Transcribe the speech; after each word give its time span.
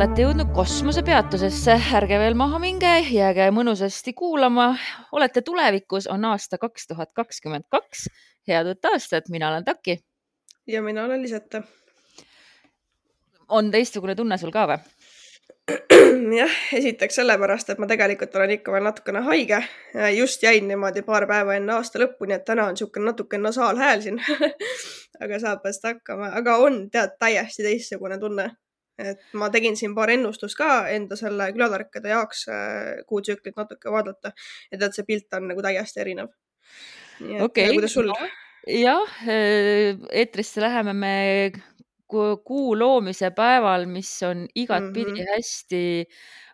olete 0.00 0.22
jõudnud 0.24 0.48
kosmosepeatusesse, 0.56 1.74
ärge 1.98 2.16
veel 2.22 2.32
maha 2.38 2.56
minge, 2.62 2.88
jääge 3.12 3.50
mõnusasti 3.52 4.14
kuulama. 4.16 4.70
olete 5.12 5.42
tulevikus, 5.44 6.06
on 6.06 6.24
aasta 6.24 6.56
kaks 6.58 6.86
tuhat 6.86 7.10
kakskümmend 7.12 7.66
kaks. 7.68 8.06
head 8.48 8.66
uut 8.66 8.84
aastat, 8.84 9.28
mina 9.28 9.48
olen 9.48 9.64
Taki. 9.64 9.98
ja 10.66 10.82
mina 10.82 11.04
olen 11.04 11.22
Lisette. 11.22 11.62
on 13.48 13.70
teistsugune 13.70 14.14
tunne 14.14 14.38
sul 14.38 14.50
ka 14.50 14.66
või? 14.70 14.78
jah, 16.40 16.56
esiteks 16.72 17.20
sellepärast, 17.20 17.70
et 17.70 17.78
ma 17.78 17.86
tegelikult 17.86 18.34
olen 18.40 18.56
ikka 18.56 18.72
veel 18.72 18.88
natukene 18.88 19.20
haige. 19.20 19.60
just 20.16 20.42
jäin 20.42 20.68
niimoodi 20.68 21.02
paar 21.02 21.26
päeva 21.26 21.54
enne 21.60 21.76
aasta 21.76 22.00
lõppu, 22.00 22.24
nii 22.24 22.38
et 22.40 22.44
täna 22.44 22.70
on 22.70 22.72
niisugune 22.78 23.04
natuke 23.04 23.38
nasaalhääl 23.38 24.00
siin 24.00 24.24
aga 25.22 25.38
saab 25.38 25.60
vast 25.64 25.84
hakkama, 25.84 26.32
aga 26.40 26.56
on 26.56 26.86
tead 26.90 27.18
täiesti 27.18 27.68
teistsugune 27.68 28.18
tunne. 28.18 28.50
Et 29.00 29.22
ma 29.38 29.50
tegin 29.52 29.76
siin 29.78 29.94
paar 29.96 30.12
ennustust 30.14 30.58
ka 30.58 30.88
enda 30.92 31.18
selle 31.18 31.50
külatarkade 31.54 32.12
jaoks 32.12 32.46
äh, 32.52 33.00
kuutsüklit 33.08 33.56
natuke 33.56 33.92
vaadata 33.92 34.34
ja 34.70 34.78
tead, 34.78 34.94
see 34.96 35.08
pilt 35.08 35.38
on 35.38 35.50
nagu 35.52 35.64
täiesti 35.64 36.04
erinev. 36.04 36.30
okei 37.20 37.42
okay., 37.46 37.72
kuidas 37.74 37.96
sul? 37.96 38.12
jah, 38.66 39.18
äh, 39.26 39.98
eetrisse 40.22 40.62
läheme 40.64 40.94
me 40.94 41.16
kuu 42.10 42.74
loomise 42.78 43.30
päeval, 43.30 43.86
mis 43.86 44.10
on 44.26 44.46
igatpidi 44.54 45.10
mm 45.10 45.16
-hmm. 45.16 45.34
hästi 45.36 45.82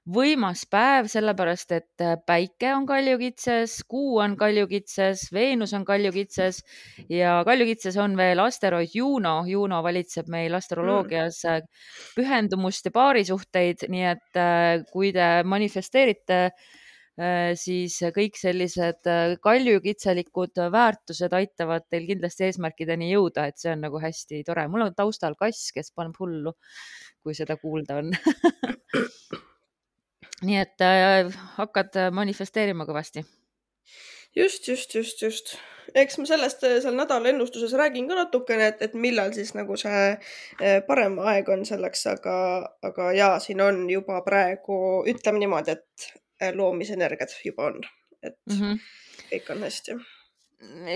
võimas 0.06 0.62
päev, 0.70 1.08
sellepärast 1.10 1.72
et 1.74 2.04
äh, 2.04 2.14
päike 2.26 2.70
on 2.76 2.86
kaljukitses, 2.86 3.80
kuu 3.90 4.20
on 4.22 4.36
kaljukitses, 4.38 5.26
Veenus 5.34 5.74
on 5.74 5.84
kaljukitses 5.86 6.62
ja 7.10 7.40
kaljukitses 7.46 7.98
on 8.02 8.16
veel 8.18 8.40
asteroid 8.44 8.94
Juno. 8.94 9.40
Juno 9.50 9.82
valitseb 9.82 10.30
meil 10.32 10.54
astroloogias 10.54 11.42
mm. 11.44 11.68
pühendumust 12.16 12.86
ja 12.86 12.94
paarisuhteid, 12.94 13.86
nii 13.90 14.08
et 14.12 14.40
äh, 14.40 14.86
kui 14.92 15.12
te 15.16 15.30
manifesteerite 15.44 16.42
siis 17.56 17.94
kõik 18.12 18.34
sellised 18.36 19.08
kaljukitselikud 19.40 20.60
väärtused 20.68 21.32
aitavad 21.32 21.86
teil 21.88 22.04
kindlasti 22.10 22.44
eesmärkideni 22.44 23.08
jõuda, 23.08 23.46
et 23.48 23.56
see 23.56 23.72
on 23.72 23.86
nagu 23.86 24.02
hästi 24.02 24.42
tore. 24.44 24.66
mul 24.68 24.84
on 24.90 24.92
taustal 24.94 25.32
kass, 25.40 25.70
kes 25.72 25.94
paneb 25.96 26.20
hullu, 26.20 26.52
kui 27.24 27.32
seda 27.32 27.56
kuulda 27.56 28.02
on 28.02 28.12
nii 30.44 30.58
et 30.60 30.84
äh, 30.84 31.30
hakkad 31.56 31.96
manifesteerima 32.12 32.86
kõvasti. 32.88 33.24
just, 34.36 34.68
just, 34.68 34.94
just, 34.94 35.22
just. 35.22 35.56
eks 35.94 36.18
ma 36.18 36.26
sellest 36.28 36.64
äh, 36.66 36.78
seal 36.84 36.96
nädala 36.98 37.30
ennustuses 37.30 37.72
räägin 37.78 38.08
ka 38.08 38.18
natukene, 38.18 38.72
et, 38.72 38.82
et 38.82 38.94
millal 38.94 39.32
siis 39.36 39.54
nagu 39.56 39.78
see 39.80 40.02
äh, 40.12 40.82
parem 40.88 41.18
aeg 41.24 41.48
on 41.48 41.64
selleks, 41.68 42.06
aga, 42.12 42.36
aga 42.84 43.12
ja 43.16 43.30
siin 43.40 43.62
on 43.64 43.86
juba 43.90 44.20
praegu, 44.26 44.78
ütleme 45.08 45.40
niimoodi, 45.44 45.78
et 45.78 46.10
äh, 46.42 46.52
loomisenergiad 46.54 47.32
juba 47.44 47.70
on, 47.70 47.80
et 48.22 48.38
mm 48.50 48.60
-hmm. 48.60 48.78
kõik 49.32 49.50
on 49.56 49.66
hästi 49.68 49.98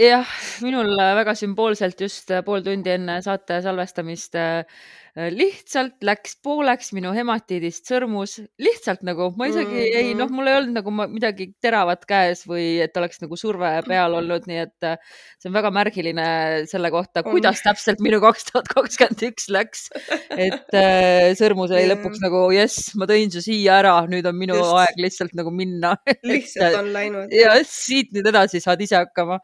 jah, 0.00 0.28
minul 0.64 0.96
väga 0.96 1.34
sümboolselt 1.34 2.00
just 2.00 2.30
pool 2.44 2.62
tundi 2.64 2.90
enne 2.90 3.22
saate 3.22 3.60
salvestamist 3.62 4.34
äh, 4.34 4.64
Äh, 5.09 5.09
lihtsalt 5.16 6.04
läks 6.06 6.36
pooleks 6.44 6.92
minu 6.94 7.10
hematiidist 7.14 7.88
sõrmus, 7.90 8.36
lihtsalt 8.62 9.02
nagu 9.06 9.30
ma 9.38 9.48
isegi 9.50 9.66
mm 9.66 9.80
-hmm. 9.80 9.96
ei, 10.02 10.12
noh, 10.14 10.30
mul 10.30 10.50
ei 10.50 10.58
olnud 10.60 10.76
nagu 10.78 10.92
midagi 11.10 11.48
teravat 11.62 12.06
käes 12.08 12.44
või 12.46 12.78
et 12.84 12.96
oleks 12.96 13.20
nagu 13.22 13.36
surve 13.36 13.72
peal 13.88 14.14
olnud, 14.20 14.46
nii 14.46 14.60
et 14.62 14.86
äh, 14.86 14.98
see 15.38 15.50
on 15.50 15.56
väga 15.56 15.72
märgiline 15.74 16.28
selle 16.70 16.92
kohta, 16.94 17.24
kuidas 17.26 17.62
täpselt 17.64 18.00
minu 18.00 18.20
kaks 18.22 18.50
tuhat 18.52 18.70
kakskümmend 18.70 19.26
üks 19.30 19.50
läks. 19.50 19.88
et 20.30 20.78
äh, 20.78 21.34
sõrmus 21.38 21.74
oli 21.74 21.90
lõpuks 21.90 22.22
nagu 22.22 22.46
jess, 22.54 22.94
ma 22.94 23.10
tõin 23.10 23.34
su 23.34 23.42
siia 23.42 23.80
ära, 23.82 23.98
nüüd 24.06 24.26
on 24.30 24.38
minu 24.38 24.54
Just. 24.54 24.78
aeg 24.78 25.02
lihtsalt 25.08 25.34
nagu 25.34 25.50
minna 25.50 25.96
lihtsalt 26.30 26.78
on 26.84 26.92
läinud. 26.94 27.34
ja 27.34 27.58
siit 27.66 28.14
nüüd 28.14 28.30
edasi 28.30 28.62
saad 28.62 28.80
ise 28.80 29.00
hakkama 29.02 29.40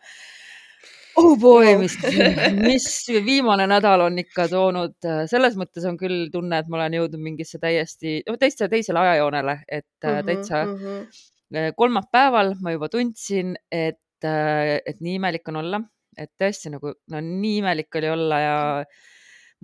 oh 1.16 1.36
boy, 1.40 1.76
mis, 1.80 1.96
mis 2.68 2.86
viimane 3.24 3.66
nädal 3.70 4.06
on 4.06 4.18
ikka 4.22 4.48
toonud, 4.52 4.96
selles 5.30 5.56
mõttes 5.58 5.86
on 5.88 5.98
küll 6.00 6.28
tunne, 6.32 6.60
et 6.60 6.70
ma 6.70 6.80
olen 6.80 6.98
jõudnud 7.00 7.22
mingisse 7.22 7.60
täiesti, 7.62 8.20
täitsa 8.40 8.70
teisele 8.72 9.02
ajajoonele, 9.02 9.58
et 9.68 9.88
mm 10.02 10.10
-hmm, 10.10 10.26
täitsa 10.30 10.64
mm 10.64 10.76
-hmm. 10.76 11.74
kolmapäeval 11.76 12.54
ma 12.60 12.72
juba 12.76 12.88
tundsin, 12.88 13.56
et, 13.72 14.24
äh, 14.24 14.80
et 14.86 15.00
nii 15.00 15.14
imelik 15.20 15.48
on 15.48 15.56
olla, 15.62 15.80
et 16.18 16.32
tõesti 16.42 16.72
nagu, 16.72 16.92
no 17.10 17.20
nii 17.20 17.58
imelik 17.62 17.94
oli 18.00 18.10
olla 18.10 18.40
ja 18.40 18.56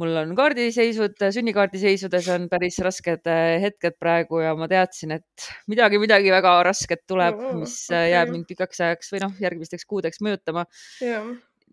mul 0.00 0.16
on 0.22 0.32
kaardiseisud, 0.36 1.18
sünnikaardiseisudes 1.34 2.28
on 2.32 2.48
päris 2.52 2.78
rasked 2.84 3.28
äh, 3.28 3.58
hetked 3.62 3.98
praegu 4.00 4.40
ja 4.42 4.54
ma 4.58 4.68
teadsin, 4.70 5.16
et 5.18 5.48
midagi, 5.70 6.00
midagi 6.02 6.32
väga 6.32 6.54
rasket 6.68 7.04
tuleb, 7.10 7.40
mis 7.60 7.76
okay. 7.90 8.12
jääb 8.14 8.32
mind 8.32 8.48
pikaks 8.48 8.82
ajaks 8.86 9.12
või 9.12 9.24
noh, 9.26 9.34
järgmisteks 9.42 9.88
kuudeks 9.88 10.22
mõjutama 10.24 10.64
yeah. 11.04 11.28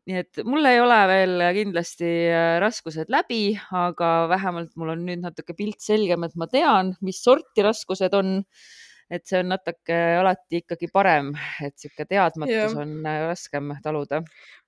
nii 0.09 0.19
et 0.23 0.41
mul 0.47 0.67
ei 0.67 0.81
ole 0.83 0.99
veel 1.13 1.45
kindlasti 1.61 2.11
äh, 2.27 2.57
raskused 2.63 3.11
läbi, 3.13 3.53
aga 3.75 4.11
vähemalt 4.31 4.75
mul 4.79 4.95
on 4.97 5.07
nüüd 5.07 5.23
natuke 5.23 5.55
pilt 5.57 5.79
selgem, 5.85 6.27
et 6.27 6.35
ma 6.39 6.49
tean, 6.51 6.93
mis 7.05 7.23
sorti 7.23 7.65
raskused 7.65 8.19
on 8.19 8.39
et 9.09 9.25
see 9.25 9.39
on 9.41 9.49
natuke 9.53 9.97
alati 10.19 10.61
ikkagi 10.63 10.89
parem, 10.93 11.31
et 11.65 11.75
sihuke 11.81 12.05
teadmatus 12.09 12.55
ja. 12.55 12.81
on 12.81 12.95
äh, 13.09 13.21
raskem 13.29 13.73
taluda. 13.83 14.21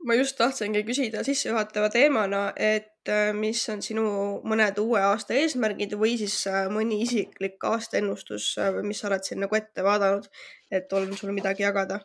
ma 0.05 0.17
just 0.17 0.37
tahtsingi 0.39 0.83
küsida 0.87 1.23
sissejuhatava 1.27 1.91
teemana, 1.93 2.43
et 2.57 3.09
äh, 3.09 3.31
mis 3.37 3.61
on 3.73 3.83
sinu 3.85 4.05
mõned 4.47 4.81
uue 4.81 5.01
aasta 5.11 5.37
eesmärgid 5.37 5.93
või 5.99 6.15
siis 6.21 6.39
äh, 6.49 6.65
mõni 6.73 7.01
isiklik 7.05 7.61
aastaennustus, 7.71 8.55
mis 8.87 9.03
sa 9.03 9.11
oled 9.11 9.27
siin 9.27 9.43
nagu 9.45 9.57
ette 9.57 9.85
vaadanud, 9.85 10.25
et 10.71 10.93
on 10.97 11.13
sul 11.17 11.35
midagi 11.37 11.67
jagada 11.67 12.01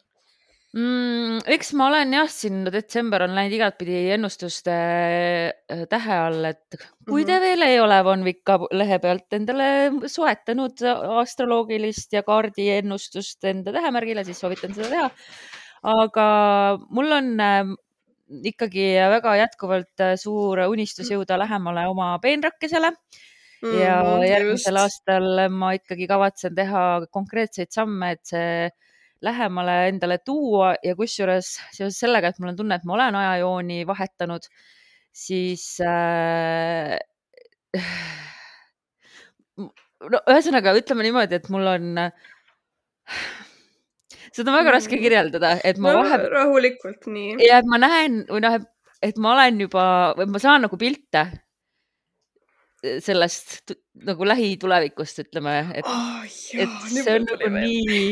mm,? 0.77 1.41
eks 1.57 1.73
ma 1.79 1.89
olen 1.91 2.15
jah, 2.17 2.29
siin 2.31 2.65
detsember 2.73 3.25
on 3.27 3.35
läinud 3.37 3.57
igatpidi 3.57 3.99
ennustuste 4.17 4.75
äh, 4.75 5.85
tähe 5.91 6.19
all, 6.27 6.51
et 6.51 6.79
kui 7.07 7.25
te 7.25 7.33
mm 7.33 7.37
-hmm. 7.37 7.45
veel 7.47 7.67
ei 7.69 7.81
ole 7.81 8.03
Von 8.05 8.25
Vika 8.25 8.59
lehe 8.73 8.99
pealt 9.03 9.39
endale 9.39 9.69
soetanud 10.13 10.85
astroloogilist 11.23 12.13
ja 12.13 12.23
kaardiennustust 12.23 13.45
enda 13.45 13.73
tähemärgile, 13.73 14.25
siis 14.25 14.41
soovitan 14.41 14.75
seda 14.75 14.89
teha. 14.89 15.11
aga 15.83 16.27
mul 16.91 17.13
on 17.13 17.41
äh, 17.41 17.77
ikkagi 18.45 18.95
väga 19.17 19.37
jätkuvalt 19.37 20.01
äh, 20.01 20.17
suur 20.19 20.59
unistus 20.67 21.11
jõuda 21.11 21.39
lähemale 21.39 21.87
oma 21.89 22.19
peenrakesele 22.19 22.93
ja 23.63 24.03
mm, 24.03 24.25
järgmisel 24.29 24.77
aastal 24.77 25.49
ma 25.51 25.73
ikkagi 25.73 26.07
kavatsen 26.07 26.55
teha 26.55 26.83
konkreetseid 27.11 27.73
samme, 27.73 28.11
et 28.13 28.25
see 28.29 28.69
lähemale 29.25 29.77
endale 29.91 30.19
tuua 30.25 30.75
ja 30.85 30.95
kusjuures 30.99 31.55
seoses 31.73 31.99
sellega, 32.03 32.31
et 32.31 32.41
mul 32.41 32.53
on 32.53 32.59
tunne, 32.59 32.77
et 32.77 32.85
ma 32.85 32.97
olen 32.99 33.19
ajajooni 33.23 33.81
vahetanud, 33.89 34.49
siis 35.17 35.65
äh, 35.85 36.99
no 39.57 40.23
ühesõnaga 40.29 40.77
ütleme 40.77 41.07
niimoodi, 41.07 41.41
et 41.41 41.49
mul 41.53 41.73
on 41.73 42.03
seda 44.37 44.53
on 44.53 44.59
väga 44.59 44.77
raske 44.77 44.97
mm. 44.97 45.03
kirjeldada, 45.03 45.57
et 45.65 45.81
ma 45.81 45.95
no, 45.95 46.05
vahepeal. 46.05 46.33
rahulikult, 46.35 47.09
nii. 47.09 47.37
ja 47.47 47.63
et 47.63 47.71
ma 47.71 47.81
näen 47.81 48.23
või 48.29 48.45
noh, 48.45 48.61
et 49.05 49.19
ma 49.23 49.35
olen 49.37 49.67
juba 49.67 49.89
või 50.19 50.31
ma 50.35 50.43
saan 50.43 50.67
nagu 50.67 50.79
pilte 50.81 51.27
sellest 53.03 53.73
nagu 54.07 54.27
lähitulevikust, 54.29 55.25
ütleme, 55.25 55.55
et 55.81 55.89
oh,, 55.89 56.23
et 56.27 56.75
see 56.93 57.17
on 57.17 57.25
nagu 57.27 57.51
nii 57.57 58.03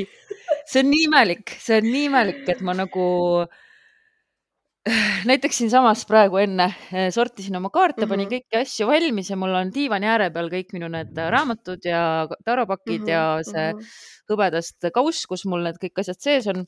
see 0.67 0.83
on 0.83 0.91
nii 0.91 1.05
imelik, 1.09 1.55
see 1.61 1.79
on 1.81 1.91
nii 1.91 2.09
imelik, 2.09 2.43
et 2.53 2.63
ma 2.65 2.75
nagu 2.77 3.05
näiteks 5.31 5.63
siinsamas 5.63 6.05
praegu 6.09 6.41
enne 6.43 6.69
sortisin 7.15 7.57
oma 7.57 7.71
kaarte 7.73 8.03
mm, 8.03 8.05
-hmm. 8.05 8.11
panin 8.13 8.27
mhm. 8.29 8.35
kõiki 8.35 8.61
asju 8.61 8.89
valmis 8.89 9.31
ja 9.31 9.37
mul 9.41 9.55
on 9.57 9.73
diivani 9.75 10.11
ääre 10.13 10.31
peal 10.35 10.51
kõik 10.53 10.75
minu 10.77 10.91
need 10.93 11.17
raamatud 11.37 11.85
ja 11.89 12.29
taropakid 12.45 13.01
mm 13.01 13.07
-hmm. 13.07 13.13
ja 13.13 13.39
see 13.43 13.73
mm 13.73 13.79
-hmm. 13.79 14.33
hõbedast 14.33 14.91
kauss, 14.95 15.27
kus 15.27 15.47
mul 15.47 15.65
need 15.65 15.81
kõik 15.81 16.05
asjad 16.05 16.21
sees 16.21 16.47
on. 16.53 16.67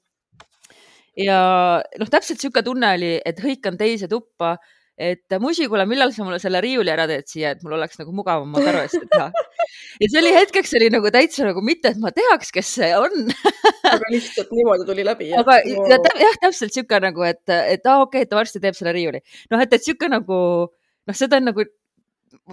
ja 1.16 1.82
noh, 1.98 2.08
täpselt 2.08 2.40
sihuke 2.40 2.62
tunne 2.62 2.94
oli, 2.94 3.20
et 3.24 3.38
hõikan 3.40 3.76
teise 3.76 4.08
tuppa 4.08 4.56
et 4.96 5.36
Musi, 5.40 5.66
kuule, 5.68 5.84
millal 5.88 6.12
sa 6.14 6.24
mulle 6.24 6.38
selle 6.40 6.60
riiuli 6.64 6.92
ära 6.92 7.04
teed 7.08 7.28
siia, 7.28 7.52
et 7.52 7.62
mul 7.64 7.76
oleks 7.76 7.98
nagu 8.00 8.14
mugavam 8.16 8.48
oma 8.48 8.62
taruasju 8.64 9.02
teha. 9.12 9.28
ja 10.00 10.08
see 10.08 10.20
oli 10.22 10.32
hetkeks 10.38 10.76
oli 10.78 10.90
nagu 10.94 11.12
täitsa 11.12 11.44
nagu 11.48 11.62
mitte, 11.64 11.92
et 11.92 12.00
ma 12.00 12.12
teaks, 12.16 12.52
kes 12.54 12.74
see 12.78 12.92
on 12.96 13.26
aga 13.92 14.12
lihtsalt 14.14 14.52
niimoodi 14.56 14.88
tuli 14.88 15.04
läbi. 15.06 15.32
aga 15.36 15.58
no. 15.68 15.88
ja, 15.92 16.00
jah, 16.22 16.38
täpselt 16.46 16.76
sihuke 16.76 17.00
nagu, 17.04 17.26
et, 17.28 17.44
et 17.52 17.84
aa 17.84 17.98
ah, 17.98 18.06
okei 18.06 18.22
okay,, 18.22 18.26
et 18.26 18.32
ta 18.32 18.40
varsti 18.40 18.62
teeb 18.62 18.78
selle 18.78 18.94
riiuli. 18.96 19.20
noh, 19.52 19.60
et, 19.60 19.76
et 19.76 19.84
sihuke 19.84 20.08
nagu 20.12 20.38
noh, 20.70 21.16
seda 21.16 21.40
on 21.42 21.50
nagu 21.52 21.66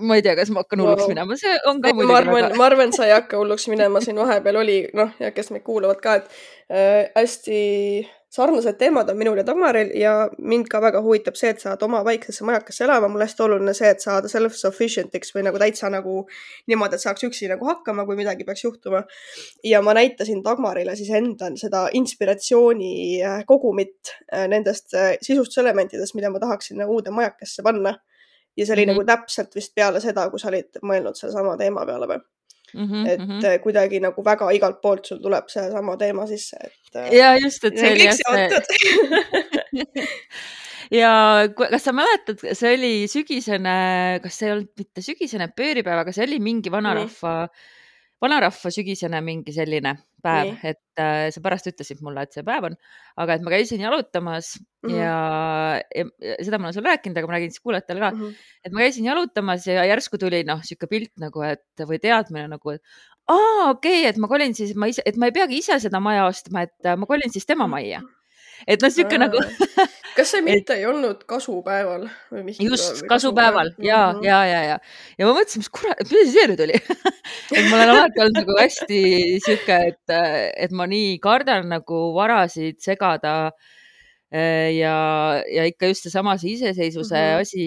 ma 0.04 0.18
ei 0.18 0.24
tea, 0.26 0.34
kas 0.38 0.52
ma 0.54 0.64
hakkan 0.64 0.82
hulluks 0.84 1.06
no. 1.06 1.12
minema, 1.12 1.38
see 1.40 1.54
on 1.70 1.80
ka 1.84 1.94
muidugi. 1.94 2.12
ma 2.12 2.20
arvan 2.20 2.40
väga..., 2.40 2.58
ma 2.60 2.68
arvan, 2.68 2.94
sa 2.96 3.08
ei 3.08 3.14
hakka 3.16 3.40
hulluks 3.40 3.68
minema, 3.72 4.02
siin 4.04 4.20
vahepeal 4.20 4.60
oli, 4.64 4.78
noh, 4.98 5.14
ja 5.22 5.32
kes 5.36 5.52
meid 5.54 5.64
kuulavad 5.68 6.02
ka, 6.04 6.20
et 6.22 6.30
äh, 6.74 7.12
hästi 7.18 7.62
sarnased 8.34 8.78
teemad 8.80 9.10
on 9.10 9.18
minul 9.18 9.38
ja 9.38 9.44
Tamaril 9.46 9.92
ja 10.00 10.14
mind 10.42 10.66
ka 10.72 10.80
väga 10.82 11.02
huvitab 11.06 11.36
see, 11.38 11.52
et 11.54 11.62
saad 11.62 11.82
oma 11.86 12.00
väiksesse 12.06 12.46
majakesse 12.48 12.84
elama. 12.88 13.08
mul 13.12 13.22
hästi 13.22 13.44
oluline 13.46 13.74
see, 13.78 13.92
et 13.94 14.02
saada 14.02 14.32
self-sufficient'iks 14.32 15.36
või 15.36 15.44
nagu 15.48 15.62
täitsa 15.62 15.92
nagu 15.94 16.24
niimoodi, 16.72 16.98
et 16.98 17.06
saaks 17.06 17.28
üksi 17.28 17.50
nagu 17.52 17.68
hakkama, 17.70 18.08
kui 18.10 18.18
midagi 18.18 18.48
peaks 18.48 18.64
juhtuma. 18.66 19.04
ja 19.64 19.82
ma 19.82 19.94
näitasin 19.94 20.42
Dagmarile 20.44 20.96
siis 20.96 21.12
enda 21.14 21.52
seda 21.62 21.86
inspiratsiooni 21.94 22.94
äh, 23.22 23.46
kogumit 23.46 24.16
äh, 24.34 24.48
nendest 24.48 24.94
äh, 24.98 25.14
sisustuselementidest, 25.22 26.16
mida 26.18 26.34
ma 26.34 26.42
tahaksin 26.42 26.82
uude 26.86 27.14
majakesse 27.14 27.64
panna. 27.64 27.98
ja 28.58 28.66
see 28.66 28.74
oli 28.74 28.86
mm 28.86 28.90
-hmm. 28.90 28.96
nagu 28.96 29.06
täpselt 29.06 29.56
vist 29.56 29.76
peale 29.76 30.00
seda, 30.02 30.30
kui 30.30 30.40
sa 30.40 30.48
olid 30.48 30.82
mõelnud 30.82 31.18
sellesama 31.18 31.58
teema 31.58 31.86
peale 31.86 32.08
või? 32.08 32.26
Mm 32.74 32.88
-hmm, 32.88 33.10
et 33.10 33.20
mm 33.20 33.40
-hmm. 33.40 33.60
kuidagi 33.62 34.00
nagu 34.00 34.26
väga 34.26 34.52
igalt 34.52 34.82
poolt 34.82 35.06
sul 35.06 35.22
tuleb 35.22 35.48
seesama 35.48 35.98
teema 35.98 36.28
sisse, 36.28 36.58
et. 36.64 36.96
Äh, 36.96 37.14
ja 37.14 37.36
just, 37.38 37.64
et 37.64 37.78
see 37.78 37.92
oli 37.92 38.06
jah 38.06 38.18
ja 41.02 41.12
kas 41.58 41.84
sa 41.84 41.94
mäletad, 41.94 42.42
see 42.54 42.74
oli 42.74 43.08
sügisene, 43.08 44.20
kas 44.24 44.40
see 44.40 44.48
ei 44.48 44.54
olnud 44.58 44.72
mitte 44.78 45.02
sügisene 45.02 45.48
pööripäev, 45.58 46.00
aga 46.02 46.12
see 46.12 46.26
oli 46.26 46.40
mingi 46.40 46.72
vanarahva 46.72 47.34
mm, 47.34 47.46
-hmm 47.46 47.73
vanarahva 48.24 48.72
sügisene 48.74 49.20
mingi 49.26 49.54
selline 49.56 49.98
päev, 50.24 50.54
et 50.64 51.02
äh, 51.02 51.28
sa 51.36 51.44
pärast 51.44 51.68
ütlesid 51.68 52.00
mulle, 52.06 52.24
et 52.24 52.36
see 52.36 52.46
päev 52.48 52.70
on, 52.70 52.78
aga 53.20 53.36
et 53.36 53.44
ma 53.44 53.52
käisin 53.52 53.84
jalutamas 53.84 54.54
mm 54.58 54.90
-hmm. 54.90 54.96
ja, 54.98 55.18
ja, 56.00 56.06
ja 56.30 56.38
seda 56.40 56.60
ma 56.60 56.70
olen 56.70 56.78
sulle 56.78 56.94
rääkinud, 56.94 57.20
aga 57.20 57.28
ma 57.28 57.36
räägin 57.36 57.52
siis 57.52 57.64
kuulajatele 57.66 58.00
ka 58.00 58.12
mm, 58.12 58.22
-hmm. 58.22 58.34
et 58.66 58.72
ma 58.72 58.86
käisin 58.86 59.06
jalutamas 59.12 59.68
ja 59.68 59.86
järsku 59.86 60.18
tuli 60.18 60.44
noh, 60.48 60.64
sihuke 60.64 60.88
pilt 60.88 61.12
nagu, 61.20 61.44
et 61.44 61.86
või 61.92 62.00
teadmine 62.00 62.48
nagu, 62.56 62.78
et 62.78 62.82
aa, 63.28 63.70
okei 63.70 64.02
okay,, 64.02 64.10
et 64.10 64.18
ma 64.18 64.28
kolin 64.28 64.56
siis, 64.56 64.76
ma 64.76 64.88
ise, 64.88 65.02
et 65.06 65.18
ma 65.18 65.28
ei 65.28 65.36
peagi 65.36 65.58
ise 65.58 65.80
seda 65.80 66.00
maja 66.00 66.26
ostma, 66.26 66.64
et 66.64 66.86
äh, 66.86 66.98
ma 66.98 67.06
kolin 67.06 67.32
siis 67.32 67.46
tema 67.46 67.68
majja 67.68 68.00
mm. 68.00 68.08
-hmm 68.08 68.23
et 68.68 68.82
noh, 68.82 68.94
sihuke 68.94 69.20
nagu 69.22 69.42
kas 70.18 70.34
see 70.36 70.44
mitte 70.46 70.76
et... 70.76 70.80
ei 70.82 70.86
olnud 70.90 71.24
kasupäeval 71.30 72.08
või 72.34 72.44
mis? 72.50 72.60
just, 72.62 73.04
kasupäeval 73.10 73.74
ja 73.78 74.12
mm, 74.12 74.20
-hmm. 74.20 74.28
ja, 74.28 74.40
ja, 74.46 74.62
ja, 74.72 74.78
ja 75.18 75.28
ma 75.30 75.36
mõtlesin, 75.38 75.64
mis 75.64 75.72
kurat, 75.74 76.04
mis 76.12 76.34
see 76.34 76.48
nüüd 76.52 76.66
oli 76.68 76.78
et 77.58 77.70
ma 77.70 77.80
olen 77.80 77.94
alati 77.94 78.24
olnud 78.24 78.40
nagu 78.42 78.58
hästi 78.58 79.00
sihuke, 79.44 79.80
et, 79.94 80.14
et 80.66 80.76
ma 80.76 80.88
nii 80.90 81.18
kardan 81.24 81.70
nagu 81.72 82.04
varasid 82.16 82.80
segada. 82.84 83.54
Eh, 84.34 84.80
ja, 84.80 84.96
ja 85.46 85.66
ikka 85.70 85.92
just 85.92 86.08
seesama 86.08 86.34
see 86.42 86.56
iseseisvuse 86.56 87.14
mm 87.14 87.22
-hmm. 87.22 87.42
asi, 87.42 87.66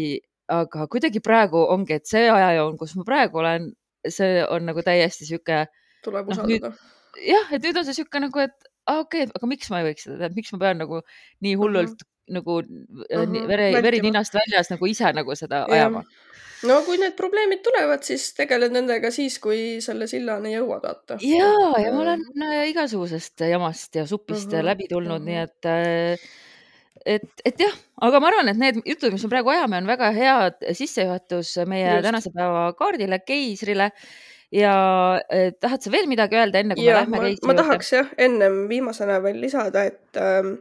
aga 0.50 0.87
kuidagi 0.91 1.21
praegu 1.23 1.62
ongi, 1.62 1.94
et 1.94 2.06
see 2.11 2.27
ajajoon, 2.31 2.79
kus 2.79 2.97
ma 2.99 3.05
praegu 3.06 3.38
olen, 3.38 3.71
see 4.09 4.43
on 4.50 4.67
nagu 4.67 4.83
täiesti 4.83 5.27
sihuke. 5.27 5.67
tuleb 6.03 6.27
noh, 6.27 6.33
usaldada 6.35 6.69
no,. 6.69 6.75
jah, 7.23 7.53
et 7.53 7.62
nüüd 7.62 7.79
on 7.79 7.87
see 7.87 7.94
sihuke 8.00 8.21
nagu, 8.21 8.43
et 8.43 8.67
ah, 8.87 9.00
okei 9.05 9.27
okay,, 9.27 9.33
aga 9.38 9.50
miks 9.50 9.73
ma 9.73 9.83
ei 9.83 9.91
võiks 9.91 10.06
seda 10.06 10.21
teha, 10.23 10.37
miks 10.37 10.55
ma 10.55 10.62
pean 10.62 10.81
nagu 10.83 11.03
nii 11.47 11.59
hullult 11.61 11.97
mm 11.97 12.06
-hmm. 12.06 12.38
nagu 12.38 12.61
mm 12.62 13.35
-hmm. 13.35 13.50
vere, 13.50 13.69
veri 13.83 14.00
ninast 14.05 14.35
väljas 14.35 14.71
nagu 14.71 14.87
ise 14.87 15.12
nagu 15.12 15.37
seda 15.37 15.65
ja. 15.67 15.75
ajama? 15.75 16.05
no 16.65 16.81
kui 16.87 16.99
need 16.99 17.17
probleemid 17.17 17.62
tulevad, 17.62 18.03
siis 18.03 18.33
tegeled 18.35 18.73
nendega 18.73 19.11
siis, 19.11 19.38
kui 19.38 19.81
selle 19.85 20.06
sillani 20.06 20.55
jõuad, 20.55 20.83
vaata. 20.88 21.19
ja, 21.21 21.53
ja 21.83 21.93
ma 21.93 22.03
olen 22.03 22.25
no, 22.35 22.50
igasugusest 22.73 23.47
jamast 23.50 23.94
ja 23.94 24.06
supist 24.06 24.50
mm 24.50 24.59
-hmm. 24.59 24.65
läbi 24.65 24.88
tulnud 24.88 25.21
mm, 25.21 25.27
-hmm. 25.27 25.31
nii 25.31 25.38
et 25.43 25.65
äh, 25.65 26.29
et, 27.06 27.43
et 27.44 27.61
jah, 27.61 27.75
aga 28.03 28.21
ma 28.21 28.31
arvan, 28.33 28.50
et 28.50 28.61
need 28.61 28.81
jutud, 28.85 29.12
mis 29.15 29.25
me 29.27 29.33
praegu 29.33 29.53
ajame, 29.55 29.81
on 29.83 29.87
väga 29.87 30.11
hea 30.17 30.37
sissejuhatus 30.75 31.53
meie 31.71 31.88
Just. 31.93 32.06
tänase 32.09 32.33
päeva 32.35 32.73
kaardile, 32.79 33.21
keisrile 33.27 33.91
ja 34.54 34.75
eh, 35.31 35.52
tahad 35.60 35.82
sa 35.82 35.93
veel 35.93 36.06
midagi 36.10 36.38
öelda, 36.38 36.62
enne 36.62 36.76
kui 36.78 36.87
ja, 36.87 37.00
me 37.00 37.04
lähme 37.04 37.22
reisi 37.25 37.40
juurde? 37.40 37.50
ma 37.52 37.62
tahaks 37.62 37.93
jah, 37.93 38.12
ennem 38.19 38.62
viimasena 38.70 39.19
veel 39.25 39.40
lisada, 39.43 39.87
et 39.88 40.20
ähm, 40.22 40.54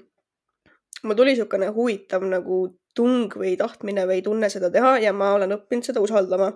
mul 1.04 1.20
tuli 1.20 1.36
niisugune 1.36 1.70
huvitav 1.76 2.26
nagu 2.28 2.66
tung 2.96 3.34
või 3.36 3.58
tahtmine 3.60 4.06
või 4.08 4.22
tunne 4.24 4.48
seda 4.50 4.70
teha 4.72 4.96
ja 5.04 5.12
ma 5.14 5.34
olen 5.36 5.52
õppinud 5.58 5.84
seda 5.84 6.02
usaldama. 6.02 6.54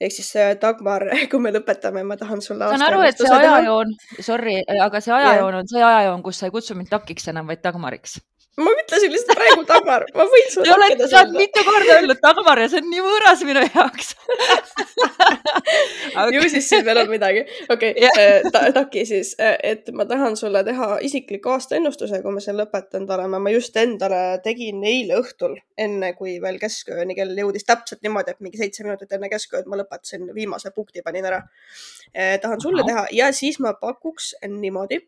ehk 0.00 0.14
siis 0.14 0.30
Dagmar, 0.62 1.08
kui 1.30 1.42
me 1.42 1.52
lõpetame, 1.54 2.04
ma 2.06 2.16
tahan 2.16 2.40
sulle. 2.44 2.70
saan 2.70 2.88
aru, 2.88 3.02
et 3.08 3.18
see 3.18 3.38
ajajoon, 3.38 3.96
sorry, 4.20 4.60
aga 4.80 5.00
see 5.02 5.16
ajajoon 5.18 5.62
on 5.62 5.72
see 5.72 5.82
ajajoon, 5.82 6.22
kus 6.22 6.38
sa 6.38 6.48
ei 6.48 6.54
kutsu 6.54 6.78
mind 6.78 6.92
Takiks 6.92 7.28
enam, 7.34 7.50
vaid 7.50 7.64
Dagmariks 7.64 8.20
ma 8.60 8.72
ütlesin 8.76 9.12
lihtsalt 9.12 9.38
praegu 9.38 9.62
Dagmar, 9.68 10.04
ma 10.12 10.24
võin 10.28 10.48
sulle. 10.52 10.68
sa 10.68 10.74
oled, 10.76 11.02
sa 11.08 11.20
oled 11.22 11.38
mitu 11.40 11.62
korda 11.64 11.94
öelnud 11.96 12.18
Dagmar 12.20 12.60
ja 12.60 12.68
see 12.68 12.82
on 12.82 12.90
nii 12.92 13.04
võõras 13.06 13.44
minu 13.48 13.62
jaoks 13.64 14.10
okay. 16.12 16.32
ju 16.36 16.42
siis 16.52 16.68
siin 16.68 16.84
veel 16.84 17.00
on 17.00 17.08
midagi. 17.08 17.46
okei 17.72 17.94
okay, 17.96 18.02
yeah. 18.04 18.44
ta,, 18.52 18.66
Taki 18.76 19.04
siis, 19.08 19.32
et 19.40 19.88
ma 19.96 20.04
tahan 20.08 20.36
sulle 20.36 20.60
teha 20.66 20.98
isikliku 21.08 21.54
aastaennustuse, 21.54 22.20
kui 22.24 22.34
me 22.34 22.42
siin 22.44 22.58
lõpetanud 22.60 23.14
oleme. 23.16 23.40
ma 23.40 23.54
just 23.54 23.76
endale 23.80 24.20
tegin 24.44 24.84
eile 24.84 25.16
õhtul, 25.22 25.56
enne 25.78 26.12
kui 26.18 26.36
veel 26.44 26.60
keskööni 26.60 27.16
kell 27.16 27.32
jõudis 27.38 27.64
täpselt 27.68 28.04
niimoodi, 28.04 28.36
et 28.36 28.44
mingi 28.44 28.60
seitse 28.60 28.84
minutit 28.84 29.16
enne 29.16 29.32
keskööd 29.32 29.70
ma 29.70 29.80
lõpetasin 29.80 30.28
viimase 30.36 30.74
punkti, 30.76 31.00
panin 31.00 31.30
ära 31.30 31.40
eh,. 32.12 32.36
tahan 32.42 32.60
sulle 32.60 32.84
Aha. 32.84 32.90
teha 32.90 33.06
ja 33.22 33.32
siis 33.32 33.60
ma 33.64 33.72
pakuks 33.80 34.34
niimoodi, 34.44 35.00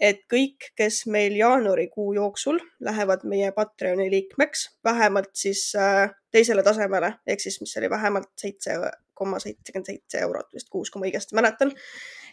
et 0.00 0.24
kõik, 0.32 0.72
kes 0.76 1.04
meil 1.06 1.36
jaanuarikuu 1.38 2.12
jooksul 2.18 2.58
lähevad 2.80 3.26
meie 3.28 3.52
Patreoni 3.52 4.10
liikmeks 4.10 4.68
vähemalt 4.84 5.30
siis 5.34 5.70
äh, 5.76 6.10
teisele 6.32 6.62
tasemele 6.62 7.14
ehk 7.26 7.40
siis, 7.40 7.60
mis 7.60 7.76
oli 7.76 7.90
vähemalt 7.90 8.32
seitse 8.36 8.78
koma 9.22 9.38
seitsekümmend 9.38 9.86
seitse 9.86 10.22
eurot 10.26 10.54
vist 10.54 10.70
kuus, 10.72 10.90
kui 10.90 11.00
ma 11.00 11.08
õigesti 11.08 11.36
mäletan. 11.38 11.72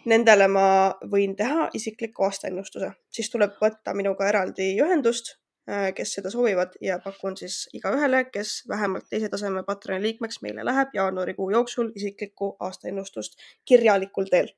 Nendele 0.09 0.47
ma 0.47 0.65
võin 1.11 1.35
teha 1.37 1.67
isikliku 1.75 2.25
aastaennustuse, 2.29 2.93
siis 3.13 3.29
tuleb 3.33 3.57
võtta 3.61 3.93
minuga 3.97 4.29
eraldi 4.29 4.71
ühendust, 4.79 5.35
äh, 5.69 5.89
kes 5.95 6.15
seda 6.17 6.31
soovivad 6.33 6.77
ja 6.81 6.97
pakun 7.03 7.35
siis 7.37 7.65
igaühele, 7.75 8.23
kes 8.33 8.63
vähemalt 8.71 9.09
teise 9.11 9.29
taseme 9.29 9.65
Patreoni 9.67 10.07
liikmeks 10.07 10.41
meile 10.45 10.65
läheb 10.65 10.95
jaanuarikuu 10.95 11.51
jooksul 11.57 11.91
isiklikku 11.99 12.55
aastaennustust 12.69 13.37
kirjalikul 13.65 14.31
teel 14.31 14.53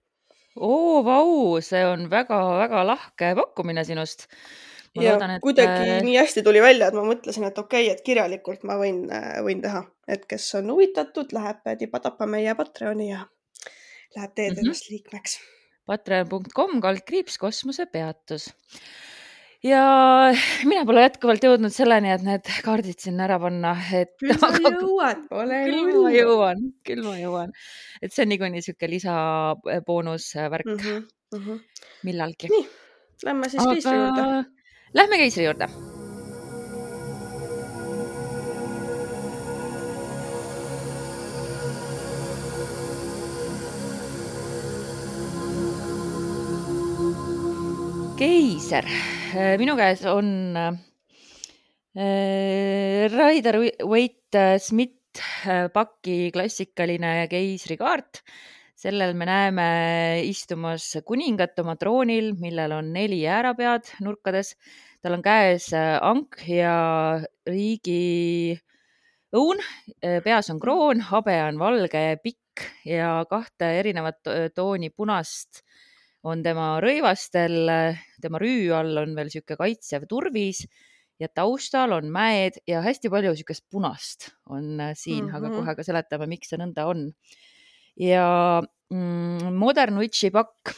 oo, 0.55 1.03
vau, 1.05 1.62
see 1.63 1.84
on 1.88 2.10
väga-väga 2.12 2.84
lahke 2.88 3.31
pakkumine 3.38 3.86
sinust 3.88 4.27
ja 4.96 5.13
loodan, 5.13 5.36
et. 5.38 5.43
kuidagi 5.43 5.89
äh, 5.98 6.01
nii 6.05 6.17
hästi 6.20 6.43
tuli 6.43 6.62
välja, 6.63 6.89
et 6.89 6.98
ma 6.98 7.05
mõtlesin, 7.08 7.48
et 7.48 7.58
okei 7.58 7.86
okay,, 7.88 7.96
et 7.96 8.03
kirjalikult 8.05 8.65
ma 8.67 8.77
võin, 8.81 9.05
äh, 9.13 9.39
võin 9.46 9.63
teha, 9.63 9.86
et 10.12 10.25
kes 10.29 10.50
on 10.60 10.74
huvitatud, 10.74 11.31
läheb 11.36 11.63
tipa-tapa 11.79 12.27
meie 12.29 12.55
Patreoni 12.60 13.12
ja 13.12 13.25
läheb 14.17 14.36
teed 14.36 14.51
mm 14.51 14.55
-hmm. 14.55 14.65
ennast 14.65 14.89
liikmeks. 14.91 15.39
Patreon.com 15.88 16.81
kaldkriips 16.81 17.38
kosmosepeatus 17.41 18.51
ja 19.65 19.84
mina 20.70 20.86
pole 20.89 21.06
jätkuvalt 21.06 21.46
jõudnud 21.48 21.74
selleni, 21.74 22.12
et 22.13 22.25
need 22.25 22.51
kaardid 22.65 23.00
sinna 23.01 23.27
ära 23.27 23.39
panna, 23.41 23.75
et. 23.98 24.13
küll 24.22 24.38
sa 24.41 24.51
jõuad, 24.58 25.25
pole 25.32 25.62
hullu. 25.68 26.06
ma 26.08 26.13
jõuan, 26.15 26.63
küll 26.88 27.03
ma 27.06 27.18
jõuan, 27.20 27.53
et 28.01 28.13
see 28.13 28.25
on 28.25 28.34
niikuinii 28.34 28.65
sihuke 28.65 28.89
lisaboonusvärk 28.91 30.72
mm 30.72 30.80
-hmm, 30.80 31.06
mm 31.36 31.46
-hmm. 31.46 31.86
millalgi. 32.10 32.51
nii, 32.56 32.68
lähme 33.25 33.50
siis 33.50 33.63
Aga... 33.63 33.77
keisri 33.77 33.98
juurde 33.98 34.27
Lähme 34.94 35.18
keisri 35.18 35.46
juurde. 35.46 36.00
Keiser, 48.22 48.86
minu 49.58 49.74
käes 49.80 50.04
on 50.06 50.28
äh, 50.54 50.75
Raider 53.10 53.58
Waite 53.82 54.44
Smith 54.62 55.18
äh, 55.50 55.72
paki 55.74 56.30
klassikaline 56.36 57.25
keisrikaart. 57.32 58.22
Sellel 58.78 59.16
me 59.18 59.25
näeme 59.25 59.66
istumas 60.28 60.86
kuningat 61.06 61.58
oma 61.63 61.74
troonil, 61.82 62.36
millel 62.38 62.78
on 62.78 62.94
neli 62.94 63.24
äärapead 63.25 63.90
nurkades. 64.06 64.54
tal 65.01 65.18
on 65.18 65.25
käes 65.25 65.72
äh, 65.74 65.98
ank 66.06 66.44
ja 66.46 66.78
riigi 67.50 68.54
õun, 69.34 69.66
äh, 70.06 70.22
peas 70.22 70.54
on 70.54 70.62
kroon, 70.62 71.01
habe 71.10 71.42
on 71.48 71.58
valge, 71.58 72.06
pikk 72.22 72.70
ja 72.86 73.25
kahte 73.25 73.80
erinevat 73.82 74.22
tooni 74.54 74.94
punast 74.94 75.66
on 76.24 76.44
tema 76.46 76.75
rõivastel, 76.84 77.70
tema 78.22 78.42
rüü 78.42 78.72
all 78.78 79.01
on 79.01 79.16
veel 79.18 79.30
niisugune 79.30 79.58
kaitsev 79.58 80.06
turvis 80.10 80.66
ja 81.22 81.30
taustal 81.30 81.94
on 81.98 82.10
mäed 82.13 82.60
ja 82.70 82.82
hästi 82.86 83.10
palju 83.13 83.34
niisugust 83.34 83.66
punast 83.72 84.32
on 84.50 84.80
äh, 84.80 84.94
siin 84.98 85.25
mm, 85.25 85.30
-hmm. 85.30 85.38
aga 85.38 85.48
mhm. 85.50 85.58
kohe 85.58 85.75
ka 85.75 85.86
seletame, 85.86 86.28
miks 86.28 86.50
see 86.50 86.62
nõnda 86.62 86.88
on 86.90 87.10
ja 88.00 88.62
mm, 88.62 89.54
Modern 89.58 90.00
Witchi 90.01 90.32
pakk, 90.34 90.74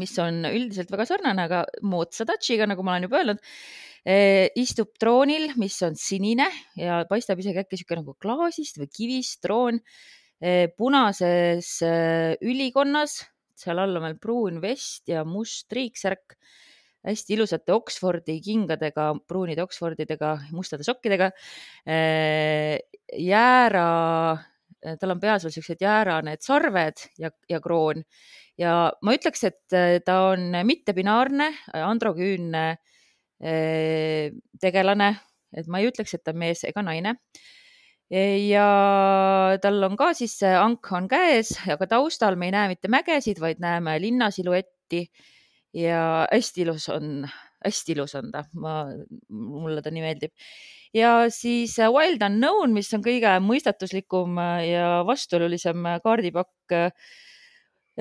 mis 0.00 0.14
on 0.18 0.44
üldiselt 0.48 0.90
väga 0.90 1.06
sarnane, 1.06 1.46
aga 1.46 1.64
moodsa 1.82 2.26
touch'iga, 2.28 2.66
nagu 2.66 2.82
ma 2.82 2.96
olen 2.96 3.06
juba 3.06 3.20
öelnud 3.20 3.42
eh,, 4.04 4.50
istub 4.58 4.92
troonil, 5.00 5.52
mis 5.60 5.78
on 5.86 5.96
sinine 5.96 6.48
ja 6.76 7.04
paistab 7.08 7.38
isegi 7.38 7.62
äkki 7.62 7.78
niisugune 7.78 8.02
nagu 8.02 8.16
klaasist 8.20 8.80
või 8.80 8.90
kivist 8.90 9.40
troon 9.44 9.80
eh,, 10.42 10.66
punases 10.76 11.70
eh, 11.86 12.34
ülikonnas, 12.42 13.22
seal 13.58 13.80
all 13.82 13.96
on 13.98 14.06
veel 14.08 14.20
pruun 14.20 14.60
vest 14.62 15.08
ja 15.10 15.24
must 15.28 15.68
triiksärk 15.70 16.36
hästi 17.04 17.36
ilusate 17.36 17.74
Oxfordi 17.74 18.38
kingadega, 18.44 19.10
pruunide 19.28 19.64
Oxfordidega, 19.64 20.34
mustade 20.56 20.86
sokkidega. 20.86 21.30
jäära, 23.20 23.88
tal 25.00 25.12
on 25.12 25.20
peas 25.20 25.44
veel 25.44 25.52
siuksed 25.52 25.84
jäära 25.84 26.20
need 26.24 26.40
sarved 26.44 27.04
ja, 27.20 27.30
ja 27.48 27.60
kroon. 27.60 28.04
Ja 28.58 28.92
ma 29.02 29.14
ütleks, 29.16 29.44
et 29.44 30.04
ta 30.06 30.16
on 30.30 30.48
mittebinaarne, 30.64 31.50
androgüünne 31.82 32.64
tegelane, 34.62 35.10
et 35.52 35.68
ma 35.68 35.82
ei 35.82 35.90
ütleks, 35.90 36.14
et 36.14 36.24
ta 36.24 36.32
on 36.32 36.40
mees 36.40 36.64
ega 36.64 36.82
naine 36.86 37.18
ja 38.14 38.66
tal 39.62 39.82
on 39.86 39.96
ka 39.98 40.12
siis 40.14 40.36
see 40.38 40.52
ank 40.54 40.90
on 40.94 41.08
käes, 41.10 41.54
aga 41.70 41.88
taustal 41.90 42.36
me 42.38 42.48
ei 42.48 42.54
näe 42.54 42.70
mitte 42.74 42.90
mägesid, 42.92 43.40
vaid 43.42 43.62
näeme 43.62 43.96
linna 44.02 44.30
siluetti 44.34 45.08
ja 45.74 46.26
hästi 46.30 46.62
ilus 46.62 46.88
on, 46.94 47.24
hästi 47.64 47.96
ilus 47.96 48.14
on 48.20 48.30
ta, 48.34 48.44
ma, 48.60 48.84
mulle 49.28 49.82
ta 49.82 49.90
nii 49.90 50.04
meeldib. 50.04 50.34
ja 50.94 51.26
siis 51.34 51.78
äh, 51.82 51.90
Wild 51.90 52.22
Unknown, 52.22 52.74
mis 52.76 52.92
on 52.94 53.02
kõige 53.02 53.32
mõistatuslikum 53.42 54.38
äh, 54.38 54.60
ja 54.70 54.90
vastuolulisem 55.06 55.86
äh, 55.90 55.98
kaardipakk 56.04 56.76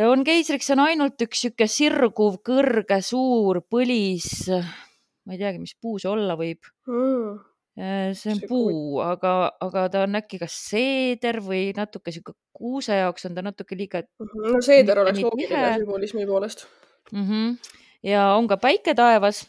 on 0.03 0.23
keisriks 0.25 0.69
on 0.73 0.81
ainult 0.81 1.21
üks 1.21 1.43
sihuke 1.45 1.67
sirguv, 1.69 2.39
kõrge, 2.45 2.99
suur 3.05 3.61
põlis. 3.69 4.29
ma 4.49 5.33
ei 5.33 5.41
teagi, 5.41 5.61
mis 5.61 5.73
puu 5.81 5.97
see 6.01 6.11
olla 6.11 6.37
võib 6.37 6.61
mm 6.89 7.52
see 7.73 8.31
on 8.33 8.37
see 8.37 8.47
puu, 8.49 9.01
aga, 9.01 9.33
aga 9.65 9.87
ta 9.89 10.03
on 10.05 10.19
äkki 10.19 10.37
kas 10.43 10.55
seeder 10.69 11.39
või 11.41 11.71
natuke 11.77 12.13
sihuke 12.13 12.35
kuuse 12.53 12.99
jaoks 12.99 13.25
on 13.29 13.37
ta 13.37 13.41
natuke 13.45 13.77
liiga. 13.77 14.03
Mhm, 14.21 14.49
no 14.53 14.61
seeder 14.61 15.01
oleks 15.01 15.23
loogiline 15.25 15.75
sümbolismi 15.81 16.27
poolest 16.29 16.67
mm. 17.11 17.23
-hmm. 17.29 17.77
ja 18.05 18.33
on 18.37 18.47
ka 18.47 18.57
päike 18.61 18.93
taevas 18.93 19.47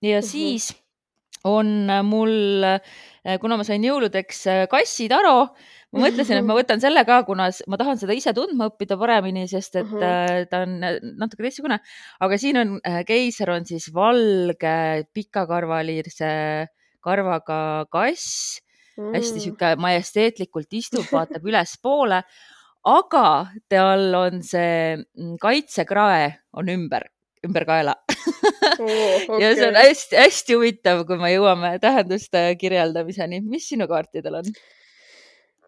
ja 0.00 0.20
mm 0.20 0.22
-hmm. 0.22 0.30
siis 0.30 0.74
on 1.44 1.88
mul, 2.02 2.64
kuna 3.40 3.56
ma 3.56 3.64
sain 3.64 3.84
jõuludeks 3.84 4.40
kassitaro, 4.70 5.34
ma 5.92 6.00
mõtlesin, 6.06 6.40
et 6.40 6.46
ma 6.46 6.54
võtan 6.60 6.80
selle 6.82 7.04
ka, 7.04 7.22
kuna 7.22 7.50
ma 7.66 7.76
tahan 7.76 7.98
seda 7.98 8.12
ise 8.12 8.32
tundma 8.34 8.70
õppida 8.70 8.98
paremini, 8.98 9.46
sest 9.48 9.76
et 9.76 9.86
-hmm. 9.86 10.48
ta 10.50 10.62
on 10.62 10.80
natuke 11.18 11.42
teistsugune, 11.42 11.78
aga 12.20 12.38
siin 12.38 12.56
on, 12.56 12.80
keiser 13.06 13.50
on 13.50 13.66
siis 13.66 13.90
valge 13.94 15.06
pikakarvalise 15.14 16.66
karvaga 17.06 17.60
kass 17.94 18.58
mm., 18.98 19.14
hästi 19.14 19.46
sihuke 19.46 19.72
majesteetlikult 19.80 20.78
istub, 20.82 21.06
vaatab 21.12 21.46
ülespoole 21.46 22.24
aga 22.86 23.50
tal 23.70 24.14
on 24.14 24.42
see 24.46 24.94
mm, 24.94 25.34
kaitsekrae 25.42 26.30
on 26.56 26.70
ümber, 26.70 27.08
ümber 27.46 27.66
kaela 27.68 27.96
oh, 28.06 28.86
okay. 28.86 29.40
ja 29.42 29.52
see 29.58 29.66
on 29.66 29.78
hästi-hästi 29.80 30.56
huvitav, 30.58 31.02
kui 31.08 31.18
me 31.20 31.32
jõuame 31.34 31.76
tähenduste 31.82 32.48
kirjeldamiseni. 32.60 33.42
mis 33.42 33.68
sinu 33.72 33.88
kaartidel 33.90 34.40
on? 34.40 34.50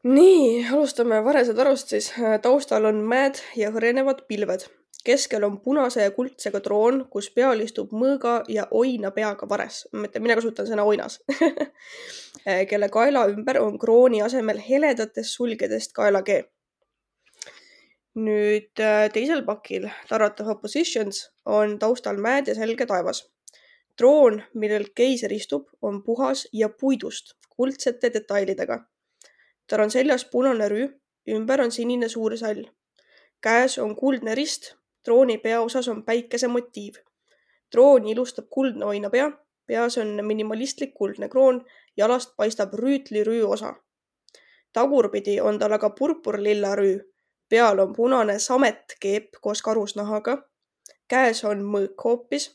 nii, 0.07 0.69
alustame 0.71 1.19
varese 1.27 1.57
tarust 1.59 1.91
siis. 1.95 2.13
taustal 2.43 2.87
on 2.89 3.03
mäed 3.11 3.43
ja 3.59 3.73
hõrenevad 3.75 4.25
pilved. 4.31 4.69
Keskel 5.09 5.45
on 5.49 5.57
punase 5.65 6.05
ja 6.05 6.13
kuldsega 6.13 6.61
troon, 6.61 7.07
kus 7.13 7.31
peal 7.33 7.65
istub 7.65 7.95
mõõga 7.97 8.43
ja 8.53 8.67
oina 8.71 9.11
peaga 9.17 9.49
vares. 9.49 9.87
mina 9.93 10.37
kasutan 10.37 10.69
sõna 10.69 10.85
oinas 10.85 11.21
kelle 12.71 12.89
kaela 12.93 13.27
ümber 13.33 13.61
on 13.63 13.79
krooni 13.79 14.23
asemel 14.23 14.61
heledatest 14.69 15.37
sulgedest 15.41 15.97
kaelakee 15.97 16.43
nüüd 18.19 18.81
äh, 18.83 19.09
teisel 19.13 19.45
pakil 19.47 19.89
Tarot 20.09 20.41
of 20.41 20.53
Oppositions 20.55 21.29
on 21.47 21.79
taustal 21.79 22.17
mäed 22.17 22.49
ja 22.49 22.55
selge 22.55 22.87
taevas. 22.87 23.27
troon, 23.99 24.43
millel 24.55 24.85
keiser 24.95 25.33
istub, 25.35 25.65
on 25.83 26.05
puhas 26.07 26.45
ja 26.53 26.69
puidust, 26.69 27.35
kuldsete 27.51 28.13
detailidega. 28.15 28.79
tal 29.67 29.81
on 29.81 29.91
seljas 29.91 30.25
punane 30.25 30.69
rüü, 30.69 30.89
ümber 31.29 31.61
on 31.61 31.73
sinine 31.73 32.09
suur 32.09 32.37
sall. 32.37 32.65
käes 33.43 33.79
on 33.79 33.97
kuldne 33.97 34.35
rist, 34.35 34.75
trooni 35.05 35.39
peaosas 35.39 35.89
on 35.89 36.05
päikese 36.05 36.49
motiiv. 36.49 36.95
trooni 37.71 38.11
ilustab 38.11 38.47
kuldne 38.51 38.85
oinapea, 38.85 39.31
peas 39.67 39.99
on 39.99 40.25
minimalistlik 40.25 40.95
kuldne 40.95 41.29
kroon, 41.29 41.65
jalast 41.97 42.37
paistab 42.37 42.75
rüütlirüü 42.75 43.45
osa. 43.45 43.75
tagurpidi 44.73 45.41
on 45.41 45.59
tal 45.59 45.73
aga 45.73 45.91
purpurlilla 45.91 46.77
rüü 46.77 46.99
peal 47.49 47.79
on 47.79 47.93
punane 47.93 48.39
sametkeep 48.39 49.41
koos 49.41 49.63
karusnahaga, 49.63 50.37
käes 51.09 51.45
on 51.45 51.63
mõõk 51.75 52.05
hoopis, 52.05 52.51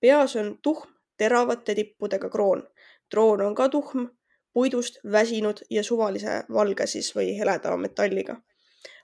peas 0.00 0.36
on 0.36 0.56
tuhm 0.62 0.92
teravate 1.18 1.74
tippudega 1.74 2.30
kroon. 2.30 2.62
troon 3.10 3.40
on 3.40 3.54
ka 3.54 3.68
tuhm, 3.68 4.06
puidust 4.52 4.98
väsinud 5.12 5.60
ja 5.70 5.82
suvalise 5.82 6.42
valge 6.52 6.86
siis 6.86 7.14
või 7.16 7.38
heleda 7.38 7.76
metalliga. 7.76 8.36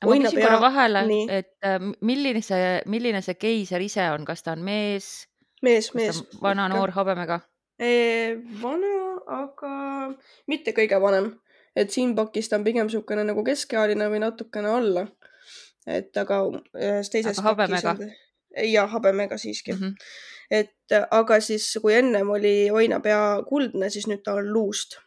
Ma 0.03 0.17
küsin 0.17 0.41
korra 0.43 0.61
vahele, 0.63 1.05
et 1.31 1.69
äh, 1.69 1.79
milline 2.01 2.43
see, 2.45 2.75
milline 2.87 3.23
see 3.23 3.39
keiser 3.41 3.85
ise 3.85 4.11
on, 4.15 4.27
kas 4.29 4.43
ta 4.43 4.57
on 4.57 4.65
mees? 4.67 5.29
mees, 5.63 5.93
mees. 5.95 6.23
vana, 6.43 6.69
noor, 6.73 6.95
habemega? 6.99 7.41
vana, 8.63 8.93
aga 9.43 9.73
mitte 10.51 10.75
kõige 10.77 11.01
vanem, 11.03 11.33
et 11.77 11.91
siin 11.91 12.15
pakis 12.15 12.51
ta 12.51 12.61
on 12.61 12.65
pigem 12.65 12.87
niisugune 12.87 13.25
nagu 13.27 13.43
keskealine 13.47 14.07
või 14.13 14.23
natukene 14.23 14.71
alla 14.71 15.07
et 15.87 16.17
aga 16.19 16.43
ühes 16.79 17.11
teises 17.11 17.39
aga 17.39 17.53
habemega? 17.53 17.95
jah, 18.69 18.91
habemega 18.93 19.39
siiski 19.41 19.73
mm. 19.73 19.79
-hmm. 19.79 19.95
et 20.51 20.97
aga 21.11 21.41
siis, 21.41 21.79
kui 21.83 21.95
ennem 21.95 22.31
oli 22.31 22.71
oinapea 22.71 23.43
kuldne, 23.49 23.91
siis 23.91 24.07
nüüd 24.07 24.23
ta 24.25 24.35
on 24.39 24.53
luust 24.53 24.99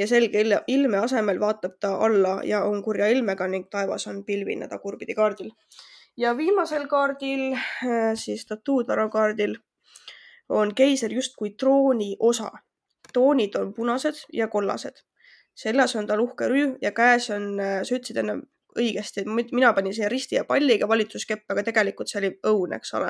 ja 0.00 0.06
selge 0.08 0.42
ilme 0.72 0.98
asemel 1.04 1.40
vaatab 1.40 1.76
ta 1.80 1.94
alla 2.06 2.40
ja 2.44 2.62
on 2.64 2.82
kurja 2.82 3.08
ilmega 3.12 3.48
ning 3.48 3.66
taevas 3.70 4.06
on 4.08 4.24
pilvine 4.24 4.68
tagurpidi 4.68 5.14
kaardil. 5.14 5.50
ja 6.16 6.36
viimasel 6.36 6.86
kaardil, 6.88 7.52
äh, 7.54 8.14
siis 8.14 8.46
tatuutaro 8.46 9.08
kaardil 9.10 9.56
on 10.48 10.74
keiser 10.74 11.12
justkui 11.12 11.50
trooni 11.50 12.16
osa. 12.18 12.50
toonid 13.12 13.54
on 13.54 13.74
punased 13.74 14.24
ja 14.32 14.48
kollased. 14.48 15.04
seljas 15.54 15.96
on 15.96 16.06
tal 16.06 16.20
uhke 16.20 16.48
rüü 16.48 16.78
ja 16.82 16.92
käes 16.92 17.30
on, 17.30 17.60
äh, 17.60 17.82
sa 17.82 17.94
ütlesid 17.94 18.16
enne 18.24 18.40
õigesti, 18.78 19.24
mina 19.26 19.72
panin 19.72 19.94
siia 19.94 20.08
risti 20.08 20.36
ja 20.36 20.44
palliga 20.44 20.88
valitsuskepp, 20.88 21.50
aga 21.50 21.62
tegelikult 21.62 22.08
see 22.08 22.20
oli 22.20 22.30
õun, 22.46 22.76
eks 22.76 22.94
ole 22.94 23.08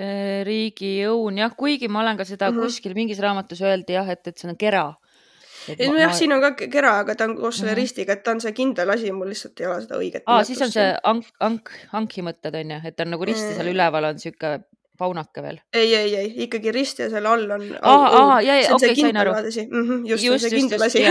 äh, 0.00 0.44
riigi 0.46 1.00
õun 1.10 1.42
jah, 1.42 1.56
kuigi 1.56 1.88
ma 1.88 2.00
olen 2.00 2.16
ka 2.16 2.24
seda 2.24 2.50
mm 2.50 2.56
-hmm. 2.56 2.62
kuskil 2.62 2.94
mingis 2.94 3.18
raamatus 3.18 3.62
öeldi 3.62 3.98
jah, 3.98 4.08
et, 4.08 4.26
et 4.26 4.38
see 4.38 4.50
on 4.50 4.56
kera. 4.56 4.94
Nojah 5.68 6.12
ma..., 6.12 6.18
siin 6.18 6.32
on 6.36 6.44
ka 6.44 6.52
kera, 6.72 6.98
aga 7.02 7.14
ta 7.14 7.28
on 7.28 7.36
koos 7.36 7.58
selle 7.58 7.72
mm 7.72 7.74
-hmm. 7.74 7.82
ristiga, 7.82 8.12
et 8.12 8.22
ta 8.22 8.36
on 8.36 8.40
see 8.40 8.52
kindel 8.52 8.90
asi, 8.90 9.12
mul 9.12 9.28
lihtsalt 9.32 9.60
ei 9.60 9.66
ole 9.66 9.80
seda 9.82 9.98
õiget. 9.98 10.22
aa, 10.26 10.44
siis 10.44 10.62
on 10.62 10.72
see 10.72 10.88
ank, 11.02 11.28
ank, 11.40 11.70
anki 11.92 12.22
mõtted 12.22 12.60
on 12.60 12.70
ju, 12.76 12.80
et 12.84 13.00
on 13.00 13.10
nagu 13.16 13.24
risti 13.24 13.54
seal 13.54 13.72
üleval 13.74 14.10
on 14.12 14.18
siuke 14.18 14.58
paunake 14.98 15.42
veel? 15.42 15.58
ei, 15.72 15.94
ei, 15.94 16.14
ei 16.16 16.30
ikkagi 16.46 16.72
rist 16.72 16.98
ja 16.98 17.10
seal 17.10 17.26
all 17.26 17.50
on. 17.50 17.66
okei 18.74 18.94
sain 19.00 19.16
aru. 19.16 19.32
Mm 19.32 19.82
-hmm, 19.88 20.06
just, 20.10 20.24
just, 20.24 20.48
see 20.48 20.56
kindel 20.56 20.82
asi. 20.82 21.04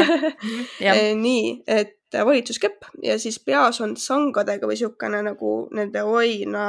nii, 1.26 1.64
et 1.68 2.00
valitsuskepp 2.26 2.90
ja 3.04 3.20
siis 3.20 3.40
peas 3.40 3.82
on 3.82 3.98
sangadega 3.98 4.68
või 4.68 4.78
niisugune 4.78 5.22
nagu 5.22 5.54
nende 5.72 6.04
oina 6.04 6.66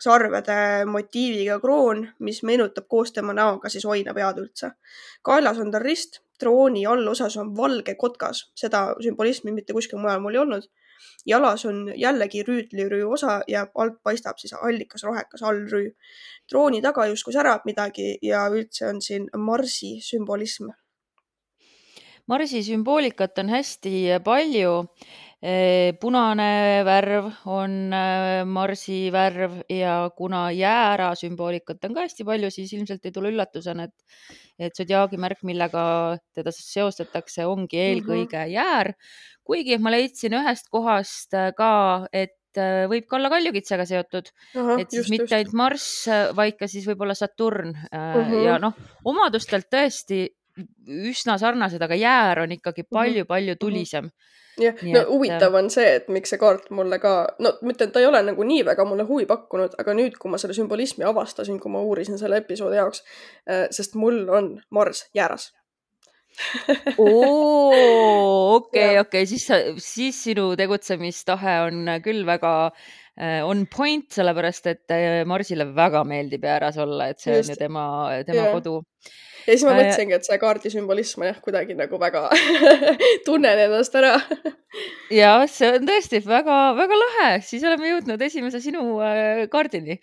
sarvede 0.00 0.84
motiiviga 0.86 1.60
kroon, 1.60 2.08
mis 2.18 2.42
meenutab 2.42 2.86
koos 2.88 3.12
tema 3.12 3.32
näoga 3.32 3.68
siis 3.68 3.84
oina 3.84 4.14
pead 4.14 4.40
üldse. 4.42 4.70
kaelas 5.22 5.58
on 5.58 5.70
tal 5.70 5.82
rist, 5.82 6.20
trooni 6.40 6.86
allosas 6.86 7.36
on 7.36 7.52
valge 7.56 7.94
kotkas, 8.00 8.44
seda 8.58 8.86
sümbolismi 9.02 9.52
mitte 9.52 9.76
kuskil 9.76 9.98
mujal 10.02 10.20
mul 10.20 10.34
ei 10.34 10.42
olnud. 10.44 10.70
jalas 11.26 11.64
on 11.64 11.90
jällegi 11.96 12.42
rüütlirüü 12.44 13.04
osa 13.16 13.40
ja 13.48 13.66
alt 13.74 13.96
paistab 14.02 14.38
siis 14.38 14.52
allikas 14.52 15.04
rohekas 15.04 15.42
allrüü. 15.42 15.90
trooni 16.48 16.82
taga 16.82 17.06
justkui 17.06 17.32
särab 17.32 17.64
midagi 17.64 18.18
ja 18.22 18.48
üldse 18.48 18.88
on 18.88 19.00
siin 19.00 19.28
Marsi 19.36 20.00
sümbolism 20.00 20.72
Marsi 22.26 22.62
sümboolikat 22.64 23.38
on 23.38 23.48
hästi 23.48 23.90
palju. 24.24 24.86
Punane 26.00 26.80
värv 26.86 27.26
on 27.52 27.72
eh, 27.92 28.44
Marsi 28.48 29.10
värv 29.12 29.58
ja 29.68 29.96
kuna 30.16 30.46
jäära 30.56 31.10
sümboolikat 31.20 31.84
on 31.84 31.96
ka 31.96 32.06
hästi 32.06 32.24
palju, 32.24 32.48
siis 32.54 32.72
ilmselt 32.72 33.04
ei 33.04 33.12
tule 33.12 33.28
üllatusena, 33.28 33.84
et, 33.84 34.22
et 34.56 34.78
sodiaagimärk, 34.78 35.42
millega 35.44 35.82
teda 36.32 36.54
seostatakse, 36.54 37.44
ongi 37.44 37.76
mhm. 37.76 37.84
eelkõige 37.90 38.38
mm 38.38 38.46
-hmm. 38.46 38.54
jäär. 38.54 38.94
kuigi 39.44 39.76
ma 39.78 39.90
leidsin 39.92 40.32
ühest 40.32 40.70
kohast 40.72 41.34
eh, 41.34 41.52
ka, 41.52 42.08
et 42.12 42.38
võib 42.88 43.04
ka 43.10 43.16
olla 43.16 43.28
kaljukitsega 43.28 43.84
seotud, 43.84 44.28
et 44.78 44.90
siis 44.90 45.00
just, 45.00 45.10
mitte 45.10 45.34
ainult 45.34 45.52
Marss, 45.58 46.06
vaid 46.38 46.54
ka 46.56 46.68
siis 46.70 46.86
võib-olla 46.86 47.14
Saturn 47.14 47.74
uh 47.74 48.14
-huh. 48.14 48.44
ja 48.44 48.58
noh, 48.62 48.72
omadustelt 49.04 49.66
tõesti 49.66 50.28
üsna 50.86 51.36
sarnased, 51.38 51.82
aga 51.82 51.98
jäär 51.98 52.38
on 52.44 52.52
ikkagi 52.52 52.86
palju-palju 52.86 53.56
tulisem. 53.60 54.10
Jah, 54.60 54.78
no 54.86 55.00
et... 55.00 55.08
huvitav 55.10 55.56
on 55.58 55.70
see, 55.72 55.88
et 55.98 56.08
miks 56.12 56.34
see 56.34 56.40
kaart 56.40 56.70
mulle 56.74 56.98
ka, 57.02 57.14
no 57.42 57.54
ma 57.60 57.74
ütlen, 57.74 57.92
ta 57.94 58.02
ei 58.02 58.08
ole 58.10 58.22
nagu 58.26 58.46
nii 58.46 58.62
väga 58.66 58.86
mulle 58.88 59.06
huvi 59.08 59.26
pakkunud, 59.30 59.76
aga 59.80 59.96
nüüd, 59.96 60.18
kui 60.20 60.32
ma 60.32 60.40
selle 60.40 60.56
sümbolismi 60.56 61.06
avastasin, 61.08 61.60
kui 61.62 61.72
ma 61.74 61.82
uurisin 61.84 62.20
selle 62.20 62.40
episoodi 62.42 62.80
jaoks, 62.80 63.04
äh, 63.50 63.66
sest 63.74 63.98
mul 63.98 64.24
on 64.32 64.54
Marss 64.74 65.08
jääras 65.16 65.52
okei, 68.58 68.98
okei, 68.98 69.26
siis 69.30 69.44
sa, 69.46 69.60
siis 69.78 70.16
sinu 70.26 70.50
tegutsemistahe 70.58 71.60
on 71.68 71.92
küll 72.02 72.24
väga 72.26 72.54
äh, 72.66 73.40
on 73.46 73.66
point, 73.70 74.08
sellepärast 74.14 74.66
et 74.72 74.94
äh, 74.94 75.22
Marsile 75.28 75.68
väga 75.76 76.02
meeldib 76.08 76.44
jääras 76.48 76.78
olla, 76.82 77.12
et 77.12 77.22
see 77.22 77.36
Just. 77.36 77.52
on 77.52 77.54
ju 77.54 77.60
tema, 77.60 77.84
tema 78.26 78.48
ja. 78.48 78.54
kodu. 78.56 78.80
ja 79.46 79.54
siis 79.54 79.64
ma 79.66 79.74
äh, 79.74 79.80
mõtlesingi, 79.80 80.16
et 80.18 80.28
see 80.28 80.38
kaardi 80.42 80.72
sümbolism 80.72 81.24
on 81.24 81.30
jah, 81.30 81.40
kuidagi 81.44 81.76
nagu 81.78 82.00
väga 82.00 82.28
tunnen 83.26 83.64
ennast 83.66 83.98
ära 84.00 84.14
ja 85.22 85.36
see 85.50 85.74
on 85.78 85.90
tõesti 85.90 86.22
väga-väga 86.26 87.00
lahe, 87.02 87.28
siis 87.46 87.66
oleme 87.66 87.92
jõudnud 87.92 88.28
esimese 88.28 88.62
sinu 88.64 88.96
kaardini 89.52 90.00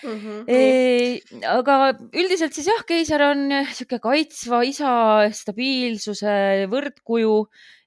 Mm 0.00 0.16
-hmm. 0.16 0.44
E, 0.48 1.20
aga 1.44 1.92
üldiselt 2.16 2.54
siis 2.56 2.66
jah, 2.66 2.84
keiser 2.88 3.20
on 3.20 3.50
sihuke 3.68 3.98
kaitsva 4.00 4.62
isa, 4.64 4.92
stabiilsuse 5.28 6.64
võrdkuju 6.72 7.34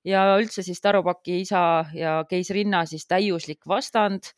ja 0.06 0.38
üldse 0.38 0.64
siis 0.64 0.82
Tarupaki 0.82 1.42
isa 1.42 1.86
ja 1.96 2.24
keisrinna 2.30 2.86
siis 2.86 3.08
täiuslik 3.08 3.66
vastand. 3.68 4.34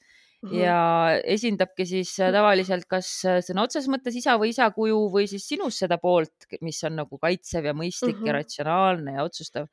Ja 0.54 0.80
esindabki 1.24 1.86
siis 1.90 2.12
tavaliselt 2.18 2.86
kas 2.90 3.08
sõna 3.48 3.64
otseses 3.66 3.90
mõttes 3.90 4.16
isa 4.16 4.36
või 4.38 4.52
isa 4.54 4.70
kuju 4.72 5.08
või 5.14 5.30
siis 5.32 5.48
sinus 5.48 5.80
seda 5.82 5.98
poolt, 5.98 6.48
mis 6.62 6.84
on 6.84 7.00
nagu 7.02 7.18
kaitsev 7.18 7.66
ja 7.66 7.74
mõistlik 7.74 8.16
mm 8.16 8.22
-hmm. 8.22 8.28
ja 8.28 8.38
ratsionaalne 8.40 9.16
ja 9.16 9.24
otsustav 9.24 9.68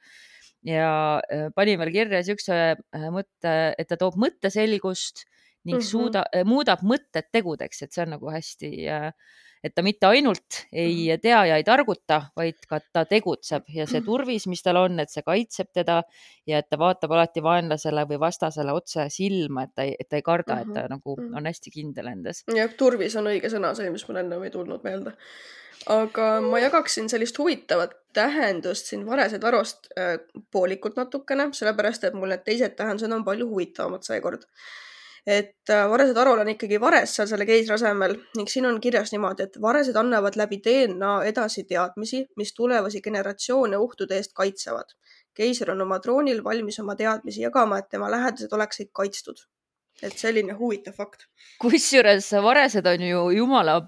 ja 0.62 1.20
e, 1.28 1.50
panin 1.54 1.78
veel 1.78 1.92
kirja 1.92 2.22
siukse 2.24 2.58
mõtte, 3.12 3.52
et 3.78 3.88
ta 3.88 3.98
toob 4.00 4.16
mõtteselgust 4.16 5.26
ning 5.64 5.76
mm 5.76 5.80
-hmm. 5.80 5.90
suuda, 5.90 6.24
äh, 6.34 6.44
muudab 6.44 6.82
mõtted 6.82 7.30
tegudeks, 7.32 7.82
et 7.82 7.92
see 7.92 8.02
on 8.02 8.14
nagu 8.16 8.30
hästi, 8.30 8.70
äh, 8.90 9.12
et 9.62 9.74
ta 9.74 9.84
mitte 9.86 10.08
ainult 10.10 10.62
ei 10.72 11.08
mhm. 11.12 11.22
tea 11.22 11.44
ja 11.50 11.58
ei 11.60 11.64
targuta, 11.66 12.20
vaid 12.36 12.58
ka 12.68 12.80
ta 12.92 13.04
tegutseb 13.08 13.70
ja 13.74 13.86
see 13.86 14.02
turvis, 14.04 14.48
mis 14.50 14.62
tal 14.62 14.80
on, 14.82 14.98
et 15.02 15.12
see 15.12 15.24
kaitseb 15.26 15.70
teda 15.74 16.02
ja 16.48 16.58
et 16.62 16.68
ta 16.70 16.78
vaatab 16.80 17.14
alati 17.14 17.42
vaenlasele 17.44 18.04
või 18.10 18.20
vastasele 18.22 18.74
otse 18.74 19.06
silma, 19.12 19.66
et 19.68 19.74
ta 19.74 19.86
ei, 19.86 19.96
et 19.98 20.08
ta 20.08 20.18
ei 20.18 20.26
karda 20.26 20.60
et 20.62 20.74
ta 20.74 20.86
nagu 20.90 21.16
mhm. 21.16 21.34
on 21.38 21.50
hästi 21.50 21.74
kindel 21.74 22.12
endas. 22.12 22.44
jah, 22.50 22.70
turvis 22.78 23.16
on 23.20 23.30
õige 23.32 23.50
sõna, 23.52 23.74
see, 23.78 23.90
mis 23.90 24.06
mul 24.08 24.22
ennem 24.24 24.46
ei 24.46 24.54
tulnud 24.54 24.86
meelde 24.86 25.16
aga 25.90 26.26
ma 26.44 26.60
jagaksin 26.62 27.08
sellist 27.10 27.38
huvitavat 27.38 27.96
tähendust 28.14 28.90
siin 28.90 29.06
Varese 29.06 29.38
tarost 29.42 29.88
äh, 29.98 30.18
poolikult 30.50 30.96
natukene, 30.96 31.48
sellepärast 31.56 32.04
et 32.06 32.14
mul 32.14 32.30
need 32.32 32.44
teised 32.46 32.76
tähendused 32.78 33.12
on 33.12 33.24
palju 33.26 33.48
huvitavamad 33.50 34.06
seekord 34.06 34.46
et 35.26 35.70
äh, 35.70 35.84
varesed 35.90 36.18
arol 36.18 36.42
on 36.42 36.50
ikkagi 36.50 36.80
vares 36.82 37.14
seal 37.16 37.28
selle 37.30 37.46
keisri 37.46 37.76
asemel 37.76 38.16
ning 38.36 38.50
siin 38.50 38.66
on 38.66 38.80
kirjas 38.82 39.12
niimoodi, 39.14 39.46
et 39.46 39.60
varesed 39.62 39.96
annavad 39.96 40.36
läbi 40.40 40.58
DNA 40.64 41.12
edasi 41.30 41.64
teadmisi, 41.68 42.24
mis 42.36 42.54
tulevasi 42.54 43.02
generatsioone 43.04 43.78
ohtude 43.78 44.18
eest 44.18 44.34
kaitsevad. 44.34 44.98
keiser 45.34 45.70
on 45.72 45.80
oma 45.80 45.98
troonil 45.98 46.42
valmis 46.44 46.78
oma 46.80 46.96
teadmisi 46.96 47.40
jagama, 47.40 47.78
et 47.78 47.88
tema 47.88 48.10
lähedased 48.10 48.52
oleksid 48.52 48.90
kaitstud 48.92 49.46
et 50.02 50.18
selline 50.18 50.54
huvitav 50.58 50.96
fakt. 50.96 51.26
kusjuures 51.62 52.32
varesed 52.42 52.86
on 52.86 53.02
ju 53.06 53.30
jumala 53.36 53.78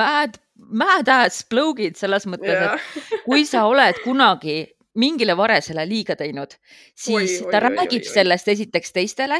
mad, 0.00 0.38
mad 0.54 1.08
ass 1.08 1.44
bloke'id 1.50 1.96
selles 1.98 2.26
mõttes, 2.26 2.78
et 2.78 3.22
kui 3.24 3.44
sa 3.48 3.64
oled 3.66 3.98
kunagi 4.04 4.60
mingile 4.98 5.36
varesele 5.38 5.84
liiga 5.88 6.16
teinud, 6.18 6.56
siis 6.96 7.38
oi, 7.38 7.52
ta 7.52 7.60
oi, 7.60 7.64
räägib 7.68 8.02
oi, 8.02 8.08
oi, 8.08 8.16
sellest 8.18 8.50
esiteks 8.54 8.92
teistele 8.96 9.38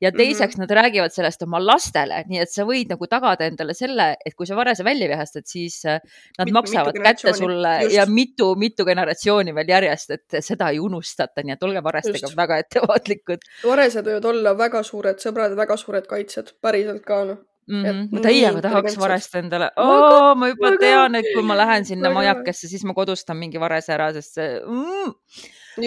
ja 0.00 0.10
mhm. 0.10 0.16
teiseks 0.16 0.56
mm 0.56 0.62
-hmm. 0.62 0.66
nad 0.66 0.70
räägivad 0.70 1.12
sellest 1.12 1.42
oma 1.42 1.60
lastele, 1.66 2.24
nii 2.28 2.40
et 2.40 2.50
sa 2.50 2.64
võid 2.64 2.90
nagu 2.90 3.06
tagada 3.06 3.46
endale 3.46 3.74
selle, 3.74 4.16
et 4.26 4.34
kui 4.34 4.46
sa 4.46 4.56
varese 4.56 4.84
välja 4.84 5.08
vihastad, 5.08 5.46
siis 5.46 5.84
äh, 5.84 6.00
nad 6.38 6.46
Mit, 6.46 6.54
maksavad 6.54 6.98
kätte 7.02 7.32
sulle 7.32 7.78
Just. 7.82 7.96
ja 7.96 8.06
mitu-mitu 8.06 8.84
generatsiooni 8.84 9.54
veel 9.54 9.68
järjest, 9.68 10.10
et 10.10 10.38
seda 10.40 10.70
ei 10.70 10.78
unustata, 10.78 11.42
nii 11.42 11.52
et 11.52 11.62
olge 11.62 11.82
varestega 11.82 12.26
Just. 12.26 12.36
väga 12.36 12.58
ettevaatlikud. 12.58 13.48
varesed 13.64 14.06
võivad 14.06 14.24
olla 14.24 14.58
väga 14.58 14.82
suured 14.82 15.18
sõbrad, 15.18 15.56
väga 15.56 15.76
suured 15.76 16.06
kaitsjad, 16.06 16.54
päriselt 16.60 17.02
ka 17.04 17.24
noh 17.24 17.42
mm. 17.66 17.82
-hmm. 17.84 18.08
ma 18.12 18.24
täiega 18.24 18.62
tahaks 18.64 18.98
varest 19.00 19.34
endale 19.40 19.70
oh,, 19.76 20.34
ma 20.38 20.50
juba 20.52 20.74
tean, 20.80 21.20
et 21.20 21.30
kui 21.32 21.44
ma 21.46 21.56
lähen 21.58 21.84
sinna 21.88 22.12
majakesse, 22.14 22.68
siis 22.70 22.84
ma 22.84 22.94
kodustan 22.96 23.40
mingi 23.40 23.60
varese 23.60 23.94
ära, 23.96 24.12
sest 24.16 24.40
see 24.40 24.50
mm, 24.60 25.14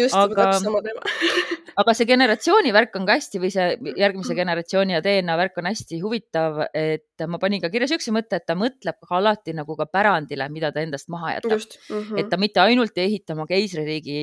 just 0.02 0.18
aga..., 0.18 0.52
sama 0.60 0.82
teema 0.86 1.02
aga 1.78 1.94
see 1.94 2.08
generatsiooni 2.10 2.72
värk 2.74 2.96
on 2.98 3.06
ka 3.08 3.18
hästi 3.20 3.42
või 3.42 3.52
see 3.54 3.94
järgmise 4.00 4.36
generatsiooni 4.38 4.96
ja 4.96 5.02
DNA 5.06 5.36
värk 5.38 5.60
on 5.62 5.70
hästi 5.70 6.00
huvitav, 6.02 6.64
et 6.74 7.26
ma 7.30 7.40
panin 7.42 7.62
ka 7.62 7.70
kirja 7.74 7.90
siukse 7.92 8.14
mõtte, 8.16 8.40
et 8.40 8.48
ta 8.50 8.56
mõtleb 8.58 8.98
ka 9.04 9.20
alati 9.20 9.54
nagu 9.58 9.78
ka 9.78 9.86
pärandile, 9.90 10.50
mida 10.54 10.72
ta 10.74 10.82
endast 10.82 11.12
maha 11.14 11.36
jätab. 11.38 11.62
Mm 11.62 12.02
-hmm. 12.02 12.20
et 12.20 12.30
ta 12.34 12.42
mitte 12.42 12.64
ainult 12.64 12.98
ei 12.98 13.12
ehita 13.12 13.38
oma 13.38 13.46
keisririigi, 13.46 14.20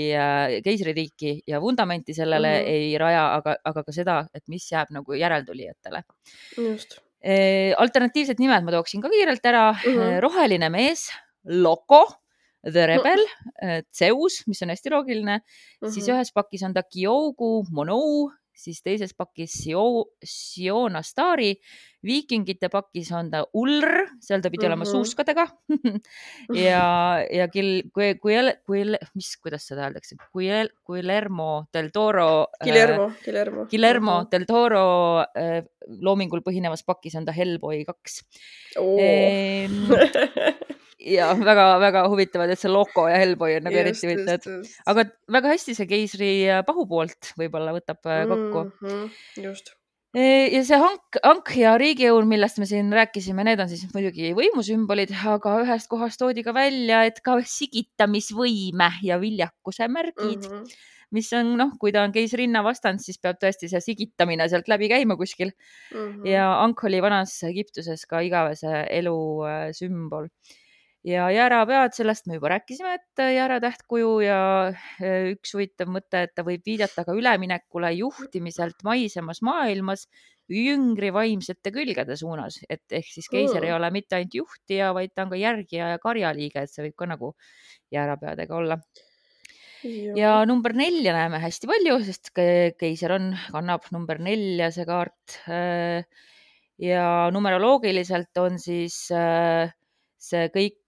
keisririiki 0.67 1.35
ja 1.47 1.61
vundamenti 1.62 2.14
sellele 2.14 2.51
mm 2.59 2.67
-hmm. 2.67 2.90
ei 2.90 2.99
raja, 2.99 3.25
aga, 3.35 3.57
aga 3.64 3.85
ka 3.85 3.93
seda, 3.93 4.27
et 4.35 4.43
mis 4.49 4.71
jääb 4.73 4.90
nagu 4.90 5.12
järeltulijatele. 5.12 6.03
just 6.59 7.04
alternatiivsed 7.80 8.40
nimed 8.42 8.66
ma 8.66 8.74
tooksin 8.74 9.00
ka 9.00 9.08
kiirelt 9.12 9.46
ära 9.48 9.70
mm. 9.72 9.96
-hmm. 9.96 10.20
roheline 10.20 10.68
mees, 10.68 11.08
Loco 11.44 12.04
The 12.64 12.87
Rebel 12.87 13.20
no., 13.20 13.80
Zeus, 13.92 14.42
mis 14.46 14.62
on 14.62 14.72
hästi 14.72 14.90
loogiline 14.90 15.38
mm, 15.38 15.44
-hmm. 15.44 15.92
siis 15.92 16.08
ühes 16.08 16.32
pakis 16.32 16.62
on 16.62 16.74
ta 16.74 16.82
Kyogu, 16.82 17.64
Monou, 17.70 18.30
siis 18.55 18.81
teises 18.83 19.14
pakis 19.17 19.53
Sio, 19.64 19.85
Siona 20.25 21.03
Stari, 21.03 21.53
viikingite 22.05 22.69
pakis 22.73 23.11
on 23.17 23.31
ta 23.33 23.43
Ulr, 23.57 24.05
seal 24.21 24.43
ta 24.43 24.51
pidi 24.51 24.62
mm 24.62 24.62
-hmm. 24.62 24.67
olema 24.67 24.85
mhm. 24.85 24.90
suuskadega 24.90 25.47
ja, 26.69 26.85
ja 27.33 27.49
Gil, 27.49 27.90
kui, 27.95 28.14
kui, 28.14 28.37
kui, 28.67 28.85
mis, 29.14 29.37
kuidas 29.43 29.67
seda 29.67 29.88
öeldakse, 29.88 30.17
kui 30.33 30.49
Guillermo 30.87 31.67
del 31.73 31.90
Toro. 31.90 32.47
Guillermo 32.62 33.07
äh,, 33.09 33.25
Guillermo. 33.25 33.67
Guillermo 33.67 34.21
-hmm. 34.21 34.31
del 34.31 34.45
Toro 34.47 35.21
äh, 35.21 35.64
loomingul 36.01 36.40
põhinevas 36.40 36.85
pakis 36.87 37.14
on 37.14 37.25
ta 37.25 37.33
Hellboy 37.33 37.85
kaks 37.85 38.23
oh. 38.79 38.99
ehm, 39.01 39.90
ja 41.00 41.30
väga-väga 41.38 42.04
huvitavad, 42.09 42.50
et 42.52 42.61
see 42.61 42.72
Loco 42.72 43.07
ja 43.11 43.20
Hellboy 43.20 43.59
on 43.59 43.66
nagu 43.68 43.80
eriti 43.80 44.09
huvitavad. 44.09 44.68
aga 44.90 45.07
väga 45.38 45.54
hästi 45.54 45.76
see 45.78 45.88
keisri 45.90 46.35
äh, 46.48 46.64
pahupoolt 46.66 47.35
võib-olla 47.40 47.74
võtab 47.76 48.04
äh, 48.07 48.26
kokku 48.30 48.66
mm. 48.66 48.76
-hmm, 48.85 49.42
just 49.44 49.74
e, 50.14 50.24
ja 50.54 50.62
see 50.66 50.78
hank, 50.80 51.20
hank 51.24 51.52
ja 51.59 51.74
riigijõul, 51.80 52.26
millest 52.30 52.61
me 52.62 52.68
siin 52.70 52.92
rääkisime, 52.94 53.46
need 53.46 53.62
on 53.62 53.70
siis 53.70 53.85
muidugi 53.94 54.33
võimusümbolid, 54.38 55.14
aga 55.35 55.59
ühest 55.64 55.90
kohast 55.90 56.22
toodi 56.22 56.46
ka 56.46 56.54
välja, 56.57 57.04
et 57.09 57.20
ka 57.24 57.40
sigitamisvõime 57.42 58.90
ja 59.07 59.20
viljakuse 59.22 59.88
märgid 59.90 60.46
mm, 60.46 60.59
-hmm. 60.61 60.90
mis 61.18 61.33
on 61.35 61.54
noh, 61.59 61.74
kui 61.80 61.92
ta 61.92 62.07
on 62.07 62.14
keisrinna 62.14 62.62
vastand, 62.66 63.02
siis 63.02 63.18
peab 63.18 63.40
tõesti 63.42 63.70
see 63.70 63.83
sigitamine 63.83 64.48
sealt 64.48 64.70
läbi 64.70 64.88
käima 64.92 65.18
kuskil 65.18 65.50
mm. 65.50 65.98
-hmm. 65.98 66.26
ja 66.30 66.50
hank 66.62 66.85
oli 66.85 67.02
vanas 67.02 67.42
Egiptuses 67.42 68.07
ka 68.07 68.22
igavese 68.22 68.87
elu 68.90 69.18
äh, 69.50 69.70
sümbol 69.74 70.30
ja 71.05 71.29
jäärapead, 71.33 71.93
sellest 71.97 72.29
me 72.29 72.38
juba 72.38 72.55
rääkisime, 72.55 72.95
et 72.97 73.23
jääratähtkuju 73.37 74.12
ja 74.25 74.40
äh, 74.69 75.33
üks 75.35 75.55
huvitav 75.57 75.90
mõte, 75.93 76.25
et 76.25 76.35
ta 76.37 76.45
võib 76.47 76.64
viidata 76.67 77.05
ka 77.05 77.17
üleminekule 77.17 77.93
juhtimiselt 77.99 78.81
maisemas 78.87 79.43
maailmas 79.45 80.07
jüngri 80.51 81.09
vaimsete 81.14 81.73
külgede 81.73 82.17
suunas, 82.21 82.59
et 82.69 82.85
ehk 82.93 83.09
siis 83.09 83.31
keiser 83.33 83.64
ei 83.64 83.73
ole 83.73 83.88
mitte 83.95 84.19
ainult 84.19 84.37
juhtija, 84.37 84.93
vaid 84.97 85.14
ta 85.14 85.25
on 85.25 85.33
ka 85.33 85.40
järgija 85.40 85.95
ja 85.95 86.01
karjaliige, 86.03 86.64
et 86.64 86.73
see 86.73 86.85
võib 86.85 86.97
ka 87.01 87.09
nagu 87.09 87.33
jäärapeadega 87.95 88.57
olla. 88.57 88.79
ja 90.17 90.37
number 90.49 90.73
nelja 90.77 91.12
näeme 91.17 91.40
hästi 91.40 91.69
palju, 91.69 91.99
sest 92.05 92.33
keiser 92.81 93.17
on, 93.17 93.33
kannab 93.53 93.88
number 93.93 94.21
nelja 94.21 94.71
see 94.73 94.87
kaart. 94.88 95.40
Äh, 95.49 96.05
ja 96.81 97.31
numeroloogiliselt 97.33 98.37
on 98.43 98.57
siis 98.59 98.97
äh, 99.14 99.73
see 100.19 100.49
kõik 100.53 100.81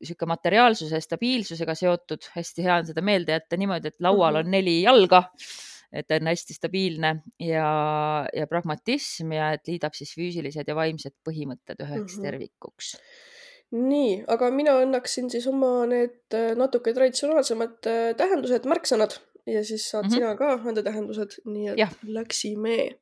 sihuke 0.00 0.28
materiaalsuse 0.28 1.00
stabiilsusega 1.04 1.74
seotud, 1.76 2.28
hästi 2.34 2.64
hea 2.64 2.78
on 2.80 2.86
seda 2.88 3.04
meelde 3.04 3.36
jätta 3.36 3.58
niimoodi, 3.60 3.92
et 3.92 4.04
laual 4.04 4.40
on 4.40 4.46
mhm. 4.46 4.54
neli 4.56 4.76
jalga, 4.82 5.24
et 5.92 6.06
ta 6.08 6.20
on 6.20 6.30
hästi 6.30 6.56
stabiilne 6.56 7.14
ja, 7.42 7.66
ja 8.36 8.46
pragmatism 8.50 9.34
ja 9.36 9.50
et 9.56 9.68
liidab 9.68 9.96
siis 9.98 10.14
füüsilised 10.16 10.70
ja 10.70 10.76
vaimsed 10.78 11.16
põhimõtted 11.26 11.82
üheks 11.82 12.16
mm 12.16 12.16
-hmm. 12.16 12.28
tervikuks. 12.28 12.94
nii, 13.70 14.24
aga 14.26 14.50
mina 14.50 14.78
annaksin 14.82 15.30
siis 15.30 15.46
oma 15.46 15.86
need 15.86 16.34
äh, 16.34 16.54
natuke 16.56 16.94
traditsionaalsemad 16.94 17.86
äh, 17.86 18.14
tähendused, 18.16 18.66
märksõnad 18.66 19.18
ja 19.46 19.64
siis 19.64 19.90
saad 19.90 20.04
mm 20.04 20.10
-hmm. 20.10 20.14
sina 20.14 20.36
ka 20.36 20.52
anda 20.64 20.82
tähendused, 20.82 21.40
nii 21.44 21.68
et 21.68 21.78
ja. 21.78 21.88
läksime. 22.02 22.98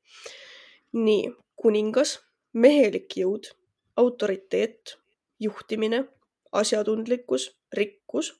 nii, 0.92 1.30
kuningas, 1.56 2.20
mehelik 2.52 3.12
jõud, 3.16 3.52
autoriteet, 3.96 4.96
juhtimine 5.40 6.06
asjatundlikkus, 6.52 7.50
rikkus, 7.72 8.32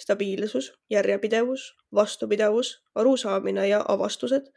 stabiilsus, 0.00 0.72
järjepidevus, 0.90 1.76
vastupidavus, 1.94 2.82
arusaamine 2.94 3.68
ja 3.68 3.84
avastused, 3.88 4.50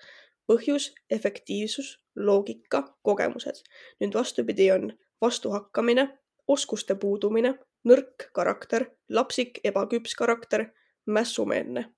põhjus, 0.47 0.93
efektiivsus, 1.09 1.99
loogika, 2.15 2.83
kogemused. 3.01 3.63
nüüd 3.99 4.13
vastupidi 4.13 4.71
on 4.71 4.91
vastuhakkamine, 5.21 6.09
oskuste 6.47 6.95
puudumine, 6.95 7.53
nõrk 7.85 8.29
karakter, 8.33 8.89
lapsik, 9.09 9.59
ebaküps 9.63 10.15
karakter, 10.15 10.69
mässumeelne 11.05 11.89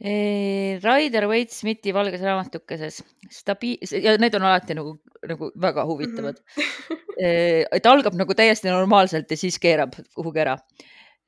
Raider 0.00 1.26
Waite 1.28 1.52
Smithi 1.52 1.92
valges 1.92 2.22
raamatukeses 2.24 3.02
stabiil- 3.36 4.00
ja 4.00 4.14
need 4.16 4.34
on 4.38 4.46
alati 4.48 4.72
nagu, 4.78 4.94
nagu 5.28 5.50
väga 5.60 5.84
huvitavad 5.84 6.38
mm. 6.40 6.62
-hmm. 6.62 7.66
et 7.76 7.86
algab 7.86 8.16
nagu 8.16 8.34
täiesti 8.34 8.72
normaalselt 8.72 9.30
ja 9.30 9.36
siis 9.36 9.58
keerab 9.58 9.92
kuhugi 10.14 10.40
ära. 10.40 10.56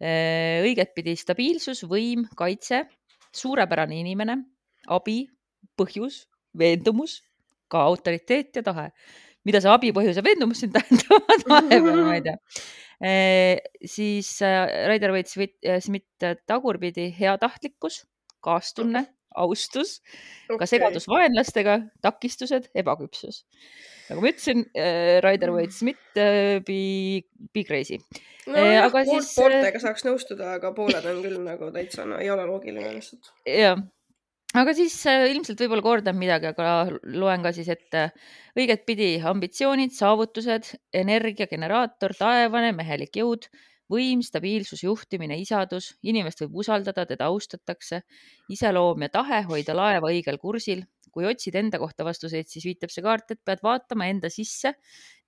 õigetpidi 0.02 1.12
stabiilsus, 1.14 1.84
võim, 1.86 2.24
kaitse, 2.34 2.88
suurepärane 3.30 4.00
inimene, 4.00 4.34
abi, 4.88 5.28
põhjus, 5.78 6.26
veendumus, 6.58 7.20
ka 7.68 7.84
autoriteet 7.86 8.56
ja 8.56 8.62
tahe. 8.62 8.90
mida 9.44 9.60
see 9.60 9.70
abi, 9.70 9.92
põhjus 9.92 10.16
ja 10.16 10.24
veendumus 10.24 10.58
siin 10.58 10.72
tähendavad, 10.72 11.44
vahepeal 11.52 12.02
ma 12.06 12.14
ei 12.14 12.22
tea 12.22 12.36
siis 13.84 14.40
Raider 14.86 15.12
Waite 15.12 15.80
Smith 15.80 16.34
tagurpidi 16.46 17.14
heatahtlikkus 17.18 18.02
kaastunne, 18.44 19.06
austus 19.38 20.00
okay., 20.48 20.58
ka 20.60 20.68
segadus 20.68 21.08
vaenlastega, 21.10 21.78
takistused, 22.04 22.68
ebaküpsus. 22.76 23.42
nagu 24.10 24.24
ma 24.24 24.32
ütlesin 24.32 24.66
äh,, 24.76 25.22
Raider 25.24 25.54
Waite 25.54 25.72
Smith 25.76 26.20
äh,, 26.20 26.60
be, 26.66 27.24
be 27.54 27.64
crazy. 27.64 27.98
no 28.46 28.58
äh, 28.58 28.82
aga 28.82 29.06
siis. 29.08 29.32
pooltega 29.38 29.80
saaks 29.82 30.06
nõustuda, 30.08 30.56
aga 30.58 30.74
pooled 30.76 31.08
on 31.08 31.24
küll 31.24 31.40
nagu 31.46 31.72
täitsa, 31.74 32.06
no 32.08 32.20
ei 32.20 32.30
ole 32.34 32.46
loogiline 32.50 32.92
lihtsalt. 32.98 33.32
jah 33.48 33.80
aga 34.58 34.74
siis 34.76 34.94
äh, 35.08 35.26
ilmselt 35.32 35.60
võib-olla 35.64 35.84
kordan 35.84 36.18
midagi, 36.18 36.50
aga 36.52 36.72
loen 37.08 37.44
ka 37.44 37.52
siis 37.56 37.70
ette 37.72 38.08
õiget 38.58 38.84
pidi 38.88 39.14
ambitsioonid, 39.32 39.94
saavutused, 39.96 40.74
energiageneraator, 41.02 42.16
taevane, 42.18 42.72
mehelik 42.76 43.16
jõud, 43.22 43.48
võim, 43.92 44.22
stabiilsus, 44.24 44.82
juhtimine, 44.86 45.36
isadus, 45.40 45.92
inimest 46.08 46.42
võib 46.44 46.62
usaldada, 46.62 47.04
teda 47.08 47.28
austatakse, 47.30 48.02
iseloom 48.52 49.04
ja 49.06 49.10
tahe 49.12 49.42
hoida 49.50 49.76
laeva 49.76 50.12
õigel 50.12 50.40
kursil. 50.42 50.86
kui 51.12 51.26
otsid 51.28 51.52
enda 51.60 51.76
kohta 51.76 52.06
vastuseid, 52.08 52.46
siis 52.48 52.64
viitab 52.64 52.88
see 52.88 53.02
kaart, 53.04 53.34
et 53.34 53.40
pead 53.44 53.60
vaatama 53.60 54.06
enda 54.08 54.30
sisse 54.32 54.70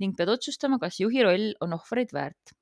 ning 0.01 0.15
pead 0.17 0.31
otsustama, 0.33 0.79
kas 0.81 0.97
juhi 1.03 1.21
roll 1.21 1.51
on 1.61 1.75
ohvreid 1.77 2.15
väärt. 2.17 2.55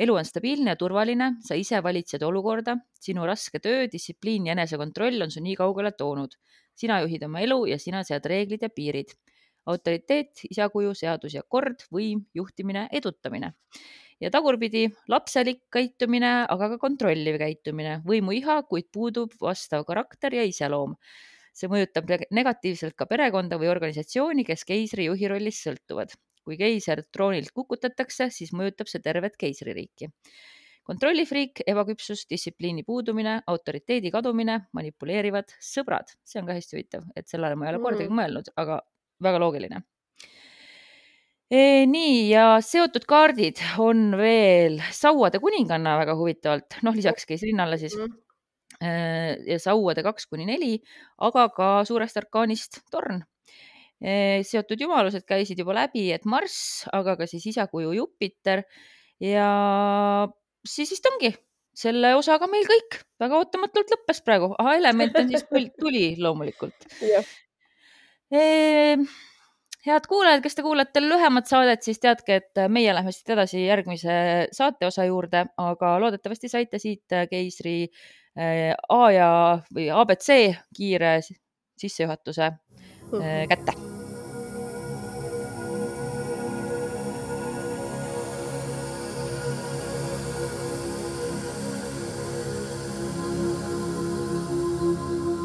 elu 0.00 0.14
on 0.16 0.24
stabiilne 0.24 0.72
ja 0.72 0.76
turvaline, 0.80 1.34
sa 1.44 1.54
ise 1.54 1.82
valitsed 1.84 2.22
olukorda, 2.22 2.78
sinu 3.00 3.26
raske 3.26 3.60
töö, 3.60 3.84
distsipliin 3.92 4.46
ja 4.46 4.54
enesekontroll 4.56 5.20
on 5.22 5.30
su 5.30 5.42
nii 5.44 5.56
kaugele 5.56 5.92
toonud. 5.92 6.38
sina 6.74 7.00
juhid 7.00 7.24
oma 7.24 7.40
elu 7.40 7.66
ja 7.66 7.78
sina 7.78 8.02
sead 8.02 8.24
reeglid 8.24 8.62
ja 8.62 8.70
piirid 8.70 9.12
autoriteet, 9.66 10.46
isakuju, 10.50 10.94
seadus 10.94 11.34
ja 11.34 11.42
kord, 11.42 11.84
võim, 11.92 12.24
juhtimine, 12.34 12.88
edutamine 12.92 13.52
ja 14.22 14.30
tagurpidi 14.34 14.86
lapselik 15.10 15.62
käitumine, 15.74 16.32
aga 16.50 16.72
ka 16.74 16.78
kontrolliv 16.82 17.38
käitumine, 17.40 17.98
võimuiha, 18.08 18.60
kuid 18.70 18.88
puudub 18.94 19.34
vastav 19.42 19.86
karakter 19.88 20.34
ja 20.34 20.46
iseloom. 20.46 20.96
see 21.58 21.66
mõjutab 21.66 22.06
negatiivselt 22.30 22.94
ka 22.94 23.06
perekonda 23.10 23.56
või 23.58 23.66
organisatsiooni, 23.66 24.44
kes 24.46 24.62
keisri 24.64 25.08
juhi 25.08 25.28
rollist 25.28 25.66
sõltuvad. 25.66 26.14
kui 26.48 26.56
keiser 26.56 27.02
troonilt 27.12 27.50
kukutatakse, 27.52 28.30
siis 28.30 28.54
mõjutab 28.56 28.88
see 28.88 29.02
tervet 29.04 29.36
keisririiki 29.36 30.08
kontrollifriik, 30.88 31.60
ebaküpsus, 31.68 32.22
distsipliini 32.30 32.82
puudumine, 32.86 33.42
autoriteedi 33.46 34.10
kadumine, 34.10 34.54
manipuleerivad 34.72 35.52
sõbrad, 35.60 36.14
see 36.24 36.40
on 36.40 36.48
ka 36.48 36.56
hästi 36.56 36.76
huvitav, 36.78 37.04
et 37.14 37.28
sellele 37.28 37.58
ma 37.60 37.66
ei 37.66 37.74
ole 37.74 37.82
kordagi 37.82 38.08
mm. 38.08 38.20
mõelnud, 38.22 38.48
aga 38.56 38.80
väga 39.20 39.42
loogiline 39.42 39.82
nii 41.48 42.28
ja 42.28 42.58
seotud 42.60 43.06
kaardid 43.08 43.60
on 43.80 44.12
veel 44.20 44.82
Sauade 44.92 45.40
kuninganna 45.40 45.96
väga 46.00 46.16
huvitavalt, 46.18 46.76
noh 46.84 46.96
lisaks 46.96 47.24
keisrinnale 47.28 47.78
siis 47.80 47.96
mm. 47.96 48.18
ja 49.48 49.56
Sauade 49.62 50.04
kaks 50.04 50.28
kuni 50.28 50.44
neli, 50.48 50.76
aga 51.24 51.48
ka 51.56 51.70
suurest 51.88 52.20
arkaanist 52.20 52.82
torn. 52.92 53.22
seotud 53.98 54.78
jumalused 54.78 55.24
käisid 55.26 55.58
juba 55.58 55.74
läbi, 55.74 56.10
et 56.12 56.28
Marss, 56.28 56.84
aga 56.92 57.16
ka 57.18 57.26
siis 57.26 57.48
isakuju 57.50 57.96
Jupiter. 57.96 58.62
Ja 59.18 59.48
siis 60.62 60.92
vist 60.92 61.08
ongi. 61.10 61.32
Selle 61.78 62.12
osaga 62.18 62.46
meil 62.50 62.64
kõik, 62.66 63.00
väga 63.22 63.38
ootamatult 63.38 63.90
lõppes 63.94 64.20
praegu, 64.26 64.48
ahah, 64.58 64.76
element 64.80 65.14
on 65.18 65.28
siis 65.30 65.44
tuli 65.80 66.04
loomulikult 66.18 66.86
head 69.86 70.06
kuulajad, 70.08 70.42
kes 70.42 70.58
te 70.58 70.62
kuulate 70.62 71.02
lühemat 71.04 71.48
saadet, 71.50 71.82
siis 71.86 72.00
teadke, 72.02 72.40
et 72.42 72.62
meie 72.72 72.94
lähme 72.94 73.12
siit 73.14 73.34
edasi 73.34 73.64
järgmise 73.66 74.48
saateosa 74.54 75.06
juurde, 75.08 75.46
aga 75.56 75.96
loodetavasti 76.02 76.50
saite 76.50 76.80
siit 76.82 77.18
keisri 77.30 77.78
äh, 77.86 78.74
A 78.88 79.02
ja 79.14 79.30
või 79.74 79.90
abc 79.94 80.32
kiire 80.76 81.18
sissejuhatuse 81.78 82.50
äh, 82.50 83.46
kätte. 83.50 83.76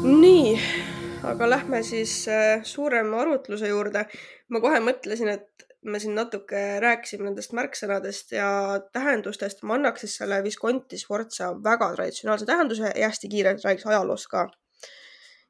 Nii 0.04 0.83
aga 1.24 1.46
lähme 1.50 1.82
siis 1.82 2.28
äh, 2.28 2.62
suurema 2.62 3.20
arutluse 3.22 3.68
juurde. 3.68 4.04
ma 4.48 4.60
kohe 4.60 4.80
mõtlesin, 4.84 5.30
et 5.32 5.64
me 5.84 5.98
siin 6.00 6.14
natuke 6.16 6.60
rääkisime 6.84 7.24
nendest 7.28 7.54
märksõnadest 7.56 8.34
ja 8.36 8.48
tähendustest. 8.92 9.62
ma 9.62 9.78
annaks 9.78 10.04
siis 10.04 10.16
selle 10.20 10.42
Visconti 10.44 10.98
Sforza 10.98 11.52
väga 11.64 11.92
traditsionaalse 11.94 12.46
tähenduse 12.46 12.92
ja 12.94 13.08
hästi 13.08 13.28
kiirelt 13.28 13.64
räägiks 13.64 13.86
ajaloost 13.86 14.28
ka. 14.32 14.48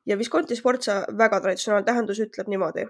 ja 0.06 0.18
Visconti 0.18 0.56
Sforza 0.56 1.00
väga 1.18 1.40
traditsionaalne 1.40 1.86
tähendus 1.86 2.20
ütleb 2.20 2.48
niimoodi. 2.48 2.86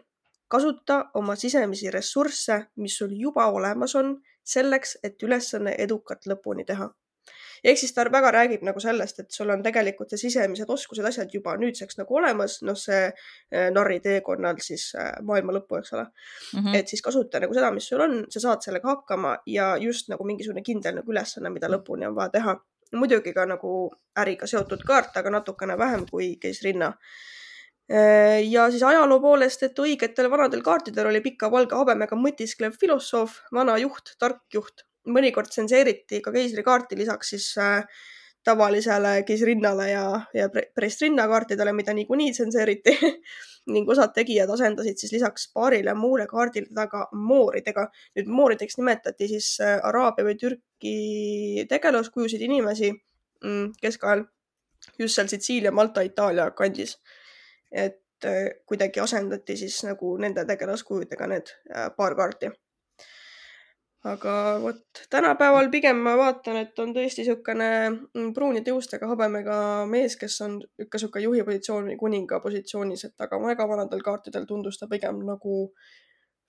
kasuta 0.49 1.05
oma 1.15 1.37
sisemisi 1.37 1.91
ressursse, 1.91 2.67
mis 2.77 2.99
sul 2.99 3.17
juba 3.21 3.47
olemas 3.47 3.95
on, 3.95 4.17
selleks, 4.45 4.99
et 5.03 5.23
ülesanne 5.23 5.75
edukalt 5.79 6.29
lõpuni 6.29 6.67
teha 6.67 6.91
ehk 7.65 7.81
siis 7.81 7.95
ta 7.97 8.05
väga 8.13 8.31
räägib 8.35 8.65
nagu 8.67 8.81
sellest, 8.81 9.21
et 9.23 9.33
sul 9.33 9.51
on 9.53 9.63
tegelikult 9.65 10.13
see 10.13 10.27
sisemised 10.27 10.71
oskused, 10.71 11.07
asjad 11.09 11.33
juba 11.33 11.57
nüüdseks 11.61 11.99
nagu 12.01 12.19
olemas, 12.21 12.59
noh, 12.67 12.77
see 12.79 13.07
äh, 13.09 13.71
narri 13.73 14.01
teekonnal 14.05 14.61
siis 14.65 14.91
äh, 15.01 15.15
maailma 15.25 15.57
lõppu, 15.57 15.81
eks 15.81 15.95
ole 15.97 16.05
mm. 16.05 16.61
-hmm. 16.61 16.79
et 16.79 16.93
siis 16.93 17.03
kasuta 17.03 17.41
nagu 17.41 17.57
seda, 17.57 17.73
mis 17.75 17.89
sul 17.89 18.05
on, 18.05 18.25
sa 18.29 18.45
saad 18.47 18.65
sellega 18.67 18.93
hakkama 18.93 19.37
ja 19.47 19.75
just 19.81 20.13
nagu 20.13 20.25
mingisugune 20.29 20.63
kindel 20.63 21.01
nagu 21.01 21.13
ülesanne, 21.13 21.51
mida 21.51 21.71
lõpuni 21.73 22.09
on 22.09 22.17
vaja 22.17 22.37
teha. 22.39 22.57
muidugi 22.95 23.33
ka 23.35 23.47
nagu 23.47 23.91
äriga 24.23 24.47
seotud 24.47 24.85
kaart, 24.87 25.17
aga 25.17 25.31
natukene 25.31 25.75
vähem 25.79 26.05
kui 26.11 26.37
keisrinna 26.37 26.93
äh, 27.91 28.45
ja 28.45 28.71
siis 28.71 28.83
ajaloo 28.83 29.21
poolest, 29.21 29.63
et 29.63 29.79
õigetel 29.79 30.31
vanadel 30.31 30.63
kaartidel 30.63 31.07
oli 31.07 31.21
pika 31.21 31.51
valge 31.51 31.75
habemega 31.75 32.17
mõtisklev 32.17 32.77
filosoof, 32.81 33.41
vana 33.53 33.79
juht, 33.79 34.19
tark 34.19 34.45
juht 34.53 34.85
mõnikord 35.11 35.51
tsenseeriti 35.53 36.21
ka 36.25 36.33
keisrikaarti 36.33 36.97
lisaks 36.99 37.33
siis 37.35 37.49
äh, 37.61 37.85
tavalisele 38.45 39.23
keisrinnale 39.27 39.91
ja, 39.91 40.21
ja 40.35 40.49
pressrinna 40.75 41.27
kaartidele, 41.29 41.73
mida 41.73 41.95
niikuinii 41.97 42.33
tsenseeriti 42.33 42.97
ning 43.75 43.89
osad 43.89 44.13
tegijad 44.17 44.51
asendasid 44.53 45.01
siis 45.01 45.13
lisaks 45.17 45.49
paarile 45.55 45.95
muule 45.95 46.27
kaardile 46.29 46.69
taga 46.75 47.07
mooridega. 47.13 47.89
nüüd 48.17 48.29
moorideks 48.29 48.79
nimetati 48.79 49.29
siis 49.29 49.55
äh, 49.65 49.79
Araabia 49.83 50.29
või 50.29 50.39
Türgi 50.41 51.67
tegelaskujusid 51.69 52.45
inimesi 52.45 52.93
mm, 52.93 53.73
keskajal 53.81 54.27
just 54.99 55.17
seal 55.17 55.29
Sitsiilia, 55.33 55.73
Malta, 55.73 56.05
Itaalia 56.05 56.51
kandis. 56.51 56.99
et 57.73 58.25
äh, 58.25 58.61
kuidagi 58.67 59.01
asendati 59.01 59.57
siis 59.57 59.81
nagu 59.89 60.17
nende 60.19 60.45
tegelaskujudega 60.45 61.33
need 61.33 61.57
paar 61.97 62.15
kaarti 62.15 62.53
aga 64.05 64.35
vot 64.61 65.01
tänapäeval 65.11 65.71
pigem 65.73 66.03
ma 66.05 66.13
vaatan, 66.21 66.59
et 66.61 66.79
on 66.83 66.93
tõesti 66.97 67.23
niisugune 67.23 67.69
mm, 67.89 68.33
pruunide 68.37 68.75
juustega 68.75 69.09
habemega 69.09 69.57
mees, 69.89 70.19
kes 70.21 70.37
on 70.45 70.59
ikka 70.61 70.99
niisugune 70.99 71.25
juhi 71.25 71.45
positsioon 71.47 71.89
või 71.93 71.97
kuninga 72.03 72.41
positsioonis, 72.45 73.07
et 73.09 73.25
aga 73.25 73.41
väga 73.41 73.69
vanadel 73.71 74.05
kaartidel 74.05 74.45
tundus 74.51 74.77
ta 74.81 74.91
pigem 74.91 75.23
nagu 75.25 75.65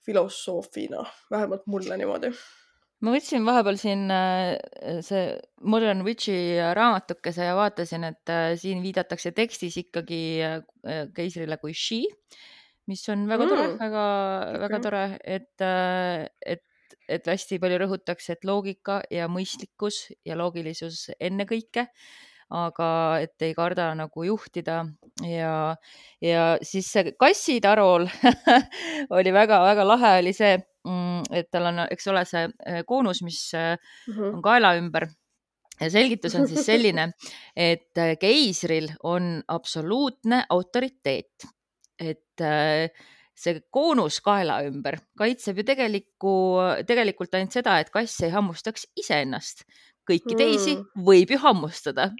filosoofina, 0.06 1.02
vähemalt 1.32 1.64
mulle 1.66 1.96
niimoodi. 1.96 2.30
ma 3.04 3.12
võtsin 3.12 3.44
vahepeal 3.44 3.80
siin 3.80 4.04
äh, 4.12 5.00
see 5.04 5.32
Modern 5.64 6.04
Witchi 6.04 6.36
raamatukese 6.76 7.48
ja 7.48 7.56
vaatasin, 7.56 8.04
et 8.12 8.32
äh, 8.32 8.52
siin 8.60 8.84
viidatakse 8.84 9.32
tekstis 9.36 9.80
ikkagi 9.80 10.22
äh, 10.44 10.60
keisrile 11.16 11.56
kui 11.62 11.72
she, 11.72 12.04
mis 12.86 13.08
on 13.08 13.24
väga 13.32 13.48
tore 13.48 13.66
mm., 13.66 13.80
väga 13.80 14.06
okay., 14.06 14.62
väga 14.66 14.84
tore, 14.84 15.04
et, 15.24 15.68
et 16.54 16.65
et 17.08 17.26
hästi 17.26 17.58
palju 17.62 17.82
rõhutakse, 17.84 18.36
et 18.36 18.44
loogika 18.44 19.00
ja 19.10 19.28
mõistlikkus 19.30 20.06
ja 20.26 20.38
loogilisus 20.38 21.10
ennekõike 21.20 21.88
aga 22.54 22.88
et 23.24 23.42
ei 23.42 23.54
karda 23.56 23.90
nagu 23.98 24.24
juhtida. 24.26 24.84
Ja, 25.26 25.74
ja 26.22 26.44
siis 26.62 26.88
see 26.92 27.12
kassitarool 27.18 28.06
oli 29.18 29.32
väga-väga 29.34 29.86
lahe, 29.86 30.12
oli 30.20 30.34
see, 30.36 30.54
mm, 30.86 31.26
et 31.34 31.50
tal 31.50 31.70
on, 31.72 31.84
eks 31.90 32.10
ole, 32.12 32.24
see 32.28 32.46
äh, 32.46 32.82
koonus, 32.86 33.22
mis 33.26 33.40
mhm. 33.54 34.36
on 34.36 34.44
kaela 34.44 34.76
ümber. 34.78 35.08
Ja 35.76 35.90
selgitus 35.92 36.32
on 36.38 36.46
siis 36.48 36.64
selline, 36.64 37.10
et 37.70 37.98
äh, 38.00 38.14
keisril 38.20 38.88
on 39.04 39.42
absoluutne 39.52 40.44
autoriteet, 40.54 41.50
et 42.00 42.44
äh, 42.44 42.88
see 43.36 43.60
koonus 43.70 44.22
kaela 44.24 44.62
ümber 44.64 44.96
kaitseb 45.18 45.60
ju 45.60 45.66
tegelikku, 45.68 46.36
tegelikult 46.88 47.36
ainult 47.36 47.58
seda, 47.58 47.76
et 47.80 47.92
kass 47.92 48.22
ei 48.24 48.32
hammustaks 48.32 48.88
iseennast 48.96 49.66
kõiki 50.06 50.36
teisi 50.38 50.74
mm. 50.76 51.04
võib 51.06 51.32
ju 51.34 51.38
hammustada 51.42 52.10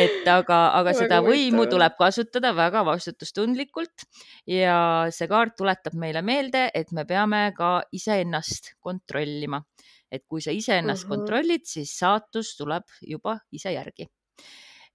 et 0.00 0.26
aga, 0.30 0.58
aga 0.78 0.94
seda 0.96 1.20
võimu 1.24 1.66
tuleb 1.70 1.96
kasutada 1.98 2.52
väga 2.56 2.82
vastutustundlikult 2.86 4.06
ja 4.50 4.78
see 5.14 5.30
kaart 5.30 5.56
tuletab 5.58 5.96
meile 5.98 6.22
meelde, 6.26 6.66
et 6.74 6.92
me 6.96 7.06
peame 7.08 7.48
ka 7.56 7.78
iseennast 7.96 8.74
kontrollima. 8.82 9.62
et 10.10 10.22
kui 10.28 10.40
sa 10.40 10.52
iseennast 10.54 11.04
mm 11.04 11.06
-hmm. 11.06 11.16
kontrollid, 11.16 11.64
siis 11.66 11.98
saatus 11.98 12.56
tuleb 12.56 12.84
juba 13.02 13.38
ise 13.52 13.72
järgi. 13.72 14.06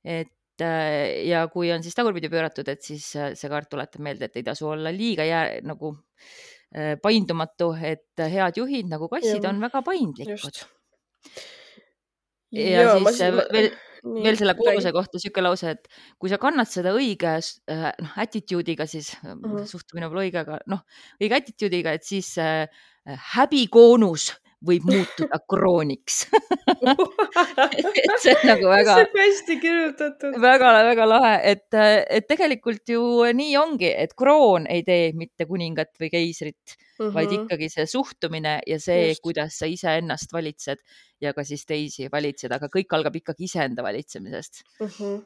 et 0.03 0.31
ja 0.61 1.45
kui 1.51 1.71
on 1.73 1.83
siis 1.85 1.95
tagurpidi 1.97 2.29
pööratud, 2.31 2.67
et 2.71 2.83
siis 2.85 3.07
äh, 3.19 3.31
see 3.37 3.51
kaart 3.51 3.69
tuletab 3.71 4.03
meelde, 4.05 4.29
et 4.29 4.39
ei 4.39 4.47
tasu 4.47 4.69
olla 4.71 4.93
liiga 4.93 5.25
jää, 5.27 5.61
nagu 5.67 5.93
äh, 5.95 6.95
paindumatu, 7.01 7.71
et 7.77 8.25
head 8.33 8.59
juhid 8.61 8.91
nagu 8.91 9.09
kassid 9.11 9.41
ja, 9.41 9.53
on 9.53 9.61
väga 9.63 9.83
paindlikud. 9.85 10.61
Ja 12.51 12.83
Jaa, 12.83 12.97
siis 12.99 13.21
ma, 13.31 13.45
veel, 13.53 13.69
nii, 14.03 14.23
veel 14.25 14.37
selle 14.39 14.55
koormuse 14.59 14.91
kohta 14.95 15.15
niisugune 15.15 15.45
lause, 15.45 15.73
et 15.77 15.87
kui 16.19 16.31
sa 16.31 16.39
kannad 16.41 16.67
seda 16.67 16.91
õige 16.97 17.37
äh, 17.37 17.87
noh, 18.01 18.15
attitude'iga, 18.19 18.87
siis 18.89 19.13
mm 19.21 19.37
-hmm. 19.39 19.67
suhtumine 19.69 20.09
pole 20.11 20.25
õige, 20.27 20.43
aga 20.43 20.59
noh, 20.71 20.83
õige 21.21 21.37
attitude'iga, 21.37 21.95
et 21.95 22.07
siis 22.07 22.33
äh, 22.41 22.67
häbikoonus 23.35 24.31
võib 24.65 24.85
muutuda 24.89 25.39
krooniks 25.49 26.21
see 28.21 28.35
on 28.35 28.43
nagu 28.45 28.69
väga. 28.69 28.95
see 28.95 29.07
on 29.07 29.21
hästi 29.23 29.57
kirjutatud. 29.63 30.37
väga-väga 30.41 31.07
lahe, 31.09 31.33
et, 31.53 31.67
et 31.73 32.27
tegelikult 32.29 32.93
ju 32.93 33.01
nii 33.37 33.57
ongi, 33.61 33.89
et 34.05 34.13
kroon 34.17 34.67
ei 34.69 34.85
tee 34.87 35.11
mitte 35.17 35.49
kuningat 35.49 35.91
või 36.01 36.11
keisrit 36.13 36.77
mm, 37.01 37.07
-hmm. 37.07 37.13
vaid 37.13 37.31
ikkagi 37.35 37.69
see 37.73 37.85
suhtumine 37.85 38.59
ja 38.67 38.79
see, 38.79 39.15
kuidas 39.23 39.57
sa 39.59 39.69
iseennast 39.69 40.33
valitsed 40.33 40.83
ja 41.21 41.33
ka 41.33 41.43
siis 41.45 41.65
teisi 41.69 42.07
valitseda, 42.11 42.57
aga 42.57 42.69
kõik 42.73 42.93
algab 42.97 43.15
ikkagi 43.19 43.45
iseenda 43.49 43.83
valitsemisest 43.85 44.61
mm. 44.79 44.87
-hmm. 44.87 45.17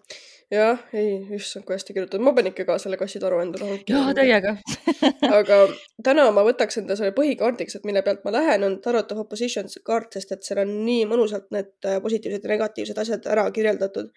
jah, 0.52 0.82
ei, 0.94 1.20
issand, 1.36 1.66
kui 1.66 1.76
hästi 1.76 1.94
kirjutatud, 1.94 2.24
ma 2.24 2.34
pean 2.34 2.52
ikka 2.52 2.66
ka 2.66 2.78
selle 2.82 2.98
kassitoru 2.98 3.40
endale 3.44 3.70
hankima. 3.70 4.00
jaa, 4.00 4.14
täiega 4.14 4.56
aga 5.40 5.60
täna 6.04 6.28
ma 6.32 6.46
võtaks 6.48 6.82
enda 6.82 6.96
selle 7.00 7.16
põhikaardiks, 7.20 7.80
et 7.80 7.88
mille 7.88 8.04
pealt 8.08 8.26
ma 8.28 8.36
lähen, 8.36 8.64
on 8.68 8.80
Tarot 8.82 9.12
of 9.12 9.24
Oppositions 9.26 9.80
kaart, 9.84 10.12
sest 10.14 10.32
et 10.36 10.44
seal 10.44 10.64
on 10.66 10.76
nii 10.86 11.06
mõnusalt 11.12 11.52
need 11.56 11.72
äh, 11.86 12.02
positiivsed 12.04 12.44
ja 12.44 12.56
negatiivsed 12.56 12.98
asjad 13.06 13.32
ära 13.32 13.50
kirjeldatud 13.52 14.12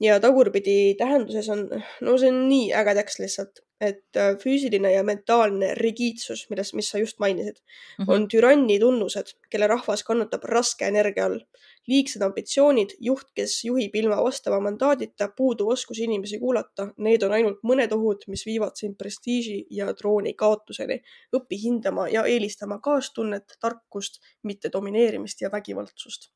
ja 0.00 0.18
tagurpidi 0.20 0.94
tähenduses 0.98 1.48
on, 1.54 1.68
no 2.00 2.18
see 2.18 2.32
on 2.32 2.44
nii 2.48 2.72
äge 2.76 2.96
tekst 2.98 3.22
lihtsalt, 3.22 3.63
et 3.80 4.16
äh, 4.16 4.36
füüsiline 4.38 4.92
ja 4.92 5.02
mentaalne 5.02 5.72
rigiidsus, 5.74 6.46
millest, 6.50 6.74
mis 6.78 6.88
sa 6.90 6.98
just 6.98 7.18
mainisid 7.18 7.56
mm, 7.58 8.04
-hmm. 8.04 8.12
on 8.12 8.28
türanni 8.28 8.78
tunnused, 8.80 9.34
kelle 9.50 9.66
rahvas 9.66 10.02
kannatab 10.02 10.44
raske 10.44 10.86
energia 10.86 11.26
all. 11.26 11.40
liigsed 11.86 12.22
ambitsioonid, 12.22 12.94
juht, 13.00 13.26
kes 13.36 13.64
juhib 13.64 13.96
ilma 13.96 14.16
vastava 14.24 14.60
mandaadita, 14.60 15.28
puuduv 15.36 15.68
oskus 15.74 15.98
inimesi 15.98 16.38
kuulata, 16.38 16.86
need 16.96 17.22
on 17.22 17.32
ainult 17.32 17.60
mõned 17.62 17.92
ohud, 17.92 18.24
mis 18.26 18.46
viivad 18.46 18.76
sind 18.80 18.96
prestiiži 18.96 19.66
ja 19.70 19.92
trooni 19.94 20.32
kaotuseni. 20.34 21.02
õpi 21.36 21.60
hindama 21.62 22.08
ja 22.08 22.24
eelistama 22.24 22.78
kaastunnet, 22.78 23.58
tarkust, 23.60 24.20
mitte 24.42 24.72
domineerimist 24.72 25.40
ja 25.40 25.50
vägivaldsust 25.52 26.30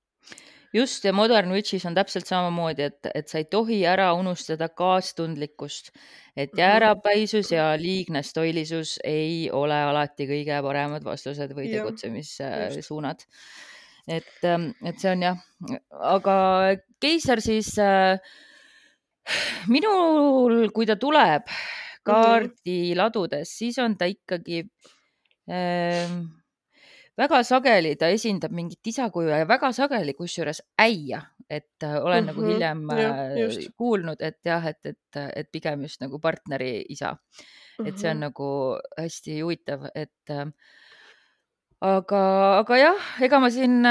just 0.74 1.04
ja 1.04 1.12
Modern 1.12 1.52
Witchis 1.52 1.86
on 1.88 1.94
täpselt 1.96 2.28
samamoodi, 2.28 2.88
et, 2.90 3.10
et 3.14 3.28
sa 3.28 3.40
ei 3.40 3.46
tohi 3.50 3.80
ära 3.88 4.10
unustada 4.16 4.68
kaastundlikkust, 4.68 5.92
et 6.36 6.52
jäärapäisus 6.58 7.52
ja 7.52 7.70
liigne 7.80 8.22
stoilisus 8.22 8.98
ei 9.04 9.48
ole 9.52 9.78
alati 9.90 10.28
kõige 10.28 10.60
paremad 10.64 11.06
vastused 11.06 11.54
või 11.56 11.70
tegutsemissuunad. 11.72 13.24
et, 14.08 14.36
ähm, 14.44 14.70
et 14.84 15.00
see 15.00 15.12
on 15.12 15.24
jah, 15.24 15.40
aga 16.14 16.36
keiser 17.00 17.42
siis 17.44 17.74
äh, 17.82 18.20
minul, 19.72 20.68
kui 20.74 20.86
ta 20.88 20.96
tuleb 20.96 21.48
mhm. 21.48 22.02
kaardiladudes, 22.08 23.56
siis 23.58 23.78
on 23.84 23.96
ta 24.00 24.08
ikkagi 24.08 24.62
äh, 25.48 26.18
väga 27.18 27.40
sageli 27.46 27.94
ta 27.98 28.10
esindab 28.14 28.54
mingit 28.54 28.90
isakuju 28.92 29.32
ja 29.32 29.46
väga 29.48 29.70
sageli 29.76 30.14
kusjuures 30.18 30.60
äia, 30.80 31.20
et 31.50 31.82
äh, 31.82 31.96
olen 31.98 32.24
mm 32.24 32.30
-hmm. 32.30 32.32
nagu 32.32 32.40
mhm. 32.40 32.50
hiljem 32.50 32.80
ja, 32.90 33.10
äh, 33.46 33.70
kuulnud, 33.76 34.20
et 34.20 34.38
jah, 34.44 34.66
et, 34.66 34.80
et, 34.84 35.20
et 35.36 35.48
pigem 35.52 35.82
just 35.82 36.00
nagu 36.00 36.18
partneri 36.18 36.84
isa 36.88 37.12
mm. 37.12 37.18
-hmm. 37.84 37.88
et 37.88 37.98
see 37.98 38.10
on 38.10 38.16
mhm. 38.16 38.24
nagu 38.24 38.78
hästi 38.98 39.40
huvitav, 39.40 39.88
et 39.94 40.30
äh, 40.30 40.46
aga, 41.80 42.22
aga 42.58 42.76
jah, 42.76 43.10
ega 43.22 43.38
ma 43.38 43.50
siin 43.50 43.82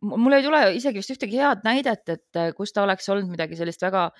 mul 0.00 0.32
ei 0.32 0.42
tule 0.42 0.60
isegi 0.74 0.98
vist 0.98 1.10
ühtegi 1.10 1.38
head 1.38 1.64
näidet, 1.64 2.08
et 2.08 2.54
kus 2.56 2.72
ta 2.72 2.82
oleks 2.82 3.08
olnud 3.08 3.30
midagi 3.30 3.56
sellist 3.56 3.82
väga 3.82 4.10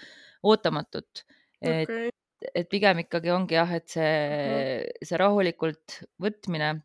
ootamatut. 0.42 1.24
et 1.62 1.88
okay., 1.88 2.11
et 2.55 2.68
pigem 2.68 2.98
ikkagi 2.98 3.31
ongi 3.31 3.55
jah, 3.55 3.72
et 3.72 3.88
see 3.88 4.03
mm, 4.03 4.55
-hmm. 4.55 5.09
see 5.09 5.16
rahulikult 5.16 5.98
võtmine 6.22 6.81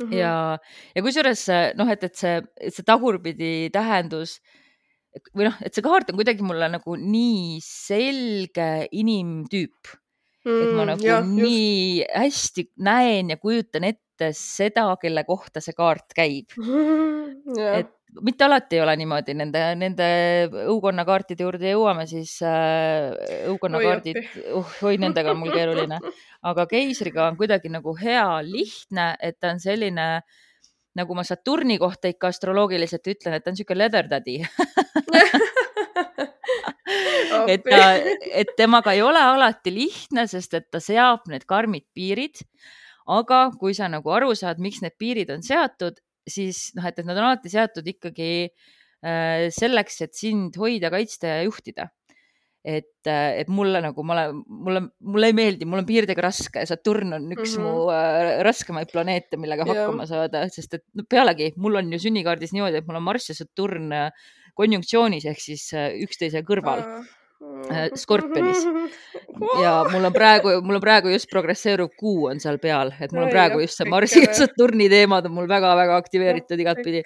Mm 0.00 0.08
-hmm. 0.08 0.16
ja, 0.16 0.58
ja 0.96 1.02
kusjuures 1.04 1.46
noh, 1.78 1.90
et, 1.92 2.04
et 2.04 2.16
see, 2.16 2.40
see 2.70 2.84
tagurpidi 2.86 3.70
tähendus 3.72 4.38
või 5.36 5.48
noh, 5.48 5.58
et 5.60 5.74
see 5.74 5.84
kaart 5.84 6.10
on 6.10 6.18
kuidagi 6.18 6.44
mulle 6.46 6.68
nagu 6.72 6.96
nii 6.96 7.58
selge 7.64 8.88
inimtüüp 8.90 9.92
mm,. 10.46 10.62
et 10.62 10.70
ma 10.72 10.82
mm, 10.82 10.88
nagu 10.94 11.06
ja, 11.06 11.20
nii 11.26 12.00
just. 12.00 12.14
hästi 12.16 12.66
näen 12.88 13.34
ja 13.34 13.36
kujutan 13.36 13.84
ette 13.90 14.32
seda, 14.36 14.88
kelle 15.02 15.24
kohta 15.28 15.60
see 15.64 15.76
kaart 15.76 16.16
käib 16.16 16.56
et 17.78 17.92
mitte 18.20 18.44
alati 18.44 18.76
ei 18.76 18.82
ole 18.84 18.94
niimoodi, 19.00 19.34
nende, 19.38 19.62
nende 19.80 20.06
õukonnakaartide 20.68 21.46
juurde 21.46 21.72
jõuame, 21.72 22.04
siis 22.10 22.34
äh, 22.44 23.12
õukonnakaardid, 23.50 24.18
uh, 24.52 24.76
oi, 24.88 24.98
nendega 25.00 25.32
on 25.32 25.40
mul 25.40 25.54
keeruline, 25.54 25.98
aga 26.50 26.66
keisriga 26.70 27.26
on 27.30 27.38
kuidagi 27.40 27.72
nagu 27.72 27.94
hea 27.96 28.26
lihtne, 28.44 29.12
et 29.22 29.38
ta 29.40 29.54
on 29.54 29.62
selline 29.62 30.08
nagu 30.98 31.16
ma 31.16 31.24
Saturni 31.24 31.78
kohta 31.80 32.10
ikka 32.12 32.28
astroloogiliselt 32.28 33.08
ütlen, 33.14 33.38
et 33.38 33.44
ta 33.44 33.50
on 33.50 33.56
niisugune 33.56 33.80
leather 33.80 34.10
daddy. 34.10 34.40
Et 37.48 37.62
ta, 37.64 37.94
et 38.38 38.50
temaga 38.58 38.92
ei 38.94 39.00
ole 39.02 39.18
alati 39.18 39.72
lihtne, 39.72 40.26
sest 40.30 40.52
et 40.54 40.66
ta 40.70 40.78
seab 40.82 41.24
need 41.32 41.46
karmid 41.48 41.86
piirid. 41.96 42.42
aga 43.08 43.38
kui 43.58 43.74
sa 43.74 43.88
nagu 43.90 44.12
aru 44.14 44.34
saad, 44.38 44.60
miks 44.62 44.78
need 44.84 44.94
piirid 45.00 45.30
on 45.34 45.40
seatud, 45.42 45.96
siis 46.28 46.70
noh, 46.76 46.86
et, 46.88 46.98
et 46.98 47.08
nad 47.08 47.18
on 47.18 47.30
alati 47.30 47.52
seatud 47.52 47.88
ikkagi 47.94 48.30
äh, 48.46 49.48
selleks, 49.54 50.00
et 50.06 50.14
sind 50.18 50.56
hoida, 50.60 50.92
kaitsta 50.92 51.36
ja 51.36 51.42
juhtida. 51.48 51.90
et, 52.62 53.02
äh, 53.10 53.40
et 53.42 53.48
mulle 53.50 53.80
nagu, 53.82 54.04
ma 54.06 54.14
olen, 54.14 54.36
mulle, 54.46 54.80
mulle 55.02 55.30
ei 55.32 55.34
meeldi, 55.34 55.66
mul 55.66 55.80
on 55.80 55.86
piiridega 55.88 56.22
raske, 56.22 56.62
Saturn 56.62 57.16
on 57.16 57.24
üks 57.34 57.56
mm 57.56 57.64
-hmm. 57.64 57.72
mu 57.72 57.88
äh, 57.90 58.42
raskemaid 58.46 58.92
planeete, 58.92 59.36
millega 59.36 59.66
yeah. 59.66 59.80
hakkama 59.80 60.06
saada, 60.06 60.44
sest 60.48 60.74
et 60.78 60.84
no 60.94 61.02
pealegi 61.10 61.50
mul 61.56 61.80
on 61.80 61.90
ju 61.92 61.98
sünnikaardis 61.98 62.54
niimoodi, 62.54 62.78
et 62.78 62.86
mul 62.86 63.00
on 63.00 63.02
Marss 63.02 63.32
ja 63.32 63.34
Saturn 63.34 63.90
äh, 63.92 64.12
konjunktsioonis 64.54 65.26
ehk 65.26 65.40
siis 65.42 65.72
äh, 65.74 65.90
üksteise 66.06 66.44
kõrval 66.46 66.86
uh 66.86 67.02
Äh, 67.02 67.21
skorpionis 67.94 68.64
ja 69.62 69.72
mul 69.90 70.04
on 70.04 70.14
praegu, 70.14 70.54
mul 70.64 70.78
on 70.78 70.84
praegu 70.84 71.12
just 71.12 71.30
progresseeruv 71.30 71.92
kuu 71.98 72.28
on 72.30 72.40
seal 72.42 72.58
peal, 72.62 72.92
et 73.00 73.12
mul 73.14 73.26
on 73.26 73.32
praegu 73.32 73.62
just 73.62 73.80
see 73.80 73.88
Marsi 73.90 74.22
ja 74.24 74.34
Saturni 74.36 74.88
teemad 74.92 75.26
on 75.28 75.36
mul 75.36 75.48
väga-väga 75.50 75.98
aktiveeritud 76.02 76.62
igatpidi. 76.64 77.02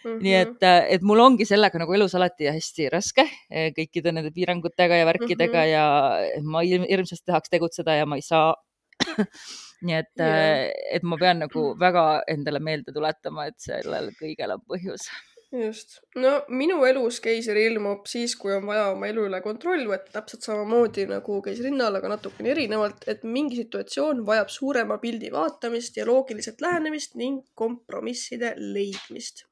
nii 0.00 0.32
et, 0.32 0.54
mhm. 0.54 0.64
äh, 0.64 0.86
et 0.96 1.02
mul 1.04 1.20
ongi 1.20 1.44
sellega 1.44 1.76
nagu 1.82 1.92
elus 1.92 2.14
alati 2.16 2.48
hästi 2.48 2.86
raske 2.92 3.26
äh, 3.26 3.68
kõikide 3.76 4.14
nende 4.16 4.30
piirangutega 4.32 4.96
ja 4.96 5.04
värkidega 5.04 5.58
mm 5.60 5.66
-hmm. 5.66 6.38
ja 6.38 6.42
ma 6.42 6.62
hirmsasti 6.64 7.26
tahaks 7.26 7.52
tegutseda 7.52 7.98
ja 7.98 8.06
ma 8.06 8.16
ei 8.16 8.24
saa 8.24 8.54
nii 9.84 9.96
et 9.96 10.20
yeah., 10.20 10.70
et 10.92 11.02
ma 11.02 11.16
pean 11.20 11.38
nagu 11.44 11.74
väga 11.80 12.22
endale 12.28 12.60
meelde 12.60 12.92
tuletama, 12.92 13.46
et 13.46 13.60
sellel 13.60 14.10
kõigel 14.16 14.56
on 14.56 14.64
põhjus 14.64 15.08
just, 15.52 15.98
no 16.14 16.32
minu 16.48 16.78
elus 16.86 17.18
keiser 17.22 17.58
ilmub 17.58 18.06
siis, 18.10 18.36
kui 18.38 18.52
on 18.54 18.66
vaja 18.68 18.86
oma 18.92 19.08
elu 19.10 19.26
üle 19.26 19.40
kontroll 19.42 19.82
võtta, 19.90 20.12
täpselt 20.14 20.46
samamoodi 20.46 21.06
nagu 21.10 21.40
keisrinnal, 21.42 21.98
aga 21.98 22.12
natukene 22.14 22.52
erinevalt, 22.54 23.04
et 23.10 23.26
mingi 23.26 23.58
situatsioon 23.58 24.22
vajab 24.26 24.52
suurema 24.54 25.00
pildi 25.02 25.32
vaatamist 25.34 25.98
ja 25.98 26.06
loogiliselt 26.06 26.62
lähenemist 26.62 27.18
ning 27.18 27.44
kompromisside 27.54 28.54
leidmist. 28.58 29.46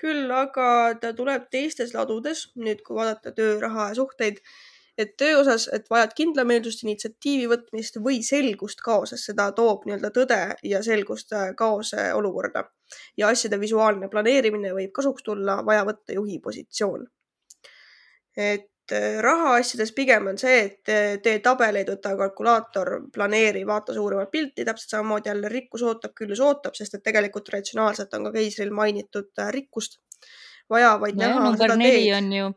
küll 0.00 0.30
aga 0.32 0.66
ta 0.96 1.10
tuleb 1.12 1.50
teistes 1.52 1.90
ladudes, 1.92 2.46
nüüd 2.56 2.80
kui 2.80 2.96
vaadata 2.96 3.34
töö, 3.36 3.58
raha 3.60 3.90
ja 3.90 3.96
suhteid 3.98 4.38
et 5.00 5.16
töö 5.16 5.40
osas, 5.40 5.68
et 5.72 5.88
vajad 5.90 6.12
kindlameelsust, 6.16 6.84
initsiatiivi 6.84 7.48
võtmist 7.52 7.98
või 8.04 8.20
selgust 8.26 8.80
kaoses, 8.84 9.24
seda 9.28 9.50
toob 9.56 9.86
nii-öelda 9.86 10.10
tõde 10.16 10.40
ja 10.72 10.82
selgust 10.84 11.32
äh, 11.36 11.50
kaose 11.56 12.10
olukorda. 12.16 12.64
Ja 13.16 13.28
asjade 13.28 13.60
visuaalne 13.60 14.08
planeerimine 14.08 14.74
võib 14.76 14.92
kasuks 14.96 15.24
tulla, 15.26 15.60
vaja 15.66 15.84
võtta 15.88 16.16
juhi 16.16 16.38
positsioon. 16.42 17.06
et 18.36 18.92
äh, 18.92 19.18
rahaasjades 19.20 19.92
pigem 19.92 20.28
on 20.30 20.38
see, 20.38 20.60
et 20.64 20.92
äh, 20.92 21.16
tee 21.22 21.38
tabeleid, 21.44 21.90
võta 21.90 22.14
kalkulaator, 22.16 22.92
planeeri, 23.14 23.66
vaata 23.66 23.94
suuremat 23.94 24.30
pilti, 24.30 24.64
täpselt 24.64 24.96
samamoodi 24.96 25.28
jälle 25.28 25.48
rikkus 25.48 25.82
ootab, 25.82 26.14
küllus 26.14 26.40
ootab, 26.40 26.78
sest 26.78 26.94
et 26.94 27.02
tegelikult 27.02 27.48
ratsionaalselt 27.52 28.14
on 28.14 28.28
ka 28.28 28.38
keisril 28.38 28.70
mainitud 28.74 29.44
rikkust 29.50 30.00
vaja 30.70 30.94
vaid 31.00 31.18
no, 31.18 31.26
näha. 31.26 31.44
number 31.44 31.76
neli 31.76 32.12
on 32.14 32.32
ju 32.32 32.52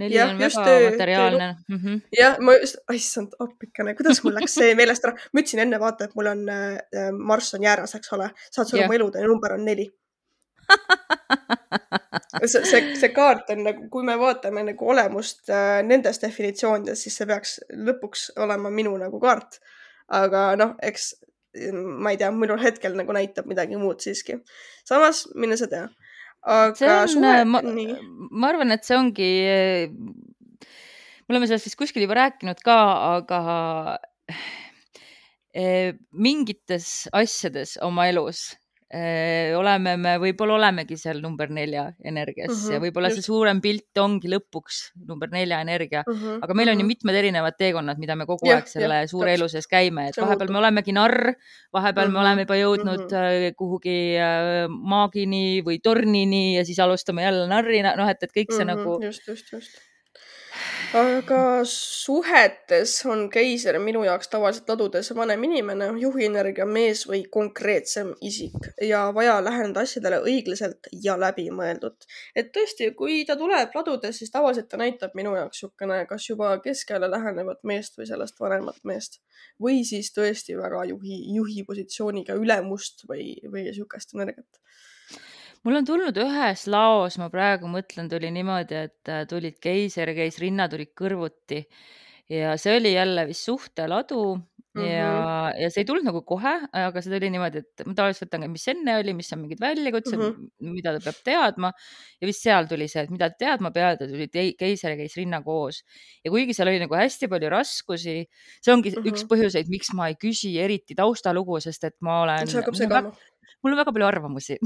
neli 0.00 0.16
ja, 0.18 0.28
on 0.30 0.38
väga 0.38 0.64
töö, 0.66 0.90
materiaalne 0.90 1.48
mm. 1.68 1.80
-hmm. 1.82 2.00
jah, 2.18 2.38
ma 2.40 2.54
just, 2.58 2.78
issand, 2.92 3.34
appikene, 3.38 3.94
kuidas 3.98 4.22
mul 4.24 4.34
läks 4.38 4.56
see 4.60 4.74
meelest 4.78 5.04
ära. 5.04 5.14
ma 5.32 5.42
ütlesin 5.42 5.64
enne, 5.66 5.80
vaata, 5.80 6.08
et 6.08 6.16
mul 6.18 6.30
on 6.32 6.48
äh,, 6.48 7.10
Marss 7.18 7.54
on 7.54 7.62
jääras, 7.62 7.94
eks 7.98 8.12
ole, 8.16 8.30
saad 8.50 8.68
sa 8.68 8.78
aru, 8.78 8.88
mu 8.90 8.98
elude 8.98 9.26
number 9.26 9.54
on 9.58 9.64
neli 9.64 9.90
see, 12.46 12.64
see, 12.64 12.82
see 13.00 13.12
kaart 13.14 13.50
on 13.54 13.64
nagu, 13.68 13.88
kui 13.92 14.06
me 14.06 14.16
vaatame 14.20 14.64
nagu 14.70 14.88
olemust 14.94 15.50
äh, 15.52 15.80
nendes 15.86 16.20
definitsioonides, 16.22 17.04
siis 17.04 17.18
see 17.20 17.28
peaks 17.28 17.58
lõpuks 17.88 18.30
olema 18.44 18.72
minu 18.72 18.96
nagu 19.00 19.20
kaart. 19.22 19.60
aga 20.14 20.50
noh, 20.60 20.74
eks 20.84 21.14
ma 22.04 22.10
ei 22.12 22.18
tea, 22.20 22.30
minul 22.34 22.58
hetkel 22.60 22.96
nagu 22.98 23.14
näitab 23.14 23.46
midagi 23.46 23.78
muud 23.78 24.02
siiski. 24.02 24.40
samas, 24.88 25.26
mine 25.34 25.56
sa 25.60 25.70
tea 25.70 25.86
aga 26.44 26.90
on, 27.02 27.08
suhe, 27.08 27.34
ma, 27.48 27.60
ma 28.30 28.50
arvan, 28.50 28.74
et 28.74 28.84
see 28.84 28.98
ongi, 28.98 29.30
me 31.24 31.32
oleme 31.32 31.48
sellest 31.48 31.70
vist 31.70 31.78
kuskil 31.80 32.04
juba 32.04 32.18
rääkinud 32.20 32.60
ka, 32.64 32.78
aga 33.20 33.40
eh, 35.54 35.94
mingites 36.12 37.06
asjades 37.16 37.78
oma 37.84 38.08
elus 38.12 38.50
oleme 39.58 39.94
me, 40.00 40.14
võib-olla 40.22 40.56
olemegi 40.58 40.96
seal 41.00 41.20
number 41.22 41.50
nelja 41.50 41.86
energias 42.04 42.50
mm 42.50 42.58
-hmm, 42.58 42.74
ja 42.74 42.82
võib-olla 42.82 43.10
see 43.14 43.24
suurem 43.24 43.60
pilt 43.64 43.98
ongi 43.98 44.30
lõpuks 44.30 44.80
number 45.08 45.30
nelja 45.32 45.60
energia 45.64 46.02
mm, 46.06 46.14
-hmm, 46.14 46.42
aga 46.46 46.54
meil 46.54 46.72
on 46.72 46.78
ju 46.78 46.84
mhm. 46.84 46.92
mitmed 46.92 47.18
erinevad 47.20 47.56
teekonnad, 47.58 47.98
mida 47.98 48.16
me 48.16 48.26
kogu 48.26 48.48
ja, 48.48 48.58
aeg 48.60 48.68
selle 48.70 49.00
ja, 49.02 49.08
suure 49.10 49.34
elu 49.34 49.48
sees 49.48 49.66
käime, 49.70 50.08
et 50.08 50.20
vahepeal 50.20 50.52
me 50.52 50.60
olemegi 50.62 50.92
narr, 50.92 51.34
vahepeal 51.72 52.08
mm 52.08 52.10
-hmm, 52.10 52.18
me 52.18 52.20
oleme 52.26 52.46
juba 52.46 52.60
jõudnud 52.60 53.06
mm 53.08 53.24
-hmm. 53.24 53.56
kuhugi 53.56 53.98
maagini 54.68 55.62
või 55.66 55.80
tornini 55.82 56.56
ja 56.56 56.64
siis 56.64 56.78
alustame 56.78 57.22
jälle 57.22 57.48
narrina, 57.48 57.96
noh, 57.96 58.08
et, 58.08 58.22
et 58.22 58.30
kõik 58.30 58.54
see 58.54 58.64
mm 58.64 58.70
-hmm, 58.70 58.84
nagu. 58.84 59.02
just, 59.02 59.26
just, 59.28 59.52
just 59.52 59.93
aga 60.94 61.64
suhetes 61.66 62.92
on 63.10 63.24
keiser 63.32 63.78
minu 63.82 64.04
jaoks 64.06 64.28
tavaliselt 64.30 64.68
ladudes 64.70 65.10
vanem 65.18 65.42
inimene, 65.48 65.88
juhienergia 65.98 66.66
mees 66.70 67.02
või 67.08 67.24
konkreetsem 67.36 68.12
isik. 68.22 68.68
Ja 68.82 69.08
vaja 69.14 69.40
läheneda 69.44 69.82
asjadele 69.82 70.20
õiglaselt 70.22 70.90
ja 71.02 71.16
läbimõeldult. 71.20 72.06
et 72.36 72.52
tõesti, 72.54 72.92
kui 72.94 73.24
ta 73.26 73.36
tuleb 73.36 73.74
ladudes, 73.74 74.18
siis 74.18 74.30
tavaliselt 74.30 74.68
ta 74.68 74.78
näitab 74.78 75.14
minu 75.18 75.34
jaoks 75.34 75.64
niisugune, 75.64 76.00
kas 76.06 76.28
juba 76.28 76.56
keskele 76.62 77.10
lähenevat 77.10 77.64
meest 77.64 77.98
või 77.98 78.06
sellest 78.06 78.40
vanemat 78.40 78.78
meest. 78.84 79.20
Või 79.60 79.82
siis 79.84 80.12
tõesti 80.14 80.56
väga 80.58 80.84
juhi, 80.92 81.18
juhi 81.34 81.64
positsiooniga 81.66 82.38
ülemust 82.38 83.06
või, 83.08 83.34
või 83.50 83.66
niisugust 83.68 84.14
energiat 84.14 84.62
mul 85.64 85.80
on 85.80 85.88
tulnud 85.88 86.22
ühes 86.24 86.66
laos, 86.70 87.18
ma 87.20 87.30
praegu 87.32 87.68
mõtlen, 87.72 88.08
tuli 88.12 88.30
niimoodi, 88.34 88.80
et 88.88 89.12
äh, 89.12 89.24
tulid 89.28 89.60
keiser 89.62 90.12
käis, 90.16 90.40
rinnad 90.42 90.74
olid 90.76 90.92
kõrvuti 90.96 91.64
ja 92.32 92.56
see 92.60 92.78
oli 92.78 92.94
jälle 92.94 93.26
vist 93.28 93.44
suhteladu 93.44 94.20
mm 94.34 94.82
-hmm. 94.82 94.86
ja, 94.88 95.50
mhm. 95.52 95.62
ja 95.62 95.70
see 95.70 95.80
ei 95.82 95.84
tulnud 95.88 96.04
nagu 96.04 96.22
kohe, 96.22 96.54
aga 96.72 97.02
see 97.02 97.12
tuli 97.12 97.30
niimoodi, 97.30 97.58
et 97.58 97.86
ma 97.86 97.94
tavaliselt 97.94 98.28
võtan, 98.28 98.46
mis 98.50 98.68
enne 98.68 98.96
oli, 99.00 99.14
mis 99.14 99.32
on 99.32 99.40
mingid 99.42 99.60
väljakutsed 99.60 100.18
mm, 100.18 100.30
-hmm. 100.30 100.72
mida 100.76 100.94
ta 100.94 101.04
peab 101.04 101.20
teadma 101.24 101.72
ja 102.20 102.26
vist 102.26 102.42
seal 102.42 102.68
tuli 102.70 102.88
see, 102.88 103.04
et 103.04 103.10
mida 103.10 103.30
teadma 103.30 103.70
pead 103.70 104.00
ja 104.00 104.08
tuli 104.08 104.28
keiser 104.58 104.94
ja 104.94 104.96
käis 104.96 105.16
rinna 105.16 105.42
koos 105.42 105.82
ja 106.24 106.30
kuigi 106.30 106.56
seal 106.56 106.68
oli 106.68 106.80
nagu 106.80 106.96
hästi 106.96 107.28
palju 107.28 107.50
raskusi, 107.50 108.16
see 108.60 108.72
ongi 108.72 108.90
mm 108.90 109.02
-hmm. 109.02 109.12
üks 109.12 109.28
põhjuseid, 109.28 109.68
miks 109.68 109.92
ma 109.92 110.08
ei 110.08 110.16
küsi 110.16 110.56
eriti 110.58 110.94
taustalugu, 110.94 111.60
sest 111.60 111.84
et 111.84 111.96
ma 112.00 112.22
olen. 112.22 112.46
see 112.46 112.60
hakkab 112.60 112.80
segama 112.80 113.12
mul 113.64 113.74
on 113.74 113.80
väga 113.80 113.94
palju 113.96 114.06
arvamusi 114.08 114.58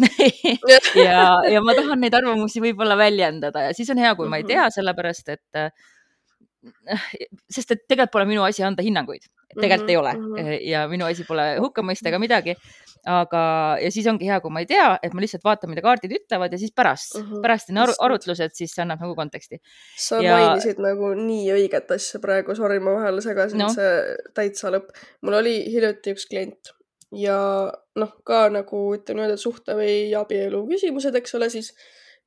ja, 1.06 1.22
ja 1.46 1.62
ma 1.64 1.76
tahan 1.78 2.02
neid 2.02 2.16
arvamusi 2.18 2.62
võib-olla 2.64 2.98
väljendada 2.98 3.68
ja 3.68 3.76
siis 3.76 3.90
on 3.94 4.02
hea, 4.02 4.14
kui 4.18 4.28
ma 4.30 4.42
ei 4.42 4.48
tea, 4.48 4.66
sellepärast 4.74 5.34
et 5.36 5.62
äh, 5.62 5.70
sest 7.48 7.74
et 7.74 7.82
tegelikult 7.86 8.14
pole 8.16 8.26
minu 8.28 8.44
asi 8.46 8.64
anda 8.66 8.82
hinnanguid, 8.82 9.26
tegelikult 9.54 9.86
-hmm, 9.86 9.90
ei 9.90 9.96
ole 9.96 10.12
mm 10.12 10.34
-hmm. 10.34 10.60
ja 10.68 10.88
minu 10.88 11.04
asi 11.06 11.24
pole 11.24 11.58
hukka 11.58 11.82
mõista 11.82 12.08
ega 12.08 12.18
midagi. 12.18 12.56
aga, 13.06 13.78
ja 13.80 13.90
siis 13.90 14.06
ongi 14.06 14.26
hea, 14.26 14.40
kui 14.40 14.50
ma 14.50 14.60
ei 14.60 14.66
tea, 14.66 14.98
et 15.02 15.14
ma 15.14 15.20
lihtsalt 15.20 15.44
vaatan, 15.44 15.70
mida 15.70 15.82
kaardid 15.82 16.12
ütlevad 16.12 16.52
ja 16.52 16.58
siis 16.58 16.72
pärast 16.74 17.14
mm, 17.14 17.22
-hmm. 17.22 17.42
pärast 17.42 17.70
on 17.70 17.78
aru, 17.78 17.92
arutlused, 17.98 18.50
siis 18.52 18.74
see 18.74 18.82
annab 18.82 19.00
nagu 19.00 19.14
konteksti. 19.14 19.60
sa 19.96 20.20
ja... 20.22 20.36
mainisid 20.36 20.82
nagu 20.82 21.14
nii 21.14 21.52
õiget 21.52 21.94
asja 21.94 22.20
praegu, 22.20 22.54
sorry, 22.54 22.80
ma 22.80 22.92
vahele 22.92 23.20
segasin 23.20 23.58
no., 23.58 23.68
see 23.68 24.16
täitsa 24.34 24.70
lõpp. 24.74 24.90
mul 25.22 25.34
oli 25.34 25.54
hiljuti 25.70 26.10
üks 26.16 26.26
klient 26.26 26.77
ja 27.16 27.38
noh, 27.96 28.10
ka 28.24 28.48
nagu 28.52 28.82
ütleme 28.96 29.22
niimoodi, 29.22 29.38
et 29.38 29.42
suhte 29.42 29.76
või 29.78 29.94
abielu 30.16 30.60
küsimused, 30.68 31.16
eks 31.16 31.34
ole, 31.38 31.48
siis 31.52 31.72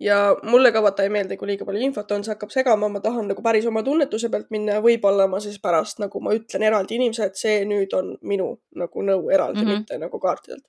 ja 0.01 0.17
mulle 0.43 0.71
ka 0.73 0.81
vaata 0.81 1.05
ei 1.05 1.11
meeldi, 1.13 1.37
kui 1.37 1.51
liiga 1.51 1.65
palju 1.67 1.83
infot 1.85 2.11
on, 2.15 2.23
see 2.25 2.33
hakkab 2.33 2.53
segama, 2.53 2.89
ma 2.89 3.01
tahan 3.03 3.29
nagu 3.29 3.43
päris 3.45 3.67
oma 3.69 3.83
tunnetuse 3.85 4.31
pealt 4.33 4.49
minna 4.53 4.79
ja 4.79 4.83
võib-olla 4.83 5.27
ma 5.29 5.39
siis 5.43 5.59
pärast 5.61 6.01
nagu 6.01 6.21
ma 6.25 6.33
ütlen 6.37 6.65
eraldi 6.65 6.97
inimesele, 6.97 7.29
et 7.29 7.41
see 7.41 7.61
nüüd 7.69 7.93
on 7.97 8.15
minu 8.27 8.51
nagu 8.81 9.05
nõu 9.05 9.29
eraldi 9.29 9.61
mm, 9.61 9.67
-hmm. 9.67 9.83
mitte 9.83 9.99
nagu 10.01 10.19
kaartidelt. 10.19 10.65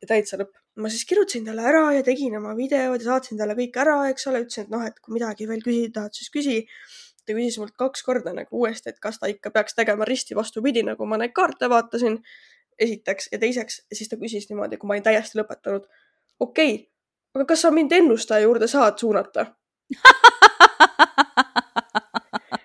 ja 0.00 0.08
täitsa 0.14 0.40
lõpp. 0.40 0.54
ma 0.76 0.88
siis 0.88 1.04
kirjutasin 1.04 1.44
talle 1.44 1.62
ära 1.62 1.92
ja 1.94 2.02
tegin 2.02 2.36
oma 2.36 2.56
videod 2.56 3.00
ja 3.00 3.04
saatsin 3.04 3.38
talle 3.38 3.54
kõik 3.54 3.76
ära, 3.78 3.98
eks 4.10 4.26
ole, 4.26 4.40
ütlesin, 4.46 4.64
et 4.64 4.70
noh, 4.70 4.86
et 4.86 4.98
kui 5.00 5.14
midagi 5.14 5.48
veel 5.48 5.62
küsida 5.62 5.92
tahad, 6.00 6.14
siis 6.14 6.30
küsi. 6.30 6.64
ta 7.26 7.32
küsis 7.32 7.58
mult 7.58 7.76
kaks 7.76 8.02
korda 8.02 8.32
nagu 8.32 8.58
uuesti, 8.58 8.90
et 8.90 8.98
kas 9.00 9.18
ta 9.18 9.26
ikka 9.26 9.50
peaks 9.50 9.74
tegema 9.74 10.04
risti 10.04 10.34
vastupidi, 10.34 10.82
nagu 10.82 11.06
ma 11.06 11.16
neid 11.16 11.32
kaarte 11.32 11.68
vaatasin 11.68 12.18
esiteks 12.78 13.28
ja 13.32 13.38
teiseks, 13.38 13.82
siis 13.92 14.10
ta 14.10 14.16
küsis 14.20 14.48
niimoodi, 14.50 14.78
kui 14.80 14.88
ma 14.88 14.96
olin 14.96 15.06
täiesti 15.06 15.38
lõpetanud. 15.40 15.86
okei 16.40 16.74
okay,, 16.74 16.86
aga 17.34 17.48
kas 17.52 17.66
sa 17.66 17.70
mind 17.74 17.92
ennustaja 17.92 18.46
juurde 18.46 18.68
saad 18.70 18.98
suunata 18.98 19.46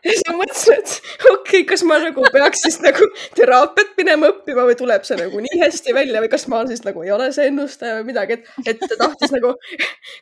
ja 0.10 0.14
siis 0.14 0.24
ma 0.30 0.36
mõtlesin, 0.40 0.78
et 0.78 0.92
okei 1.30 1.34
okay,, 1.34 1.64
kas 1.72 1.84
ma 1.88 1.98
nagu 2.02 2.24
peaks 2.34 2.64
siis 2.66 2.80
nagu 2.84 3.08
teraapiat 3.38 3.92
minema 4.00 4.30
õppima 4.34 4.66
või 4.70 4.78
tuleb 4.80 5.06
see 5.08 5.18
nagu 5.20 5.42
nii 5.46 5.60
hästi 5.62 5.96
välja 5.96 6.24
või 6.24 6.32
kas 6.32 6.48
ma 6.52 6.62
siis 6.70 6.84
nagu 6.86 7.04
ei 7.06 7.12
ole 7.16 7.30
see 7.36 7.50
ennustaja 7.52 8.00
või 8.00 8.10
midagi, 8.12 8.40
et, 8.40 8.50
et 8.74 8.82
ta 8.86 8.98
tahtis 9.00 9.34
nagu 9.36 9.54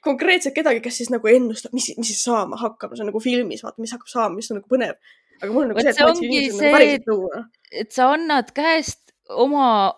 konkreetselt 0.06 0.56
kedagi, 0.58 0.82
kes 0.86 1.02
siis 1.04 1.14
nagu 1.14 1.32
ennustab, 1.32 1.76
mis, 1.78 1.92
mis 2.00 2.12
siis 2.14 2.24
saama 2.28 2.60
hakkab, 2.62 2.96
see 2.96 3.06
on 3.06 3.12
nagu 3.12 3.24
filmis, 3.24 3.64
vaata, 3.66 3.82
mis 3.84 3.94
hakkab 3.96 4.12
saama, 4.12 4.36
mis 4.40 4.52
on 4.52 4.62
nagu 4.62 4.72
põnev. 4.72 4.98
aga 5.42 5.52
mul 5.52 5.68
on 5.68 5.74
nagu 5.74 5.82
Võt 5.82 5.90
see, 5.90 5.96
et 5.96 6.04
ma 6.04 6.14
otsin 6.14 6.32
inimesele 6.32 6.64
nagu 6.64 6.78
päriselt 6.78 7.12
nõu. 7.12 7.44
et 7.84 7.94
sa 7.94 8.12
annad 8.16 8.54
käest 8.58 9.07
oma 9.30 9.94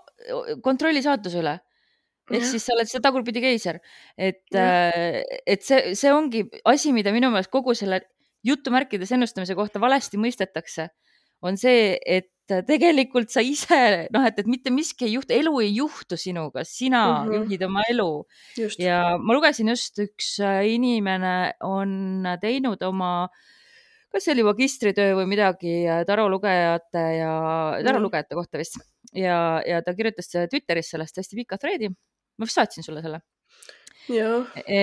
kontrolli 0.64 1.04
saatuse 1.06 1.42
üle. 1.42 1.58
Ehk 2.30 2.46
siis 2.46 2.62
sa 2.62 2.76
oled 2.76 2.86
see 2.86 3.02
tagurpidi 3.02 3.42
keiser, 3.42 3.80
et, 4.14 4.44
et 4.54 5.64
see, 5.66 5.96
see 5.98 6.12
ongi 6.14 6.44
asi, 6.70 6.92
mida 6.94 7.10
minu 7.10 7.32
meelest 7.34 7.50
kogu 7.50 7.74
selle 7.74 8.04
jutumärkides 8.46 9.16
ennustamise 9.16 9.56
kohta 9.58 9.82
valesti 9.82 10.20
mõistetakse, 10.22 10.92
on 11.42 11.58
see, 11.58 11.96
et 12.06 12.30
tegelikult 12.68 13.34
sa 13.34 13.42
ise 13.42 13.80
noh, 14.14 14.28
et, 14.30 14.38
et 14.42 14.50
mitte 14.50 14.70
miski 14.74 15.08
ei 15.08 15.16
juhtu, 15.16 15.34
elu 15.34 15.56
ei 15.66 15.74
juhtu 15.80 16.18
sinuga, 16.22 16.62
sina 16.70 17.02
mm 17.08 17.18
-hmm. 17.18 17.36
juhid 17.40 17.66
oma 17.66 17.84
elu. 17.90 18.12
ja 18.78 19.18
ma 19.18 19.34
lugesin 19.34 19.74
just, 19.74 19.98
üks 19.98 20.38
äh, 20.38 20.68
inimene 20.70 21.54
on 21.66 22.26
teinud 22.42 22.82
oma 22.86 23.24
äh, 23.24 23.59
kas 24.10 24.26
see 24.26 24.34
oli 24.34 24.46
magistritöö 24.48 25.18
või 25.20 25.28
midagi 25.30 25.74
tarolugejate 26.08 27.04
ja 27.20 27.34
tarolugejate 27.86 28.38
kohta 28.38 28.62
vist. 28.62 28.80
Ja, 29.14 29.60
ja 29.66 29.82
ta 29.86 29.94
kirjutas 29.98 30.32
Twitteris 30.50 30.94
sellest 30.94 31.20
hästi 31.22 31.44
pika 31.44 31.60
thread'i. 31.62 31.90
ma 31.90 32.48
vist 32.48 32.58
saatsin 32.58 32.86
sulle 32.86 33.04
selle. 33.06 33.22
ja, 34.10 34.30
e, 34.66 34.82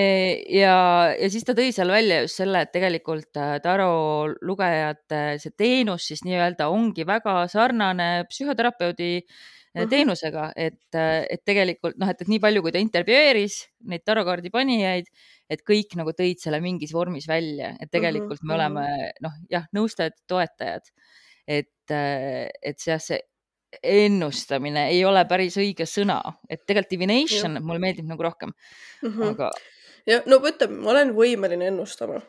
ja, 0.55 0.77
ja 1.19 1.29
siis 1.33 1.45
ta 1.47 1.55
tõi 1.59 1.73
seal 1.75 1.91
välja 1.91 2.21
just 2.23 2.39
selle, 2.39 2.63
et 2.63 2.73
tegelikult 2.75 3.39
äh, 3.43 3.57
tarolugejate 3.65 5.23
see 5.43 5.55
teenus 5.59 6.07
siis 6.13 6.23
nii-öelda 6.27 6.69
ongi 6.71 7.07
väga 7.09 7.41
sarnane 7.51 8.09
psühhoterapeudi 8.31 9.11
äh, 9.19 9.89
teenusega, 9.91 10.51
et, 10.55 10.79
äh, 10.95 11.25
et 11.31 11.43
tegelikult 11.45 11.99
noh, 11.99 12.13
et, 12.13 12.23
et 12.23 12.31
nii 12.31 12.43
palju, 12.43 12.63
kui 12.63 12.75
ta 12.75 12.83
intervjueeris 12.83 13.59
neid 13.91 14.07
tarokaardi 14.07 14.53
panijaid, 14.55 15.11
et 15.51 15.63
kõik 15.67 15.97
nagu 15.99 16.13
tõid 16.17 16.43
selle 16.43 16.61
mingis 16.65 16.93
vormis 16.95 17.29
välja, 17.29 17.75
et 17.81 17.91
tegelikult 17.91 18.43
mm 18.43 18.45
-hmm. 18.45 18.49
me 18.49 18.55
oleme 18.55 19.13
noh, 19.23 19.39
jah, 19.51 19.67
nõustajad, 19.77 20.17
toetajad, 20.27 20.91
et, 21.47 21.97
et 22.63 22.79
see, 22.79 22.99
see 22.99 23.21
ennustamine 23.83 24.89
ei 24.91 25.05
ole 25.05 25.25
päris 25.29 25.57
õige 25.61 25.87
sõna, 25.87 26.21
et 26.49 26.65
tegelikult 26.67 26.91
divination 26.91 27.59
mulle 27.63 27.83
meeldib 27.83 28.07
nagu 28.07 28.23
rohkem 28.23 28.53
mm. 29.03 29.09
-hmm. 29.09 29.35
aga. 29.35 29.51
ja 30.07 30.23
no 30.27 30.41
ütleme, 30.41 30.81
ma 30.81 30.91
olen 30.91 31.15
võimeline 31.15 31.69
ennustama 31.73 32.23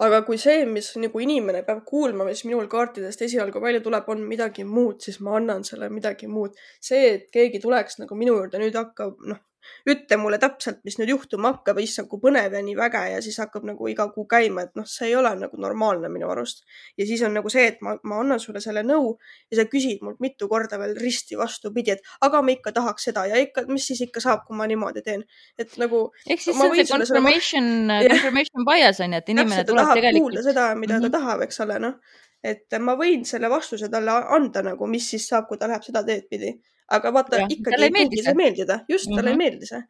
aga 0.00 0.22
kui 0.26 0.38
see, 0.40 0.64
mis 0.66 0.88
nagu 1.00 1.20
inimene 1.20 1.62
peab 1.66 1.84
kuulma, 1.88 2.24
mis 2.24 2.42
minul 2.48 2.68
kaartidest 2.72 3.22
esialgu 3.26 3.60
välja 3.60 3.82
tuleb, 3.84 4.08
on 4.08 4.24
midagi 4.28 4.64
muud, 4.64 5.00
siis 5.04 5.20
ma 5.20 5.36
annan 5.36 5.64
selle 5.64 5.90
midagi 5.92 6.26
muud. 6.26 6.56
see, 6.80 7.14
et 7.14 7.30
keegi 7.30 7.60
tuleks 7.60 8.00
nagu 8.02 8.16
minu 8.16 8.36
juurde 8.38 8.58
nüüd 8.62 8.78
hakkab, 8.80 9.20
noh, 9.32 9.42
ütle 9.88 10.16
mulle 10.20 10.38
täpselt, 10.40 10.80
mis 10.84 10.96
nüüd 11.00 11.12
juhtuma 11.14 11.52
hakkab, 11.54 11.80
issand, 11.82 12.08
kui 12.10 12.20
põnev 12.22 12.54
ja 12.56 12.62
nii 12.64 12.76
väge 12.78 13.02
ja 13.12 13.20
siis 13.24 13.38
hakkab 13.42 13.66
nagu 13.68 13.88
iga 13.90 14.06
kuu 14.14 14.26
käima, 14.30 14.64
et 14.66 14.78
noh, 14.78 14.86
see 14.88 15.10
ei 15.10 15.16
ole 15.18 15.32
nagu 15.38 15.60
normaalne 15.60 16.10
minu 16.12 16.30
arust. 16.32 16.64
ja 16.98 17.06
siis 17.06 17.22
on 17.26 17.34
nagu 17.36 17.52
see, 17.52 17.66
et 17.72 17.82
ma, 17.84 17.96
ma 18.04 18.20
annan 18.24 18.40
sulle 18.42 18.62
selle 18.64 18.82
nõu 18.86 19.12
ja 19.50 19.60
sa 19.60 19.66
küsid 19.70 20.04
mult 20.06 20.20
mitu 20.24 20.48
korda 20.48 20.78
veel 20.80 20.96
risti 21.00 21.38
vastupidi, 21.40 21.96
et 21.96 22.14
aga 22.26 22.42
ma 22.42 22.54
ikka 22.54 22.74
tahaks 22.76 23.10
seda 23.10 23.26
ja 23.30 23.40
ikka, 23.40 23.66
mis 23.68 23.86
siis 23.90 24.02
ikka 24.06 24.22
saab, 24.24 24.46
kui 24.46 24.56
ma 24.56 24.68
niimoodi 24.70 25.04
teen, 25.06 25.26
et 25.58 25.76
nagu. 25.80 26.06
ehk 26.26 26.40
siis 26.40 26.56
see 26.56 26.70
on 26.70 26.76
see 26.76 26.88
confirmation, 26.92 27.70
confirmation 28.14 28.66
bias 28.68 29.04
on 29.04 29.14
ju, 29.14 29.22
et 29.22 29.30
inimene 29.34 29.60
Täpselt, 29.60 29.72
tuleb 29.74 29.94
tegelikult. 30.00 30.42
seda, 30.44 30.72
mida 30.74 30.98
mm 30.98 31.04
-hmm. 31.04 31.10
ta 31.10 31.18
mhm. 31.18 31.26
tahab, 31.26 31.46
eks 31.48 31.60
ole, 31.66 31.78
noh 31.86 32.18
et 32.42 32.76
ma 32.80 32.94
võin 32.96 33.24
selle 33.28 33.50
vastuse 33.52 33.90
talle 33.92 34.12
anda 34.36 34.62
nagu, 34.64 34.86
mis 34.88 35.10
siis 35.12 35.26
saab, 35.28 35.46
kui 35.48 35.58
ta 35.60 35.68
läheb 35.68 35.84
seda 35.84 36.02
teed 36.06 36.28
pidi 36.30 36.54
aga 36.90 37.12
vaata 37.14 37.42
ja, 37.42 37.48
ikkagi 37.56 37.82
ei 37.82 37.92
pruugi 37.96 38.22
see 38.26 38.38
meeldida, 38.38 38.80
just 38.88 39.06
mm 39.06 39.12
-hmm. 39.12 39.16
talle 39.16 39.30
ei 39.30 39.36
mhm. 39.36 39.44
meeldi 39.44 39.66
see. 39.66 39.82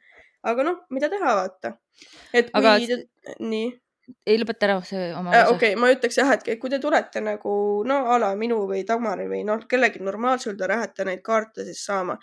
aga 0.43 0.65
noh, 0.65 0.83
mida 0.91 1.09
teha, 1.13 1.37
vaata. 1.43 1.77
et 2.35 2.51
kui 2.51 2.67
aga... 2.67 2.77
nii 3.39 3.71
ei 4.27 4.39
lõpeta 4.41 4.67
ära 4.67 4.77
see 4.87 5.11
oma 5.15 5.33
äh,. 5.35 5.49
okei 5.51 5.73
okay,, 5.73 5.81
ma 5.81 5.91
ütleks 5.93 6.19
jah, 6.19 6.31
et 6.35 6.47
kui 6.61 6.71
te 6.71 6.79
tulete 6.83 7.23
nagu 7.25 7.53
no 7.87 7.99
a 8.13 8.19
la 8.23 8.31
minu 8.39 8.61
või 8.71 8.83
Dagmari 8.87 9.29
või 9.31 9.43
noh, 9.47 9.67
kellegi 9.71 10.03
normaalse 10.03 10.51
juurde 10.51 10.69
lähete 10.71 11.07
neid 11.09 11.23
kaarte 11.27 11.65
siis 11.69 11.85
saama, 11.87 12.17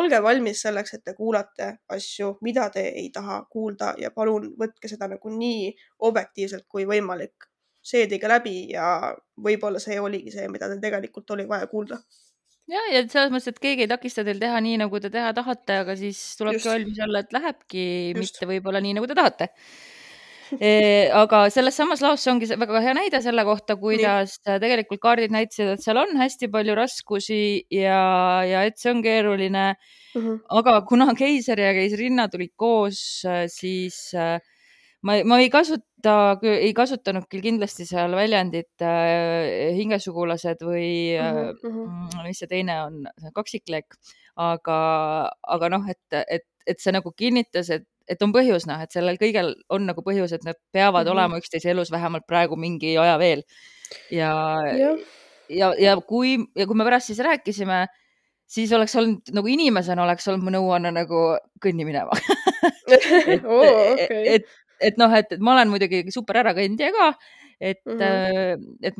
olge 0.00 0.20
valmis 0.22 0.62
selleks, 0.66 0.94
et 0.96 1.04
te 1.04 1.14
kuulate 1.16 1.72
asju, 1.96 2.36
mida 2.46 2.68
te 2.72 2.86
ei 3.02 3.10
taha 3.14 3.42
kuulda 3.50 3.94
ja 4.00 4.10
palun 4.14 4.52
võtke 4.60 4.88
seda 4.92 5.08
nagu 5.12 5.32
nii 5.32 5.70
objektiivselt 6.08 6.66
kui 6.68 6.88
võimalik. 6.88 7.50
seedige 7.86 8.28
läbi 8.28 8.72
ja 8.72 9.14
võib-olla 9.38 9.78
see 9.78 10.00
oligi 10.02 10.32
see, 10.34 10.48
mida 10.50 10.66
teil 10.66 10.80
tegelikult 10.82 11.30
oli 11.30 11.44
vaja 11.48 11.68
kuulda 11.70 12.00
ja, 12.70 12.84
ja 12.92 13.02
selles 13.04 13.32
mõttes, 13.32 13.50
et 13.52 13.60
keegi 13.62 13.86
ei 13.86 13.90
takista 13.90 14.24
teil 14.26 14.40
teha 14.42 14.60
nii, 14.62 14.78
nagu 14.84 15.00
te 15.02 15.10
teha 15.12 15.32
tahate, 15.36 15.82
aga 15.84 15.98
siis 15.98 16.22
tulebki 16.38 16.70
valmis 16.70 17.02
olla, 17.06 17.22
et 17.22 17.36
lähebki 17.36 17.84
Just. 18.14 18.40
mitte 18.40 18.50
võib-olla 18.50 18.82
nii, 18.84 18.96
nagu 18.98 19.10
te 19.10 19.18
tahate 19.18 19.50
e,. 20.58 20.72
aga 21.14 21.44
selles 21.50 21.78
samas 21.78 22.02
laos 22.04 22.26
ongi 22.30 22.48
väga 22.52 22.82
hea 22.84 22.96
näide 22.98 23.20
selle 23.24 23.44
kohta, 23.48 23.78
kuidas 23.80 24.38
nii. 24.42 24.58
tegelikult 24.62 25.02
kaardid 25.02 25.34
näitasid, 25.34 25.76
et 25.76 25.84
seal 25.84 26.02
on 26.02 26.16
hästi 26.20 26.50
palju 26.52 26.76
raskusi 26.78 27.40
ja, 27.74 28.02
ja 28.46 28.66
et 28.68 28.78
see 28.82 28.92
on 28.94 29.02
keeruline 29.04 29.66
mm. 29.72 30.20
-hmm. 30.20 30.42
aga 30.60 30.80
kuna 30.88 31.12
keiser 31.18 31.60
ja 31.62 31.72
keisrinna 31.76 32.28
tulid 32.32 32.54
koos, 32.56 33.00
siis 33.52 34.10
äh, 34.14 34.38
ma, 35.06 35.16
ma 35.24 35.38
ei 35.42 35.50
kasuta, 35.52 36.14
ei 36.50 36.72
kasutanud 36.76 37.26
küll 37.30 37.44
kindlasti 37.44 37.86
seal 37.88 38.14
väljendit 38.18 38.84
äh, 38.84 39.72
hingesugulased 39.76 40.62
või 40.66 40.88
mm 41.16 41.50
-hmm. 41.62 42.22
mis 42.26 42.42
see 42.42 42.50
teine 42.50 42.78
on, 42.84 43.02
kaksiklek, 43.36 43.98
aga, 44.36 44.78
aga 45.56 45.70
noh, 45.72 45.84
et, 45.90 46.22
et, 46.38 46.46
et 46.66 46.82
see 46.82 46.94
nagu 46.94 47.12
kinnitas, 47.16 47.70
et, 47.70 47.86
et 48.08 48.22
on 48.22 48.32
põhjus, 48.34 48.68
noh, 48.70 48.80
et 48.82 48.92
sellel 48.92 49.18
kõigel 49.20 49.54
on 49.72 49.86
nagu 49.88 50.02
põhjus, 50.06 50.34
et 50.34 50.44
nad 50.44 50.58
peavad 50.72 51.04
mm 51.04 51.10
-hmm. 51.10 51.12
olema 51.12 51.42
üksteise 51.42 51.70
elus 51.70 51.92
vähemalt 51.92 52.26
praegu 52.26 52.56
mingi 52.56 52.96
aja 52.98 53.18
veel. 53.18 53.42
ja, 54.10 54.32
ja, 54.78 54.96
ja, 55.48 55.74
ja 55.78 55.96
kui, 56.00 56.38
ja 56.56 56.66
kui 56.66 56.76
me 56.76 56.84
pärast 56.84 57.06
siis 57.06 57.22
rääkisime 57.22 57.86
siis 58.46 58.72
oleks 58.72 58.96
olnud 58.96 59.30
nagu 59.34 59.46
inimesena 59.46 60.02
oleks 60.02 60.28
olnud 60.28 60.44
mu 60.46 60.50
nõuanne 60.54 60.92
nagu 60.94 61.22
kõnni 61.62 61.86
minema 61.86 62.14
et, 62.94 63.44
oh, 63.44 63.92
okay. 63.92 64.22
et, 64.36 64.46
et 64.80 64.98
noh, 65.00 65.12
et 65.16 65.36
ma 65.40 65.56
olen 65.56 65.72
muidugi 65.72 66.04
super 66.14 66.40
ärakandja 66.42 66.92
ka, 66.94 67.10
et 67.60 67.82
mm, 67.84 68.00
-hmm. 68.00 68.66
et, 68.82 68.98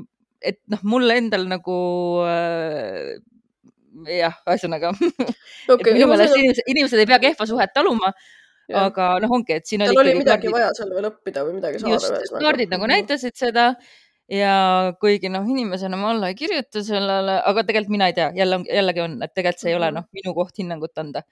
et 0.53 0.61
noh, 0.73 0.83
mul 0.83 1.11
endal 1.11 1.47
nagu 1.51 1.79
äh, 2.27 3.17
jah, 4.05 4.41
ühesõnaga 4.47 4.93
okay, 5.75 5.95
minu 5.95 6.09
meelest 6.11 6.37
inimesed, 6.37 6.67
inimesed 6.73 7.03
ei 7.03 7.09
pea 7.09 7.21
kehva 7.29 7.47
suhet 7.49 7.75
taluma. 7.75 8.13
Aga 8.67 9.13
noh, 9.23 9.31
ongi, 9.31 9.61
et 9.61 9.69
siin 9.69 9.85
oli. 9.85 9.95
tal 9.95 10.03
oli 10.03 10.17
midagi 10.19 10.49
kaardid, 10.49 10.57
vaja 10.57 10.71
seal 10.75 10.89
veel 10.91 11.07
õppida 11.07 11.45
või 11.47 11.53
midagi 11.61 11.79
saada. 11.79 11.93
just, 11.95 12.33
kaardid 12.35 12.73
nagu 12.75 12.89
näitasid 12.91 13.37
seda 13.39 13.67
ja 14.27 14.55
kuigi 14.99 15.31
noh, 15.31 15.47
inimesena 15.47 15.99
ma 16.01 16.11
alla 16.11 16.33
ei 16.33 16.35
kirjuta 16.35 16.83
sellele, 16.83 17.37
aga 17.47 17.63
tegelikult 17.69 17.95
mina 17.95 18.09
ei 18.11 18.17
tea, 18.17 18.33
jälle, 18.35 18.59
jällegi 18.67 19.05
on, 19.05 19.15
et 19.23 19.35
tegelikult 19.39 19.63
see 19.63 19.71
ei 19.71 19.79
ole 19.79 19.93
mhm. 19.93 20.01
noh, 20.01 20.09
minu 20.19 20.35
koht 20.35 20.59
hinnangut 20.59 20.99
anda 20.99 21.23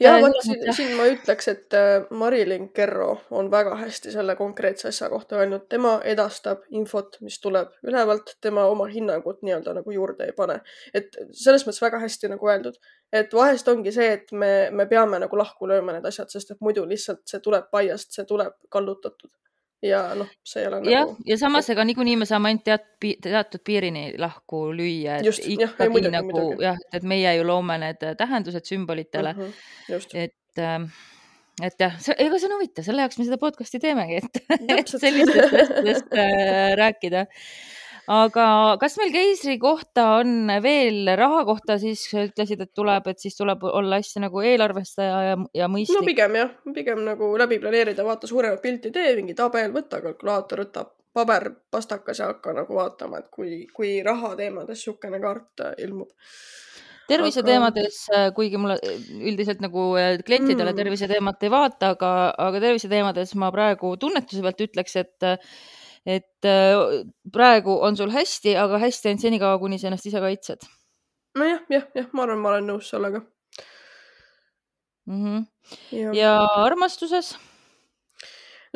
ja 0.00 0.14
äh, 0.16 0.22
vaata 0.22 0.42
siin, 0.42 0.74
siin 0.74 0.92
ma 0.98 1.06
ütleks, 1.10 1.48
et 1.52 1.76
äh, 1.76 2.06
Marilyn 2.10 2.68
Kerro 2.74 3.20
on 3.30 3.50
väga 3.50 3.76
hästi 3.80 4.12
selle 4.12 4.36
konkreetse 4.36 4.88
asja 4.88 5.08
kohta 5.10 5.40
öelnud, 5.40 5.66
tema 5.68 5.96
edastab 6.04 6.64
infot, 6.70 7.18
mis 7.20 7.40
tuleb 7.40 7.72
ülevalt, 7.86 8.36
tema 8.40 8.66
oma 8.70 8.86
hinnangut 8.90 9.42
nii-öelda 9.46 9.74
nagu 9.80 9.94
juurde 9.94 10.30
ei 10.30 10.36
pane. 10.36 10.60
et 10.94 11.16
selles 11.32 11.66
mõttes 11.66 11.82
väga 11.82 12.00
hästi 12.02 12.32
nagu 12.34 12.48
öeldud, 12.48 12.78
et 13.12 13.34
vahest 13.34 13.68
ongi 13.68 13.92
see, 13.92 14.12
et 14.18 14.32
me, 14.32 14.52
me 14.72 14.86
peame 14.86 15.18
nagu 15.22 15.36
lahku 15.38 15.68
lööma 15.70 15.96
need 15.96 16.08
asjad, 16.10 16.30
sest 16.32 16.56
et 16.56 16.60
muidu 16.60 16.86
lihtsalt 16.88 17.22
see 17.30 17.40
tuleb 17.44 17.70
paiast, 17.70 18.12
see 18.16 18.26
tuleb 18.28 18.56
kallutatud 18.70 19.30
ja 19.82 20.00
noh, 20.18 20.28
see 20.44 20.62
ei 20.64 20.68
ole 20.68 20.80
jah 20.84 21.06
nagu..., 21.06 21.16
ja 21.26 21.38
samas 21.40 21.70
ega 21.72 21.84
niikuinii 21.88 22.18
me 22.20 22.28
saame 22.28 22.52
ainult 22.52 22.66
teat, 22.66 22.88
teatud 23.24 23.64
piirini 23.64 24.04
lahku 24.20 24.66
lüüa, 24.76 25.20
et 25.20 25.30
just, 25.30 25.46
ikkagi 25.46 25.86
jah, 25.86 25.92
muidugi, 25.92 26.16
nagu 26.16 26.44
jah, 26.62 26.80
et 26.92 27.06
me 27.06 27.20
ju 27.22 27.46
loome 27.46 27.78
need 27.80 28.04
tähendused 28.18 28.68
sümbolitele. 28.68 29.32
Mm. 29.32 29.56
-hmm, 29.88 30.04
et 30.24 30.58
äh, 30.58 30.84
et 31.66 31.76
jah, 31.80 31.96
ega 32.16 32.38
see 32.38 32.48
on 32.48 32.56
huvitav, 32.56 32.84
selle 32.86 33.04
jaoks 33.04 33.18
me 33.20 33.26
seda 33.28 33.40
podcast'i 33.40 33.80
teemegi, 33.82 34.20
et, 34.20 34.40
et 34.78 34.94
sellistest 35.04 35.60
asjadest 35.64 36.16
äh, 36.16 36.72
rääkida 36.80 37.26
aga 38.10 38.46
kas 38.82 38.96
meil 38.98 39.12
keisri 39.14 39.56
kohta 39.62 40.06
on 40.20 40.50
veel 40.64 41.12
raha 41.18 41.44
kohta, 41.48 41.78
siis 41.82 42.02
ütlesid, 42.10 42.64
et 42.64 42.72
tuleb, 42.74 43.06
et 43.12 43.22
siis 43.22 43.36
tuleb 43.38 43.62
olla 43.70 44.00
hästi 44.00 44.24
nagu 44.26 44.42
eelarvestaja 44.42 45.20
ja, 45.28 45.36
ja 45.62 45.68
mõistlik? 45.70 46.00
no 46.00 46.08
pigem 46.08 46.38
jah, 46.40 46.54
pigem 46.74 47.04
nagu 47.06 47.34
läbi 47.38 47.60
planeerida, 47.62 48.06
vaata 48.06 48.30
suuremat 48.30 48.62
pilti 48.64 48.92
tee, 48.94 49.12
mingi 49.18 49.36
tabel, 49.38 49.70
võta 49.74 50.02
kalkulaator, 50.02 50.66
võta 50.66 50.86
paber, 51.14 51.50
pastakas 51.70 52.22
ja 52.22 52.30
hakka 52.30 52.54
nagu 52.54 52.74
vaatama, 52.76 53.20
et 53.20 53.30
kui, 53.34 53.64
kui 53.74 53.98
raha 54.06 54.34
teemades 54.38 54.78
niisugune 54.78 55.20
kaart 55.22 55.64
äh, 55.66 55.74
ilmub 55.86 56.10
terviseteemades 57.10 58.04
aga..., 58.10 58.20
äh, 58.20 58.32
kuigi 58.36 58.60
mulle 58.60 58.78
äh, 58.86 59.02
üldiselt 59.32 59.62
nagu 59.64 59.90
klientidele 60.26 60.70
mm. 60.70 60.78
terviseteemat 60.78 61.46
ei 61.46 61.52
vaata, 61.52 61.94
aga, 61.96 62.12
aga 62.38 62.62
terviseteemades 62.66 63.34
ma 63.42 63.50
praegu 63.54 63.96
tunnetuse 64.02 64.44
pealt 64.46 64.66
ütleks, 64.68 64.96
et 65.02 65.30
et 66.06 66.48
äh, 66.48 67.04
praegu 67.32 67.76
on 67.84 67.96
sul 67.96 68.12
hästi, 68.14 68.56
aga 68.56 68.80
hästi 68.80 69.10
ainult 69.10 69.26
senikaua, 69.26 69.58
kuni 69.60 69.78
sa 69.78 69.90
ennast 69.90 70.08
ise 70.08 70.22
kaitsed. 70.22 70.64
nojah, 71.38 71.60
jah, 71.70 71.86
jah, 71.94 72.08
ma 72.12 72.24
arvan, 72.24 72.40
ma 72.40 72.54
olen 72.54 72.66
nõus 72.72 72.88
sellega 72.90 73.20
mm. 75.06 75.22
-hmm. 75.24 75.46
ja, 75.92 76.14
ja 76.14 76.34
armastuses? 76.64 77.36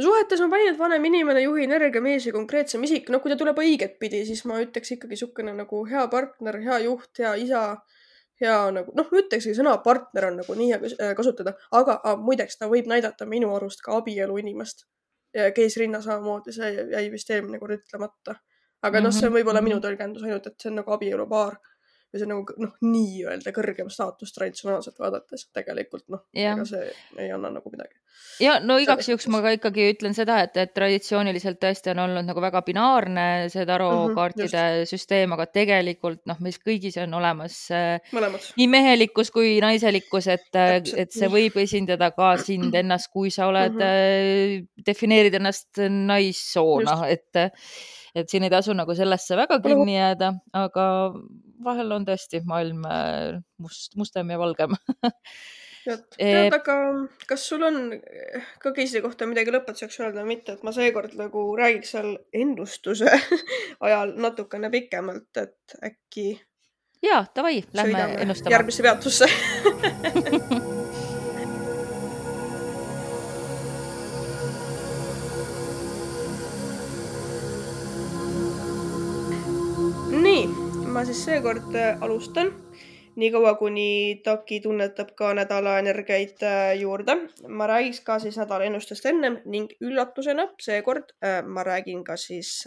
suhetes 0.01 0.41
ma 0.41 0.49
panin, 0.51 0.73
et 0.73 0.79
vanem 0.79 1.05
inimene, 1.05 1.43
juhi 1.43 1.65
energia, 1.65 2.03
mees 2.03 2.27
ja 2.27 2.33
konkreetsem 2.35 2.83
isik, 2.85 3.11
no 3.11 3.21
kui 3.21 3.31
ta 3.31 3.39
tuleb 3.39 3.59
õiget 3.63 3.99
pidi, 3.99 4.25
siis 4.27 4.45
ma 4.45 4.59
ütleks 4.63 4.97
ikkagi 4.97 5.15
niisugune 5.15 5.55
nagu 5.55 5.85
hea 5.87 6.07
partner, 6.11 6.59
hea 6.61 6.81
juht, 6.85 7.11
hea 7.19 7.35
isa, 7.41 7.61
hea 8.43 8.57
nagu 8.75 8.93
noh, 8.99 9.13
ütleksigi 9.23 9.55
sõna 9.55 9.77
partner 9.85 10.31
on 10.31 10.41
nagu 10.43 10.57
nii 10.59 10.73
hea 10.75 11.15
kasutada, 11.15 11.55
aga 11.71 12.01
muideks 12.19 12.59
ta 12.59 12.69
võib 12.69 12.91
näidata 12.91 13.27
minu 13.27 13.55
arust 13.55 13.87
ka 13.87 14.01
abielu 14.01 14.39
inimest 14.43 14.87
ja 15.35 15.51
Keis 15.53 15.77
Rinna 15.77 16.01
samamoodi, 16.03 16.53
see 16.55 16.73
jäi 16.93 17.07
vist 17.13 17.31
eelmine 17.31 17.59
kord 17.59 17.79
ütlemata. 17.79 18.37
aga 18.85 19.01
noh, 19.01 19.15
see 19.17 19.29
on 19.29 19.37
võib-olla 19.39 19.63
minu 19.65 19.79
mhm. 19.79 19.85
tõlgendus 19.87 20.27
ainult, 20.27 20.47
et 20.47 20.61
see 20.61 20.71
on 20.71 20.83
nagu 20.83 20.93
abielupaar 20.93 21.57
või 22.15 22.21
see 22.21 22.29
on 22.29 22.31
nagu 22.31 22.55
noh, 22.63 22.73
nii-öelda 22.87 23.53
kõrgem 23.55 23.89
staatus 23.91 24.31
traditsionaalselt 24.37 25.01
vaadates 25.03 25.49
tegelikult 25.55 26.05
noh, 26.15 26.23
ega 26.31 26.63
see 26.69 26.85
ei 27.19 27.33
anna 27.35 27.51
nagu 27.57 27.73
midagi. 27.73 27.97
ja 28.43 28.61
no 28.63 28.77
igaks 28.79 29.09
juhuks 29.11 29.27
ma 29.35 29.41
ka 29.43 29.55
ikkagi 29.57 29.89
ütlen 29.91 30.15
seda, 30.15 30.39
et, 30.47 30.55
et 30.63 30.71
traditsiooniliselt 30.77 31.59
tõesti 31.63 31.91
on 31.91 32.05
olnud 32.05 32.29
nagu 32.29 32.45
väga 32.45 32.63
binaarne 32.67 33.27
see 33.53 33.67
tarokaartide 33.67 34.47
mm 34.47 34.77
-hmm, 34.77 34.91
süsteem, 34.93 35.35
aga 35.35 35.49
tegelikult 35.59 36.23
noh, 36.31 36.39
meis 36.47 36.61
kõigis 36.63 37.01
on 37.03 37.19
olemas 37.19 37.59
äh, 37.75 37.99
Mõlemad. 38.15 38.47
nii 38.61 38.69
mehelikkus 38.71 39.35
kui 39.35 39.59
naiselikkus, 39.65 40.31
et, 40.37 40.51
äh, 40.55 40.79
et 40.95 41.11
see 41.11 41.31
võib 41.33 41.59
esindada 41.65 42.13
ka 42.15 42.37
sind 42.39 42.75
ennast, 42.75 43.11
kui 43.11 43.35
sa 43.35 43.51
oled 43.51 43.75
mm, 43.75 43.83
-hmm. 43.83 44.87
defineerid 44.87 45.35
ennast 45.35 45.83
naissoona, 45.91 47.09
et 47.11 47.43
et 48.15 48.31
siin 48.31 48.47
ei 48.47 48.51
tasu 48.53 48.75
nagu 48.77 48.95
sellesse 48.95 49.37
väga 49.37 49.59
kinni 49.65 49.97
jääda, 49.97 50.31
aga 50.55 50.85
vahel 51.65 51.93
on 51.97 52.07
tõesti 52.09 52.41
maailm 52.49 52.87
äh, 52.89 53.37
must, 53.63 53.95
mustem 54.01 54.33
ja 54.33 54.39
valgem 54.41 54.75
tead, 55.85 56.05
tead, 56.19 56.57
aga 56.57 56.77
kas 57.31 57.47
sul 57.51 57.65
on 57.67 57.81
ka 58.63 58.75
keisri 58.77 59.03
kohta 59.05 59.29
midagi 59.31 59.55
lõpetuseks 59.55 60.01
öelda 60.03 60.23
või 60.23 60.35
mitte, 60.35 60.57
et 60.57 60.67
ma 60.67 60.75
seekord 60.75 61.17
nagu 61.21 61.47
räägiks 61.61 61.95
seal 61.97 62.15
ennustuse 62.35 63.13
ajal 63.87 64.17
natukene 64.21 64.73
pikemalt, 64.75 65.31
et 65.43 65.79
äkki. 65.91 66.29
ja, 67.05 67.25
davai, 67.37 67.61
lähme 67.73 68.07
ennustama. 68.25 68.57
järgmisse 68.59 68.87
peatusse 68.87 69.31
siis 81.05 81.25
seekord 81.25 81.75
äh, 81.75 82.03
alustan 82.03 82.49
niikaua, 83.17 83.55
kuni 83.55 84.21
Taki 84.25 84.61
tunnetab 84.61 85.11
ka 85.19 85.35
nädala 85.37 85.79
energiaid 85.79 86.43
äh, 86.43 86.77
juurde. 86.81 87.17
ma 87.49 87.67
räägiks 87.67 88.01
ka 88.01 88.19
siis 88.19 88.39
nädala 88.41 88.65
ennustust 88.65 89.07
ennem 89.07 89.37
ning 89.45 89.73
üllatusena 89.81 90.47
seekord 90.61 91.13
äh, 91.25 91.43
ma 91.45 91.63
räägin 91.63 92.05
ka 92.05 92.17
siis 92.17 92.65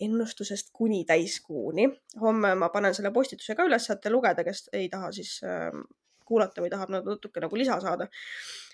ennustusest 0.00 0.72
kuni 0.72 1.04
täiskuuni. 1.04 1.86
homme 2.20 2.54
ma 2.54 2.68
panen 2.68 2.94
selle 2.94 3.12
postituse 3.12 3.54
ka 3.54 3.68
üles, 3.68 3.86
saate 3.86 4.10
lugeda, 4.10 4.44
kes 4.44 4.68
ei 4.72 4.88
taha 4.88 5.12
siis 5.12 5.40
kuulata 6.24 6.64
või 6.64 6.70
tahab 6.70 6.90
natuke 6.90 7.40
nagu 7.40 7.56
lisa 7.56 7.78
saada. 7.80 8.08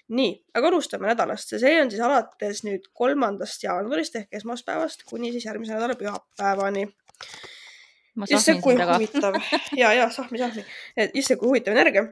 nii, 0.09 0.32
aga 0.55 0.72
alustame 0.72 1.11
nädalast 1.12 1.53
ja 1.53 1.59
see 1.59 1.76
on 1.82 1.91
siis 1.91 2.01
alates 2.01 2.64
nüüd 2.64 2.89
kolmandast 2.93 3.68
jaanuarist 3.68 4.16
ehk 4.16 4.41
esmaspäevast 4.41 5.05
kuni 5.11 5.32
siis 5.32 5.45
järgmise 5.45 5.76
nädala 5.76 5.99
pühapäevani 6.01 6.89
issand, 8.27 8.62
kui 8.64 8.77
huvitav. 8.79 9.37
Ja, 9.81 9.93
ja 9.95 10.11
sahmi, 10.11 10.41
sahmi, 10.41 10.64
issand, 11.14 11.39
kui 11.41 11.53
huvitav 11.53 11.77
energia. 11.77 12.09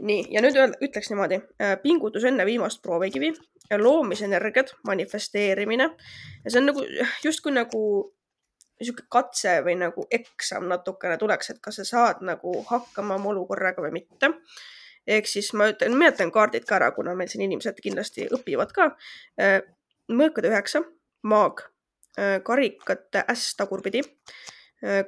nii, 0.00 0.26
ja 0.34 0.42
nüüd 0.44 0.58
ütleks 0.84 1.08
niimoodi, 1.10 1.38
äh, 1.62 1.76
pingutus 1.82 2.24
enne 2.28 2.44
viimast 2.46 2.82
proovikivi, 2.82 3.32
loomisenergiad, 3.78 4.74
manifesteerimine. 4.86 5.88
Ja 6.44 6.50
see 6.50 6.60
on 6.60 6.68
nagu 6.70 6.84
justkui 7.24 7.54
nagu 7.54 7.82
niisugune 8.80 9.08
katse 9.12 9.60
või 9.64 9.76
nagu 9.80 10.04
eksam 10.12 10.66
natukene 10.68 11.16
tuleks, 11.20 11.50
et 11.50 11.60
kas 11.64 11.80
sa 11.80 11.86
saad 11.88 12.24
nagu 12.26 12.58
hakkama 12.68 13.16
oma 13.16 13.32
olukorraga 13.32 13.84
või 13.84 14.00
mitte. 14.00 14.32
ehk 15.06 15.28
siis 15.30 15.52
ma 15.54 15.68
ütlen, 15.70 15.92
nimetan 15.94 16.32
kaardid 16.34 16.64
ka 16.66 16.76
ära, 16.80 16.90
kuna 16.90 17.14
meil 17.14 17.28
siin 17.30 17.44
inimesed 17.46 17.78
kindlasti 17.82 18.26
õpivad 18.26 18.72
ka. 18.74 18.90
Äh, 19.40 19.60
mõõkade 20.10 20.50
üheksa, 20.50 20.82
maag, 21.22 21.62
äh, 22.18 22.42
karikate 22.42 23.24
äss 23.28 23.54
tagurpidi 23.56 24.02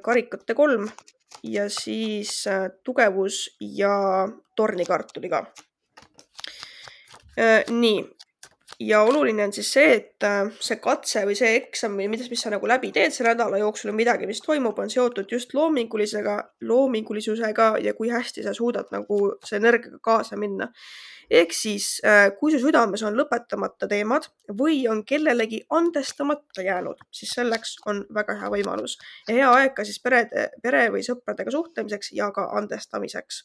karikate 0.03 0.55
kolm 0.57 0.89
ja 1.43 1.69
siis 1.69 2.47
äh, 2.47 2.69
tugevus 2.83 3.57
ja 3.61 4.27
tornikaart 4.55 5.11
ka. 5.29 5.45
Äh, 7.39 7.63
nii, 7.69 8.03
ja 8.79 9.01
oluline 9.01 9.43
on 9.43 9.53
siis 9.53 9.71
see, 9.73 9.93
et 9.95 10.27
see 10.59 10.79
katse 10.83 11.23
või 11.27 11.35
see 11.39 11.53
eksam 11.55 11.95
või 11.99 12.09
mida, 12.11 12.27
mis 12.31 12.41
sa 12.43 12.51
nagu 12.51 12.67
läbi 12.67 12.91
teed 12.95 13.15
selle 13.15 13.33
nädala 13.33 13.59
jooksul 13.61 13.91
või 13.91 14.01
midagi, 14.01 14.27
mis 14.27 14.41
toimub, 14.43 14.79
on 14.79 14.91
seotud 14.91 15.31
just 15.31 15.53
loomingulisega, 15.53 16.37
loomingulisusega 16.61 17.73
ja 17.83 17.93
kui 17.93 18.11
hästi 18.11 18.43
sa 18.43 18.53
suudad 18.53 18.91
nagu 18.91 19.21
selle 19.45 19.63
energiaga 19.63 20.01
kaasa 20.03 20.39
minna 20.39 20.71
ehk 21.29 21.53
siis, 21.53 21.99
äh, 22.05 22.31
kui 22.39 22.51
su 22.51 22.59
südames 22.63 23.03
on 23.05 23.17
lõpetamata 23.17 23.87
teemad 23.89 24.27
või 24.61 24.81
on 24.89 25.03
kellelegi 25.05 25.61
andestamata 25.69 26.65
jäänud, 26.65 27.03
siis 27.11 27.35
selleks 27.37 27.75
on 27.85 28.03
väga 28.15 28.39
hea 28.41 28.49
võimalus 28.53 28.97
ja 29.27 29.35
hea 29.37 29.53
aeg 29.59 29.75
ka 29.77 29.85
siis 29.85 30.01
perede, 30.03 30.49
pere 30.63 30.87
või 30.93 31.05
sõpradega 31.05 31.53
suhtlemiseks 31.53 32.13
ja 32.17 32.31
ka 32.35 32.49
andestamiseks. 32.57 33.43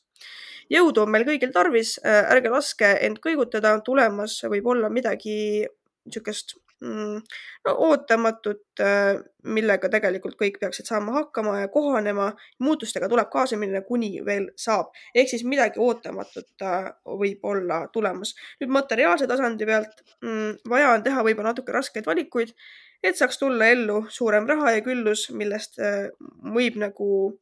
jõudu 0.70 1.02
on 1.04 1.10
meil 1.10 1.26
kõigil 1.28 1.52
tarvis, 1.52 1.98
äh, 2.04 2.24
ärge 2.32 2.50
laske 2.50 2.96
end 3.00 3.20
kõigutada, 3.20 3.76
tulemas 3.84 4.40
võib 4.48 4.66
olla 4.66 4.88
midagi 4.88 5.66
niisugust 6.04 6.56
no 6.82 7.72
ootamatut, 7.86 8.62
äh, 8.80 9.16
millega 9.44 9.88
tegelikult 9.88 10.36
kõik 10.40 10.58
peaksid 10.60 10.88
saama 10.88 11.12
hakkama 11.18 11.58
ja 11.60 11.68
kohanema. 11.68 12.32
muutustega 12.58 13.08
tuleb 13.08 13.30
kaasa 13.30 13.56
minna, 13.56 13.80
kuni 13.82 14.24
veel 14.26 14.50
saab. 14.56 14.92
ehk 15.14 15.28
siis 15.28 15.44
midagi 15.44 15.80
ootamatut 15.80 16.62
äh, 16.62 16.90
võib 17.04 17.44
olla 17.44 17.88
tulemas. 17.92 18.34
nüüd 18.60 18.70
materiaalse 18.70 19.26
tasandi 19.26 19.66
pealt 19.66 20.02
mm, 20.22 20.68
vaja 20.68 20.92
on 20.94 21.02
teha 21.02 21.22
võib-olla 21.22 21.52
natuke 21.52 21.72
raskeid 21.72 22.06
valikuid, 22.06 22.54
et 23.02 23.16
saaks 23.16 23.38
tulla 23.38 23.66
ellu 23.66 24.04
suurem 24.08 24.46
raha 24.48 24.76
ja 24.76 24.80
küllus, 24.80 25.30
millest 25.30 25.78
äh, 25.78 26.08
võib 26.54 26.76
nagu 26.76 27.38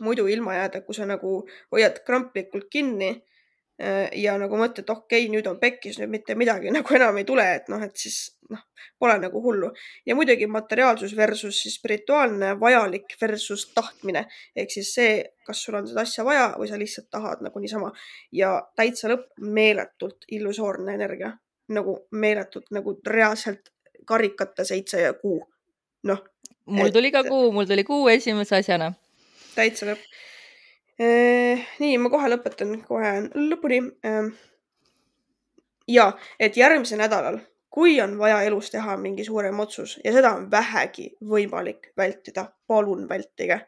muidu 0.00 0.26
ilma 0.28 0.54
jääda, 0.54 0.80
kui 0.80 0.94
sa 0.96 1.06
nagu 1.06 1.42
hoiad 1.72 2.00
kramplikult 2.06 2.70
kinni 2.72 3.18
ja 4.16 4.34
nagu 4.38 4.58
mõtled, 4.60 4.84
et 4.84 4.90
okei 4.92 5.24
okay,, 5.24 5.30
nüüd 5.32 5.46
on 5.48 5.58
pekkis, 5.60 5.98
nüüd 6.00 6.12
mitte 6.12 6.34
midagi 6.36 6.72
nagu 6.76 6.96
enam 6.96 7.16
ei 7.20 7.26
tule, 7.28 7.46
et 7.56 7.70
noh, 7.72 7.80
et 7.84 7.96
siis 7.96 8.18
noh, 8.52 8.62
pole 9.00 9.16
nagu 9.22 9.42
hullu. 9.42 9.70
ja 10.06 10.16
muidugi 10.18 10.46
materiaalsus 10.50 11.14
versus 11.16 11.62
siis 11.62 11.78
spirituaalne 11.80 12.52
vajalik 12.60 13.16
versus 13.20 13.70
tahtmine 13.74 14.26
ehk 14.56 14.74
siis 14.74 14.94
see, 14.94 15.14
kas 15.46 15.64
sul 15.64 15.78
on 15.80 15.88
seda 15.88 16.04
asja 16.04 16.24
vaja 16.26 16.50
või 16.58 16.68
sa 16.68 16.78
lihtsalt 16.80 17.10
tahad 17.10 17.44
nagu 17.46 17.62
niisama 17.62 17.92
ja 18.36 18.52
täitsa 18.76 19.12
lõpp, 19.12 19.30
meeletult 19.40 20.28
illusoorne 20.28 20.94
energia, 20.94 21.32
nagu 21.72 21.96
meeletult 22.12 22.68
nagu 22.76 22.98
reaalselt 23.06 23.72
karikate 24.06 24.64
seitse 24.64 25.06
ja 25.06 25.14
kuu. 25.14 25.40
noh. 26.04 26.24
mul 26.66 26.92
tuli 26.92 27.10
ka 27.14 27.24
kuu, 27.24 27.52
mul 27.52 27.68
tuli 27.70 27.84
kuu 27.84 28.08
esimese 28.08 28.60
asjana. 28.60 28.92
täitsa 29.54 29.88
lõpp 29.88 30.04
Äh, 30.04 30.29
nii, 31.00 31.96
ma 32.02 32.10
kohe 32.12 32.28
lõpetan, 32.28 32.74
kohe 32.84 33.12
lõpuni. 33.32 33.80
Ähm, 34.04 34.34
ja, 35.88 36.10
et 36.38 36.58
järgmisel 36.60 37.00
nädalal, 37.00 37.38
kui 37.70 38.00
on 38.02 38.18
vaja 38.18 38.42
elus 38.42 38.70
teha 38.74 38.96
mingi 39.00 39.24
suurem 39.24 39.60
otsus 39.62 39.96
ja 40.04 40.12
seda 40.12 40.34
on 40.36 40.50
vähegi 40.50 41.10
võimalik 41.32 41.92
vältida, 41.96 42.50
palun 42.68 43.08
vältige. 43.08 43.62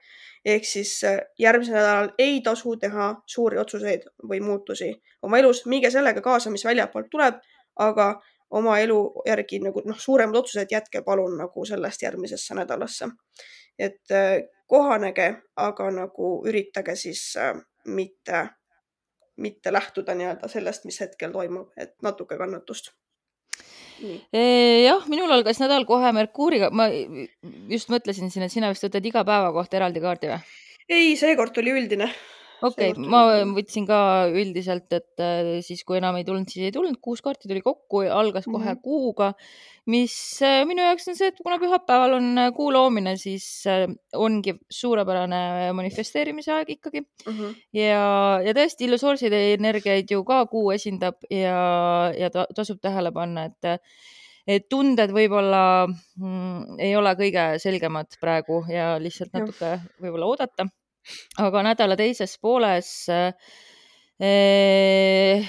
ehk 0.45 0.64
siis 0.66 1.05
äh, 1.05 1.20
järgmisel 1.39 1.76
nädalal 1.78 2.09
ei 2.18 2.41
tasu 2.43 2.76
teha 2.76 3.14
suuri 3.26 3.59
otsuseid 3.59 4.09
või 4.28 4.41
muutusi 4.43 4.91
oma 5.22 5.39
elus, 5.39 5.66
minge 5.66 5.91
sellega 5.91 6.20
kaasa, 6.20 6.51
mis 6.51 6.64
väljapoolt 6.64 7.11
tuleb, 7.11 7.39
aga 7.78 8.09
oma 8.53 8.78
elu 8.82 8.98
järgi 9.26 9.61
nagu 9.64 9.82
noh, 9.88 9.98
suuremad 9.98 10.36
otsused 10.42 10.72
jätke 10.72 11.03
palun 11.07 11.36
nagu 11.40 11.66
sellest 11.68 12.03
järgmisesse 12.03 12.55
nädalasse. 12.59 13.09
et 13.78 14.11
äh, 14.12 14.42
kohanege, 14.68 15.28
aga 15.57 15.90
nagu 15.90 16.32
üritage 16.48 16.96
siis 16.96 17.36
äh, 17.36 17.55
mitte, 17.86 18.46
mitte 19.36 19.72
lähtuda 19.72 20.14
nii-öelda 20.14 20.48
sellest, 20.48 20.84
mis 20.84 21.00
hetkel 21.00 21.32
toimub, 21.32 21.72
et 21.76 21.94
natuke 22.03 22.38
kannatust 22.38 22.92
jah, 24.03 25.05
minul 25.09 25.30
algas 25.30 25.61
nädal 25.62 25.84
kohe 25.86 26.12
Merkuuriga, 26.12 26.70
ma 26.74 26.88
just 27.70 27.92
mõtlesin 27.92 28.32
siin, 28.32 28.46
et 28.46 28.53
sina 28.53 28.70
vist 28.72 28.84
võtad 28.86 29.05
iga 29.07 29.24
päeva 29.28 29.53
kohta 29.55 29.78
eraldi 29.78 30.03
kaardi 30.03 30.30
või? 30.32 30.40
ei, 30.88 31.12
seekord 31.16 31.59
oli 31.62 31.74
üldine 31.78 32.09
okei 32.63 32.93
okay,, 32.93 33.09
ma 33.11 33.23
võtsin 33.57 33.87
ka 33.89 33.99
üldiselt, 34.31 34.89
et 34.95 35.23
äh, 35.23 35.59
siis, 35.65 35.83
kui 35.89 35.99
enam 35.99 36.17
ei 36.19 36.27
tulnud, 36.27 36.49
siis 36.51 36.69
ei 36.69 36.75
tulnud, 36.75 36.99
kuus 37.03 37.23
kaarti 37.25 37.51
tuli 37.51 37.63
kokku, 37.65 38.05
algas 38.07 38.47
kohe 38.47 38.63
mm 38.63 38.71
-hmm. 38.71 38.83
kuuga, 38.83 39.33
mis 39.93 40.15
äh, 40.47 40.63
minu 40.69 40.85
jaoks 40.87 41.09
on 41.11 41.19
see, 41.19 41.33
et 41.33 41.41
kuna 41.43 41.59
pühapäeval 41.63 42.17
on 42.19 42.31
äh, 42.39 42.53
kuu 42.57 42.71
loomine, 42.73 43.17
siis 43.17 43.65
ongi 44.15 44.55
suurepärane 44.71 45.73
manifesteerimise 45.73 46.53
aeg 46.53 46.71
ikkagi 46.77 47.01
mm. 47.01 47.33
-hmm. 47.33 47.55
ja, 47.73 48.41
ja 48.47 48.57
tõesti 48.59 48.89
illusoorseid 48.89 49.33
energiaid 49.33 50.11
ju 50.11 50.25
ka 50.25 50.47
kuu 50.47 50.71
esindab 50.71 51.17
ja, 51.31 52.13
ja 52.19 52.31
ta, 52.31 52.47
tasub 52.55 52.81
tähele 52.81 53.13
panna, 53.13 53.45
et 53.51 53.81
et 54.47 54.69
tunded 54.69 55.13
võib-olla 55.15 55.87
mm, 55.87 56.79
ei 56.83 56.97
ole 56.99 57.15
kõige 57.15 57.59
selgemad 57.63 58.17
praegu 58.21 58.65
ja 58.69 58.97
lihtsalt 58.99 59.33
natuke 59.37 59.77
võib-olla 60.03 60.27
oodata 60.27 60.67
aga 61.42 61.66
nädala 61.70 61.96
teises 61.98 62.36
pooles 62.42 62.92
äh, 63.12 63.32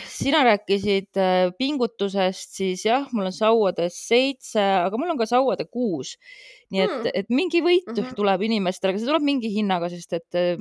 sina 0.10 0.42
rääkisid 0.48 1.20
äh, 1.20 1.52
pingutusest, 1.58 2.56
siis 2.58 2.86
jah, 2.88 3.06
mul 3.14 3.28
on 3.30 3.36
sauades 3.36 4.00
seitse, 4.08 4.64
aga 4.88 4.98
mul 4.98 5.14
on 5.14 5.20
ka 5.20 5.28
sauade 5.30 5.68
kuus. 5.70 6.16
nii 6.74 6.82
et 6.82 6.94
hmm., 6.94 7.12
et 7.14 7.30
mingi 7.30 7.62
võit 7.62 7.86
mm 7.86 8.00
-hmm. 8.00 8.16
tuleb 8.18 8.42
inimestele, 8.42 8.90
aga 8.94 9.00
see 9.00 9.12
tuleb 9.12 9.26
mingi 9.28 9.52
hinnaga, 9.54 9.90
sest 9.94 10.14
et 10.18 10.40
äh, 10.40 10.58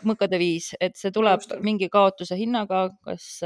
mõõkade 0.00 0.38
viis, 0.40 0.72
et 0.80 0.96
see 0.96 1.12
tuleb 1.12 1.42
Justan. 1.42 1.62
mingi 1.62 1.90
kaotuse 1.92 2.38
hinnaga, 2.40 2.88
kas 3.04 3.44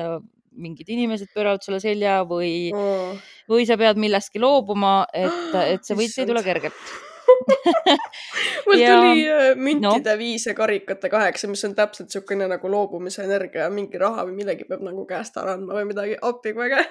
mingid 0.50 0.88
inimesed 0.88 1.30
pööravad 1.34 1.62
sulle 1.62 1.80
selja 1.80 2.22
või 2.26 2.70
oh., 2.74 3.18
või 3.48 3.66
sa 3.66 3.76
pead 3.78 3.98
millestki 3.98 4.38
loobuma, 4.38 5.06
et, 5.14 5.54
et 5.66 5.84
see 5.84 5.98
võit 5.98 6.14
ei 6.18 6.26
tule 6.26 6.42
kergelt 6.46 7.09
mul 8.66 8.78
Ja- 8.78 9.00
tuli 9.00 9.24
äh, 9.28 9.56
müntide 9.56 10.16
viis 10.18 10.46
ja 10.46 10.54
karikate 10.54 11.08
kaheksa, 11.12 11.48
mis 11.50 11.64
on 11.64 11.74
täpselt 11.74 12.08
niisugune 12.08 12.48
nagu 12.50 12.70
loobumise 12.70 13.24
energia, 13.24 13.70
mingi 13.70 13.98
raha 14.00 14.26
või 14.28 14.40
millegi 14.42 14.66
peab 14.68 14.84
nagu 14.86 15.04
käest 15.08 15.36
ära 15.40 15.56
andma 15.56 15.78
või 15.78 15.88
midagi, 15.92 16.16
appi 16.22 16.54
kui 16.56 16.68
äge. 16.68 16.84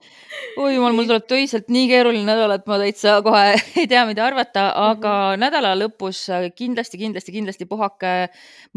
oi 0.62 0.74
jumal, 0.74 0.94
mul 0.96 1.08
tuleb 1.08 1.26
töiselt 1.30 1.70
nii 1.72 1.88
keeruline 1.90 2.26
nädal, 2.28 2.54
et 2.56 2.66
ma 2.70 2.78
täitsa 2.82 3.16
kohe 3.26 3.54
ei 3.80 3.88
tea, 3.90 4.04
mida 4.08 4.26
arvata, 4.26 4.68
aga 4.90 5.14
nädala 5.40 5.74
lõpus 5.78 6.24
kindlasti, 6.58 7.00
kindlasti, 7.00 7.34
kindlasti 7.34 7.68
puhake 7.70 8.14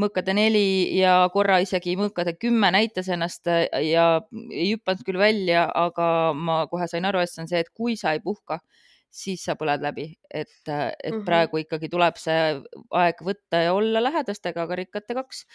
mõõkade 0.01 0.35
neli 0.37 0.97
ja 0.99 1.19
korra 1.33 1.59
isegi 1.63 1.97
mõõkade 1.99 2.37
kümme 2.39 2.71
näitas 2.73 3.09
ennast 3.13 3.47
ja 3.47 4.07
ei 4.51 4.73
hüpanud 4.73 5.05
küll 5.07 5.21
välja, 5.21 5.67
aga 5.73 6.33
ma 6.33 6.63
kohe 6.71 6.89
sain 6.89 7.05
aru, 7.07 7.21
et 7.23 7.31
see 7.31 7.43
on 7.43 7.51
see, 7.51 7.63
et 7.63 7.71
kui 7.73 7.97
sa 7.99 8.15
ei 8.15 8.23
puhka, 8.23 8.61
siis 9.13 9.43
sa 9.47 9.55
põled 9.59 9.81
läbi, 9.81 10.07
et, 10.29 10.49
et 10.67 10.69
mm. 10.69 11.11
-hmm. 11.11 11.25
praegu 11.25 11.61
ikkagi 11.63 11.89
tuleb 11.89 12.17
see 12.21 12.61
aeg 12.91 13.21
võtta 13.23 13.63
ja 13.63 13.73
olla 13.73 14.03
lähedastega 14.03 14.67
karikate 14.67 15.15
kaks, 15.17 15.45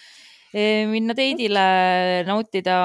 minna 0.92 1.14
teidile, 1.14 2.24
nautida 2.26 2.76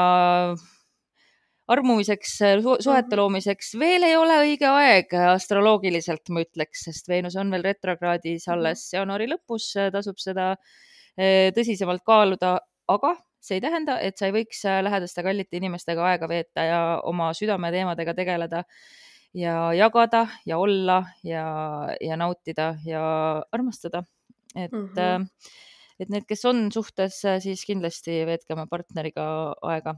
armumiseks, 1.67 2.37
suhete 2.79 3.11
Mhm. 3.11 3.19
loomiseks 3.19 3.73
veel 3.79 4.03
ei 4.03 4.15
ole 4.15 4.37
õige 4.45 4.67
aeg 4.71 5.13
astroloogiliselt, 5.33 6.29
ma 6.29 6.45
ütleks, 6.45 6.85
sest 6.87 7.09
Veenus 7.09 7.35
on 7.35 7.51
veel 7.51 7.63
retrokraadis 7.63 8.47
Mhm. 8.47 8.53
alles 8.53 8.89
jaanuari 8.93 9.27
lõpus, 9.27 9.73
tasub 9.91 10.17
seda 10.17 10.55
eh, 11.17 11.51
tõsisemalt 11.51 12.03
kaaluda, 12.05 12.59
aga 12.87 13.17
see 13.41 13.57
ei 13.57 13.63
tähenda, 13.63 13.97
et 14.03 14.17
sa 14.19 14.27
ei 14.27 14.35
võiks 14.35 14.63
äh, 14.67 14.81
lähedaste 14.85 15.23
kallite 15.25 15.59
inimestega 15.59 16.05
aega 16.11 16.29
veeta 16.29 16.65
ja 16.67 16.79
oma 17.07 17.31
südameteemadega 17.37 18.13
tegeleda 18.17 18.63
ja 19.33 19.73
jagada 19.73 20.27
ja 20.45 20.57
olla 20.57 21.03
ja, 21.23 21.45
ja 22.01 22.17
nautida 22.17 22.75
ja 22.85 23.03
armastada. 23.51 24.03
et 24.55 24.71
mm. 24.71 24.89
-hmm. 24.95 25.27
et 25.99 26.09
need, 26.09 26.25
kes 26.27 26.45
on 26.45 26.71
suhtes, 26.71 27.21
siis 27.39 27.65
kindlasti 27.65 28.25
veetke 28.25 28.53
oma 28.53 28.67
partneriga 28.67 29.53
aega. 29.61 29.95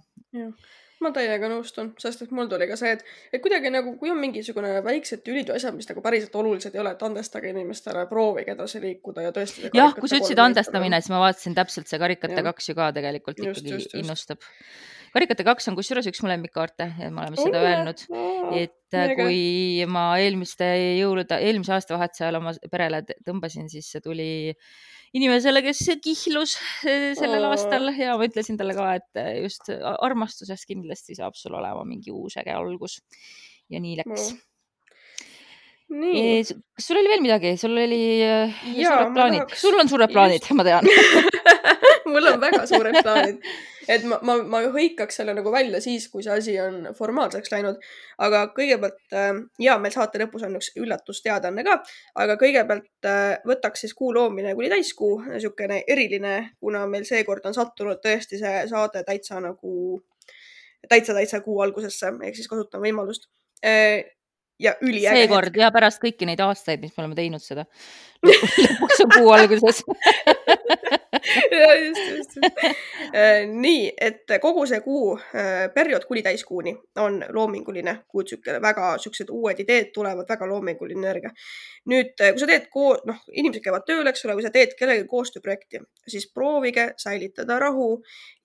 ma 0.99 1.11
täiega 1.15 1.47
nõustun, 1.47 1.93
sest 2.01 2.21
et 2.25 2.31
mul 2.35 2.49
tuli 2.51 2.67
ka 2.67 2.75
see, 2.75 2.91
et, 2.91 3.05
et 3.31 3.41
kuidagi 3.41 3.71
nagu, 3.71 3.95
kui 4.01 4.11
on 4.11 4.19
mingisugune 4.19 4.81
väiksed 4.83 5.23
tülid 5.23 5.47
või 5.47 5.55
asjad, 5.55 5.75
mis 5.77 5.87
nagu 5.87 6.03
päriselt 6.03 6.35
olulised 6.35 6.75
ei 6.75 6.81
ole, 6.83 6.91
et 6.91 7.05
andestage 7.07 7.53
inimestele, 7.53 8.05
proovige 8.09 8.51
edasi 8.51 8.81
liikuda 8.83 9.21
ja 9.21 9.31
tõesti. 9.35 9.71
jah, 9.73 9.95
kui 9.95 10.11
sa 10.11 10.19
ütlesid 10.19 10.43
andestamine, 10.43 10.99
siis 11.01 11.13
ma 11.13 11.23
vaatasin 11.23 11.55
täpselt 11.55 11.87
see 11.87 11.99
karikate 11.99 12.41
Jah. 12.41 12.47
kaks 12.51 12.69
ju 12.69 12.75
ka 12.75 12.91
tegelikult 12.99 13.39
Just, 13.39 13.61
ikkagi 13.61 13.75
just, 13.75 13.93
just. 13.93 13.95
innustab. 14.03 14.43
Karikate 15.13 15.45
kaks 15.47 15.69
on 15.71 15.77
kusjuures 15.77 16.07
üks 16.11 16.21
mu 16.23 16.29
lemmikkaarte 16.31 16.89
me 16.99 17.23
oleme 17.23 17.39
seda 17.39 17.63
öelnud, 17.65 18.03
et 18.57 18.97
äh, 18.97 19.15
kui 19.17 19.41
ma 19.89 20.11
eelmiste 20.21 20.67
jõulude, 20.99 21.39
eelmise 21.39 21.75
aastavahetuse 21.77 22.25
ajal 22.25 22.39
oma 22.41 22.55
perele 22.71 23.03
tõmbasin, 23.27 23.69
siis 23.71 23.89
see 23.93 24.03
tuli 24.05 24.29
inimesele, 25.17 25.63
kes 25.65 25.83
kihlus 26.03 26.55
eh, 26.87 27.11
sellel 27.17 27.49
aastal 27.49 27.89
ja 27.95 28.17
ma 28.19 28.27
ütlesin 28.29 28.59
talle 28.59 28.75
ka, 28.77 28.91
et 28.99 29.21
eh, 29.21 29.31
just 29.45 29.71
armastusest 29.73 30.69
kindlasti 30.69 31.17
saab 31.17 31.37
sul 31.39 31.57
olema 31.57 31.85
mingi 31.87 32.13
uus 32.13 32.37
äge 32.41 32.53
algus. 32.55 32.99
ja 33.69 33.81
nii 33.81 33.99
läks. 34.01 34.31
nii, 35.89 36.43
kas 36.77 36.85
sul 36.85 36.99
oli 36.99 37.09
veel 37.09 37.23
midagi, 37.23 37.55
sul 37.57 37.73
oli 37.73 38.03
eh, 38.21 38.61
Jaa, 38.77 38.91
suured 38.93 39.15
plaanid. 39.15 39.41
tahaks-, 39.41 39.61
sul 39.63 39.79
on 39.81 39.89
suured 39.89 40.13
plaanid, 40.13 40.45
ma 40.57 40.65
tean. 40.67 40.89
mul 42.11 42.29
on 42.29 42.39
väga 42.41 42.65
suured 42.69 42.97
plaanid, 43.05 43.39
et 43.89 44.05
ma, 44.09 44.19
ma, 44.25 44.35
ma 44.53 44.61
hõikaks 44.73 45.19
selle 45.19 45.33
nagu 45.37 45.51
välja 45.53 45.81
siis, 45.83 46.05
kui 46.11 46.25
see 46.25 46.35
asi 46.35 46.55
on 46.61 46.91
formaalseks 46.97 47.53
läinud. 47.53 47.79
aga 48.25 48.43
kõigepealt 48.55 49.17
äh, 49.17 49.31
ja 49.65 49.79
meil 49.81 49.95
saate 49.95 50.21
lõpus 50.21 50.45
on 50.45 50.59
üks 50.59 50.71
üllatusteadaanne 50.77 51.65
ka, 51.65 51.79
aga 52.21 52.37
kõigepealt 52.41 53.09
äh, 53.09 53.39
võtaks 53.49 53.85
siis 53.85 53.97
kuu 53.97 54.13
loomine 54.15 54.53
kuni 54.57 54.69
täiskuu, 54.73 55.17
niisugune 55.25 55.81
eriline, 55.87 56.35
kuna 56.61 56.85
meil 56.91 57.07
seekord 57.09 57.49
on 57.49 57.57
sattunud 57.57 58.01
tõesti 58.05 58.41
see 58.41 58.63
saade 58.69 59.03
täitsa 59.07 59.41
nagu, 59.41 59.99
täitsa, 60.85 61.17
täitsa 61.17 61.41
kuu 61.45 61.61
algusesse, 61.65 62.13
ehk 62.21 62.37
siis 62.37 62.51
kasutan 62.51 62.85
võimalust. 62.85 63.29
Ja 64.59 64.75
üliäge. 64.81 65.15
seekord 65.15 65.55
ja 65.57 65.71
pärast 65.71 66.01
kõiki 66.03 66.27
neid 66.29 66.41
aastaid, 66.43 66.81
mis 66.83 66.95
me 66.95 67.05
oleme 67.05 67.17
teinud 67.17 67.43
seda. 67.43 67.65
lõpuks 68.25 69.05
on 69.05 69.13
kuu 69.17 69.35
alguses. 69.35 69.83
ja 71.61 71.75
just, 71.75 72.01
just, 72.17 72.35
just. 72.35 72.55
nii, 73.47 73.91
et 74.01 74.33
kogu 74.41 74.65
see 74.69 74.79
kuu, 74.85 75.13
periood 75.73 76.05
kuni 76.07 76.23
täiskuuni 76.25 76.73
on 77.03 77.19
loominguline 77.35 77.95
kuutsükkel, 78.07 78.59
väga 78.61 78.91
siuksed 79.01 79.31
uued 79.33 79.59
ideed 79.63 79.91
tulevad, 79.93 80.27
väga 80.29 80.47
loominguline 80.49 80.99
energia. 81.05 81.31
nüüd, 81.89 82.13
kui 82.17 82.41
sa 82.41 82.49
teed 82.49 82.67
koos, 82.73 83.03
noh, 83.09 83.21
inimesed 83.33 83.63
käivad 83.65 83.85
tööl, 83.87 84.07
eks 84.09 84.25
ole, 84.25 84.35
kui 84.37 84.45
sa 84.45 84.53
teed 84.53 84.75
kellegagi 84.79 85.07
koostööprojekti, 85.09 85.83
siis 86.07 86.29
proovige 86.33 86.89
säilitada 86.97 87.59
rahu 87.59 87.89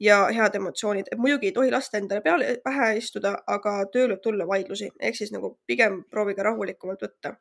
ja 0.00 0.24
head 0.34 0.60
emotsioonid. 0.60 1.12
muidugi 1.16 1.52
ei 1.52 1.56
tohi 1.56 1.72
lasta 1.72 1.98
endale 1.98 2.24
peale 2.24 2.56
pähe 2.64 2.94
istuda, 3.00 3.36
aga 3.46 3.76
tööl 3.92 4.14
võib 4.14 4.22
tulla 4.22 4.46
vaidlusi, 4.48 4.90
ehk 5.00 5.16
siis 5.16 5.32
nagu 5.32 5.56
pigem 5.66 6.02
proovige 6.10 6.42
rahulikumalt 6.42 7.02
võtta. 7.08 7.36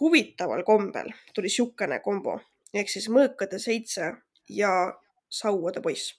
huvitaval 0.00 0.62
kombel 0.62 1.08
tuli 1.34 1.48
siukene 1.48 2.00
kombo 2.04 2.40
ehk 2.74 2.90
siis 2.90 3.08
mõõkade 3.12 3.58
seitse 3.62 4.12
ja 4.48 5.00
sauade 5.28 5.80
poiss. 5.80 6.14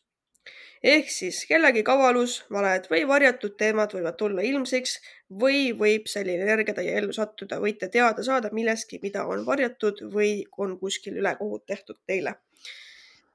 ehk 0.84 1.10
siis 1.10 1.40
kellegi 1.50 1.82
kavalus, 1.84 2.34
valed 2.54 2.86
või 2.92 3.02
varjatud 3.10 3.56
teemad 3.58 3.94
võivad 3.96 4.18
tulla 4.18 4.44
ilmsiks 4.46 5.00
või 5.42 5.72
võib 5.80 6.06
selline 6.12 6.46
energia 6.46 6.76
teie 6.78 6.94
ellu 7.00 7.16
sattuda, 7.16 7.58
võite 7.60 7.90
teada 7.90 8.24
saada 8.24 8.52
millestki, 8.54 9.00
mida 9.02 9.26
on 9.26 9.42
varjatud 9.46 10.04
või 10.14 10.44
on 10.58 10.78
kuskil 10.80 11.18
ülekohut 11.18 11.66
tehtud 11.66 11.98
teile. 12.06 12.36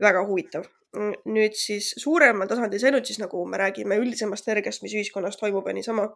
väga 0.01 0.23
huvitav. 0.27 0.65
nüüd 1.25 1.55
siis 1.57 1.95
suuremal 1.97 2.49
tasandil, 2.49 2.81
see 2.81 2.91
nüüd 2.93 3.07
siis 3.09 3.19
nagu 3.19 3.45
me 3.47 3.59
räägime 3.59 3.97
üldisemast 3.97 4.49
energiast, 4.49 4.83
mis 4.83 4.95
ühiskonnas 4.95 5.37
toimub 5.37 5.67
ja 5.67 5.73
niisama. 5.73 6.09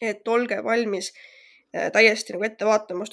et 0.00 0.28
olge 0.28 0.64
valmis 0.64 1.12
äh, 1.12 1.92
täiesti 1.92 2.32
nagu 2.32 2.44
ette 2.44 2.64
vaatama, 2.64 3.04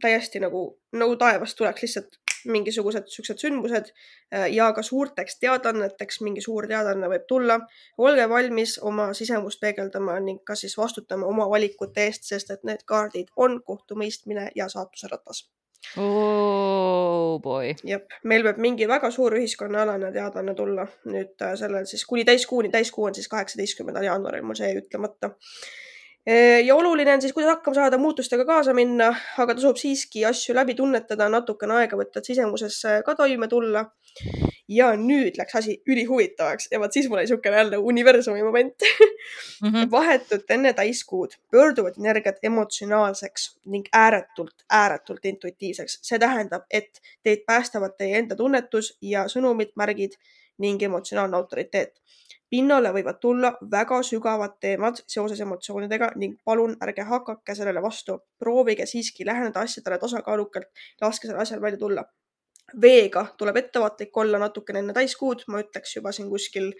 täiesti 0.00 0.40
nagu 0.40 0.78
nõu 0.92 1.16
taevast 1.16 1.56
tuleks 1.56 1.82
lihtsalt 1.82 2.18
mingisugused 2.46 3.08
siuksed 3.12 3.40
sündmused 3.42 3.90
äh, 3.90 4.46
ja 4.52 4.70
ka 4.72 4.82
suurteks 4.82 5.38
teadaanneteks 5.40 6.20
mingi 6.26 6.42
suur 6.44 6.66
teadaanne 6.70 7.10
võib 7.12 7.26
tulla. 7.28 7.58
olge 7.98 8.28
valmis 8.28 8.78
oma 8.78 9.12
sisemust 9.14 9.60
peegeldama 9.60 10.18
ning 10.20 10.42
ka 10.44 10.54
siis 10.54 10.78
vastutama 10.78 11.26
oma 11.26 11.48
valikute 11.50 12.06
eest, 12.06 12.28
sest 12.30 12.50
et 12.50 12.64
need 12.64 12.84
kaardid 12.84 13.32
on 13.36 13.62
kohtumõistmine 13.62 14.50
ja 14.54 14.68
saatuse 14.68 15.08
ratas. 15.10 15.48
oh 15.96 17.40
boy. 17.42 17.74
jep, 17.84 18.14
meil 18.24 18.44
võib 18.46 18.62
mingi 18.62 18.88
väga 18.88 19.10
suur 19.14 19.38
ühiskonnaalane 19.40 20.12
teadaanne 20.12 20.54
tulla 20.54 20.86
nüüd 21.04 21.34
äh, 21.42 21.54
sellel 21.56 21.86
siis 21.86 22.06
kuni 22.06 22.24
täiskuuni, 22.24 22.70
täiskuu 22.70 23.10
on 23.10 23.14
siis 23.14 23.28
kaheksateistkümnendal 23.28 24.10
jaanuaril, 24.10 24.42
mul 24.42 24.58
see 24.58 24.72
jäi 24.72 24.82
ütlemata. 24.82 25.34
Ja 26.66 26.74
oluline 26.76 27.14
on 27.14 27.22
siis, 27.22 27.32
kuidas 27.32 27.50
hakkama 27.50 27.74
saada, 27.74 27.98
muutustega 27.98 28.44
kaasa 28.44 28.74
minna, 28.74 29.12
aga 29.38 29.54
tasub 29.54 29.78
siiski 29.80 30.24
asju 30.28 30.54
läbi 30.54 30.74
tunnetada, 30.76 31.28
natukene 31.32 31.78
aega 31.80 31.96
võtta, 31.96 32.20
et 32.20 32.28
sisemusesse 32.28 33.00
ka 33.06 33.14
toime 33.14 33.48
tulla. 33.48 33.86
ja 34.68 34.90
nüüd 35.00 35.38
läks 35.38 35.54
asi 35.56 35.74
ülihuvitavaks 35.88 36.66
ja 36.72 36.80
vot 36.80 36.92
siis 36.92 37.06
mul 37.08 37.16
oli 37.16 37.24
niisugune 37.24 37.56
jälle 37.56 37.78
universumi 37.78 38.42
moment. 38.42 38.84
Mhm. 39.62 39.90
vahetult 39.96 40.50
enne 40.50 40.72
täiskuud 40.72 41.38
pöörduvad 41.50 41.96
energiat 41.98 42.42
emotsionaalseks 42.42 43.46
ning 43.64 43.88
ääretult, 43.92 44.66
ääretult 44.70 45.24
intuitiivseks. 45.24 45.98
see 46.02 46.18
tähendab, 46.18 46.66
et 46.70 47.00
teid 47.22 47.46
päästavad 47.46 47.96
teie 47.98 48.18
enda 48.18 48.36
tunnetus 48.36 48.96
ja 49.02 49.24
sõnumid, 49.24 49.72
märgid 49.76 50.18
ning 50.58 50.82
emotsionaalne 50.82 51.36
autoriteet. 51.36 51.94
Pinnale 52.50 52.92
võivad 52.94 53.18
tulla 53.20 53.52
väga 53.70 54.00
sügavad 54.06 54.56
teemad 54.60 55.02
seoses 55.06 55.40
emotsioonidega 55.44 56.12
ning 56.16 56.38
palun 56.44 56.76
ärge 56.84 57.04
hakake 57.08 57.54
sellele 57.54 57.82
vastu. 57.82 58.18
proovige 58.38 58.86
siiski 58.86 59.26
läheneda 59.26 59.60
asjadele 59.60 59.98
tasakaalukalt, 59.98 60.70
laske 61.00 61.28
sellel 61.28 61.42
asjal 61.42 61.60
välja 61.60 61.78
tulla. 61.78 62.04
veega 62.82 63.26
tuleb 63.38 63.56
ettevaatlik 63.56 64.16
olla 64.16 64.38
natukene 64.38 64.78
enne 64.78 64.92
täiskuud, 64.92 65.44
ma 65.48 65.60
ütleks 65.60 65.96
juba 65.96 66.12
siin 66.12 66.28
kuskil 66.28 66.72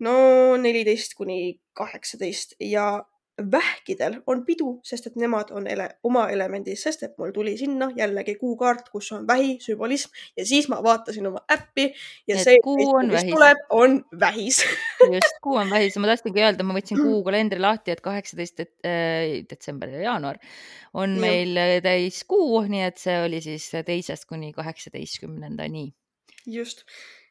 no 0.00 0.56
neliteist 0.56 1.14
kuni 1.14 1.60
kaheksateist 1.72 2.56
ja 2.60 3.04
vähkidel 3.36 4.20
on 4.26 4.44
pidu, 4.46 4.80
sest 4.84 5.10
et 5.10 5.16
nemad 5.20 5.50
on 5.52 5.66
ele 5.68 5.88
oma 6.08 6.26
elemendis, 6.32 6.82
sest 6.86 7.02
et 7.04 7.16
mul 7.20 7.34
tuli 7.36 7.56
sinna 7.60 7.90
jällegi 7.96 8.34
kuukaart, 8.40 8.88
kus 8.92 9.10
on 9.12 9.26
vähi 9.28 9.58
sümbolism 9.60 10.14
ja 10.36 10.46
siis 10.46 10.68
ma 10.72 10.78
vaatasin 10.82 11.26
oma 11.28 11.42
äppi 11.52 11.90
ja 12.28 12.36
Et 12.36 12.44
see, 12.44 12.56
kuu 12.64 12.88
on 12.94 13.10
mis 13.10 13.20
vähis. 13.20 13.34
tuleb, 13.34 13.58
on 13.70 13.98
vähis. 14.20 14.62
just, 15.16 15.36
kuu 15.44 15.58
on 15.60 15.70
vähis 15.70 15.96
ja 15.96 16.04
ma 16.04 16.12
tahtsingi 16.12 16.44
öelda, 16.46 16.64
ma 16.64 16.78
võtsin 16.78 17.02
kuu 17.02 17.20
kalendri 17.26 17.60
lahti, 17.60 17.92
et 17.92 18.00
kaheksateist 18.04 18.64
detsember 19.50 19.92
ja 19.98 20.06
jaanuar 20.08 20.40
on 20.96 21.18
meil 21.20 21.56
äh, 21.60 21.76
täiskuu, 21.84 22.62
nii 22.70 22.86
et 22.88 22.98
see 23.00 23.18
oli 23.26 23.42
siis 23.44 23.68
teisest 23.86 24.24
kuni 24.30 24.52
kaheksateistkümnendani. 24.56 25.90
just, 26.46 26.86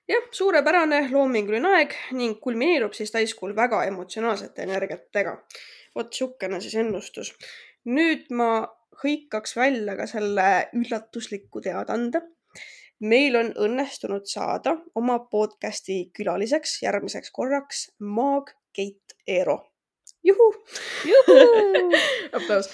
jah, 0.10 0.28
suurepärane 0.32 1.08
loominguline 1.12 1.72
aeg 1.80 1.96
ning 2.18 2.38
kulmineerub 2.42 2.94
siis 2.98 3.14
täiskuul 3.14 3.56
väga 3.58 3.84
emotsionaalsete 3.90 4.68
energiatega. 4.70 5.38
Vot 5.96 6.14
siukene 6.14 6.62
siis 6.62 6.76
ennustus. 6.76 7.34
nüüd 7.86 8.32
ma 8.32 8.50
hõikaks 9.04 9.56
välja 9.58 9.96
ka 10.00 10.08
selle 10.08 10.48
üllatusliku 10.74 11.62
teadaande. 11.62 12.22
meil 13.00 13.36
on 13.36 13.54
õnnestunud 13.68 14.26
saada 14.26 14.78
oma 14.96 15.20
podcasti 15.32 16.12
külaliseks 16.16 16.82
järgmiseks 16.84 17.32
korraks 17.32 17.88
Maag 18.00 18.56
Keit 18.74 19.18
Eero 19.28 19.75
juhu, 20.26 20.48
juhu! 21.10 21.36
aplaus. 22.38 22.70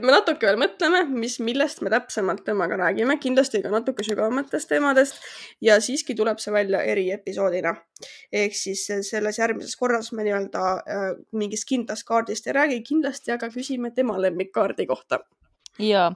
me 0.00 0.12
natuke 0.12 0.48
veel 0.48 0.58
mõtleme, 0.60 1.04
mis, 1.12 1.38
millest 1.44 1.82
me 1.84 1.92
täpsemalt 1.92 2.44
temaga 2.46 2.78
räägime, 2.80 3.18
kindlasti 3.22 3.62
ka 3.64 3.72
natuke 3.72 4.06
sügavamatest 4.06 4.70
teemadest 4.72 5.20
ja 5.64 5.78
siiski 5.84 6.16
tuleb 6.18 6.42
see 6.42 6.54
välja 6.54 6.82
eriepisoodina. 6.94 7.74
ehk 8.32 8.56
siis 8.58 8.86
selles 9.10 9.38
järgmises 9.38 9.76
korras 9.80 10.12
me 10.12 10.26
nii-öelda 10.26 10.64
äh, 10.80 11.06
mingist 11.32 11.68
kindlast 11.68 12.06
kaardist 12.08 12.46
ei 12.48 12.56
räägi 12.56 12.82
kindlasti, 12.88 13.32
aga 13.32 13.48
küsime 13.52 13.94
tema 13.94 14.18
lemmikkaardi 14.20 14.86
kohta 14.86 15.22
ja 15.78 16.12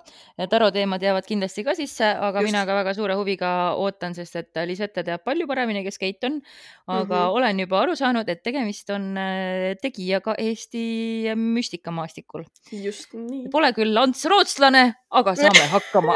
Taro 0.51 0.71
teemad 0.71 1.03
jäävad 1.03 1.27
kindlasti 1.27 1.65
ka 1.67 1.75
sisse, 1.75 2.07
aga 2.07 2.43
Just. 2.43 2.47
mina 2.53 2.65
ka 2.67 2.77
väga 2.79 2.95
suure 2.95 3.17
huviga 3.19 3.51
ootan, 3.75 4.15
sest 4.15 4.37
et 4.39 4.61
Lisette 4.67 5.03
teab 5.05 5.25
palju 5.27 5.49
paremini, 5.51 5.83
kes 5.85 5.99
Keit 5.99 6.25
on. 6.25 6.41
aga 6.87 7.05
mm 7.05 7.11
-hmm. 7.11 7.37
olen 7.37 7.61
juba 7.61 7.81
aru 7.81 7.97
saanud, 7.97 8.29
et 8.29 8.43
tegemist 8.43 8.91
on 8.91 9.17
äh, 9.19 9.75
tegijaga 9.83 10.35
Eesti 10.39 11.35
müstikamaastikul. 11.35 12.45
just 12.73 13.13
nii. 13.15 13.49
Pole 13.51 13.73
küll 13.73 13.97
Ants 13.99 14.25
rootslane, 14.25 14.95
aga 15.11 15.35
saame 15.35 15.69
hakkama 15.77 16.15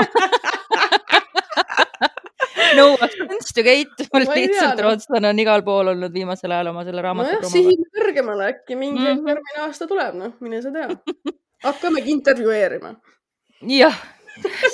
no 2.77 2.93
offense 2.95 3.55
to 3.55 3.63
Keit, 3.63 3.89
mul 4.13 4.27
lihtsalt 4.35 4.81
rootslane 4.81 5.29
on 5.29 5.39
igal 5.39 5.63
pool 5.63 5.93
olnud 5.95 6.13
viimasel 6.13 6.53
ajal 6.53 6.73
oma 6.73 6.85
selle 6.85 7.03
raamatu 7.03 7.33
no. 7.33 7.41
nojah, 7.41 7.53
sihime 7.53 7.89
kõrgemale, 7.99 8.51
äkki 8.55 8.77
mingi 8.77 9.01
mm 9.01 9.07
-hmm. 9.07 9.29
järgmine 9.29 9.65
aasta 9.67 9.89
tuleb, 9.91 10.15
noh, 10.15 10.37
mine 10.41 10.63
sa 10.63 10.73
tea. 10.73 10.89
hakkamegi 11.67 12.11
intervjueerima 12.11 12.95
jah, 13.69 13.97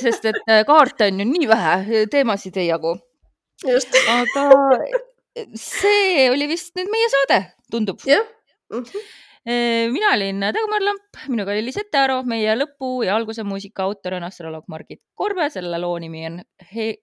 sest 0.01 0.29
et 0.31 0.41
äh, 0.47 0.65
kaarte 0.69 1.11
on 1.11 1.21
ju 1.23 1.29
nii 1.29 1.49
vähe, 1.51 2.03
teemasid 2.11 2.57
ei 2.57 2.69
jagu. 2.71 2.97
aga 4.15 4.45
see 5.55 6.29
oli 6.31 6.47
vist 6.51 6.77
nüüd 6.79 6.91
meie 6.93 7.09
saade, 7.15 7.41
tundub. 7.71 8.05
jah 8.07 8.27
mm 8.73 8.85
-hmm 8.85 9.09
mina 9.49 10.13
olin 10.13 10.41
Dagmar 10.41 10.83
Lamp, 10.83 11.17
minuga 11.29 11.53
oli 11.53 11.63
Lisette 11.65 11.99
Aro, 11.99 12.23
meie 12.23 12.53
lõpu 12.57 13.05
ja 13.07 13.17
alguse 13.17 13.43
muusika 13.43 13.83
autor 13.83 14.19
on 14.19 14.27
astroloog 14.27 14.65
Margit 14.69 15.01
Korbe, 15.15 15.49
selle 15.51 15.79
loo 15.79 15.99
nimi 15.99 16.27
on 16.27 16.43
He... 16.75 16.97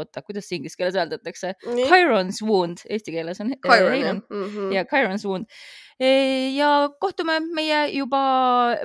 oota, 0.00 0.24
kuidas 0.26 0.48
see 0.48 0.60
inglise 0.60 0.80
keeles 0.80 0.98
hääldatakse? 0.98 1.54
Chiron's 1.84 2.42
Wound, 2.46 2.86
eesti 2.88 3.14
keeles 3.14 3.40
on 3.44 3.54
Chiron, 3.58 3.94
Chiron. 3.94 4.24
Mm 4.30 4.48
-hmm. 4.48 4.74
ja 4.74 4.84
Chiron's 4.88 5.28
Wound 5.28 5.46
ja 6.56 6.88
kohtume 7.00 7.40
meie 7.54 7.80
juba, 7.92 8.20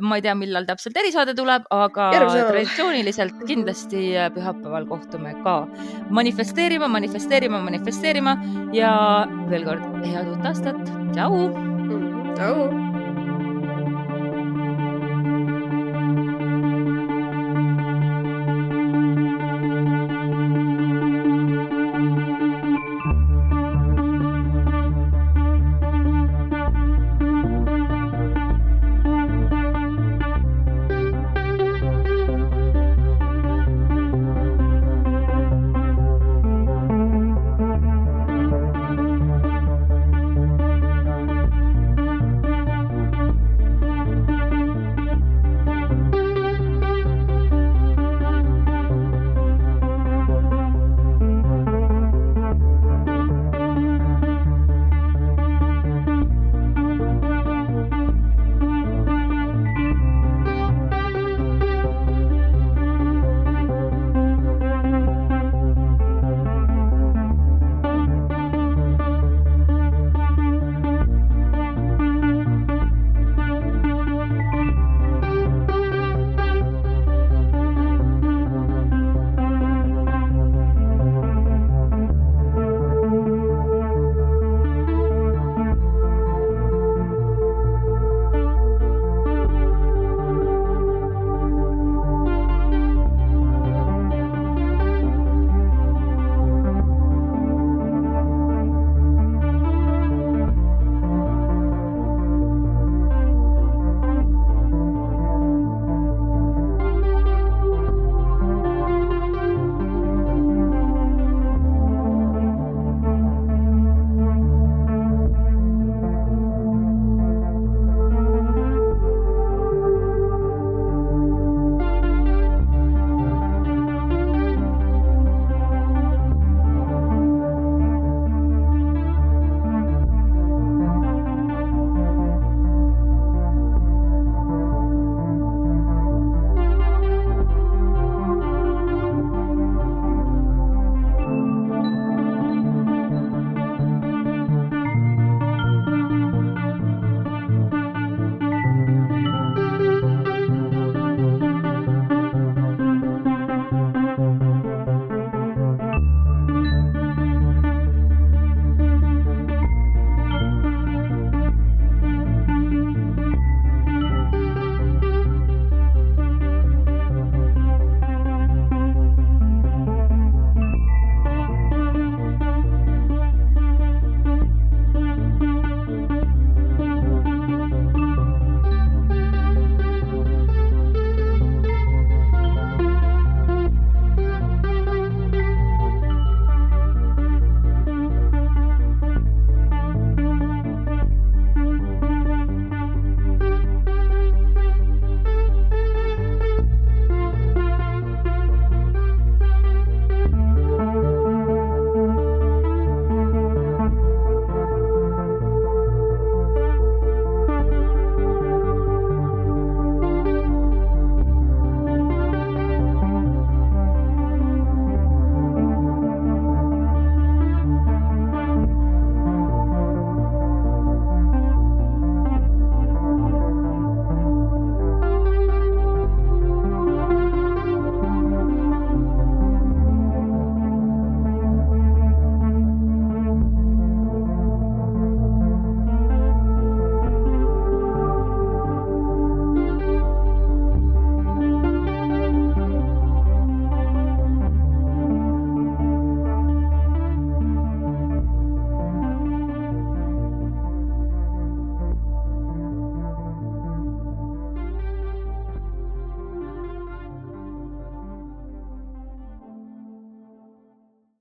ma 0.03 0.17
ei 0.19 0.23
tea, 0.25 0.35
millal 0.35 0.67
täpselt 0.67 0.97
erisaade 0.99 1.35
tuleb, 1.37 1.67
aga 1.71 2.09
traditsiooniliselt 2.11 3.45
kindlasti 3.47 4.09
äh, 4.19 4.31
pühapäeval 4.35 4.87
kohtume 4.89 5.35
ka. 5.43 5.67
manifesteerima, 6.09 6.87
manifesteerima, 6.91 7.61
manifesteerima 7.63 8.35
ja 8.73 8.91
veel 9.49 9.63
kord 9.67 10.03
head 10.03 10.33
uut 10.33 10.51
aastat. 10.51 10.81
tšau. 11.15 11.47
tšau. 12.35 12.84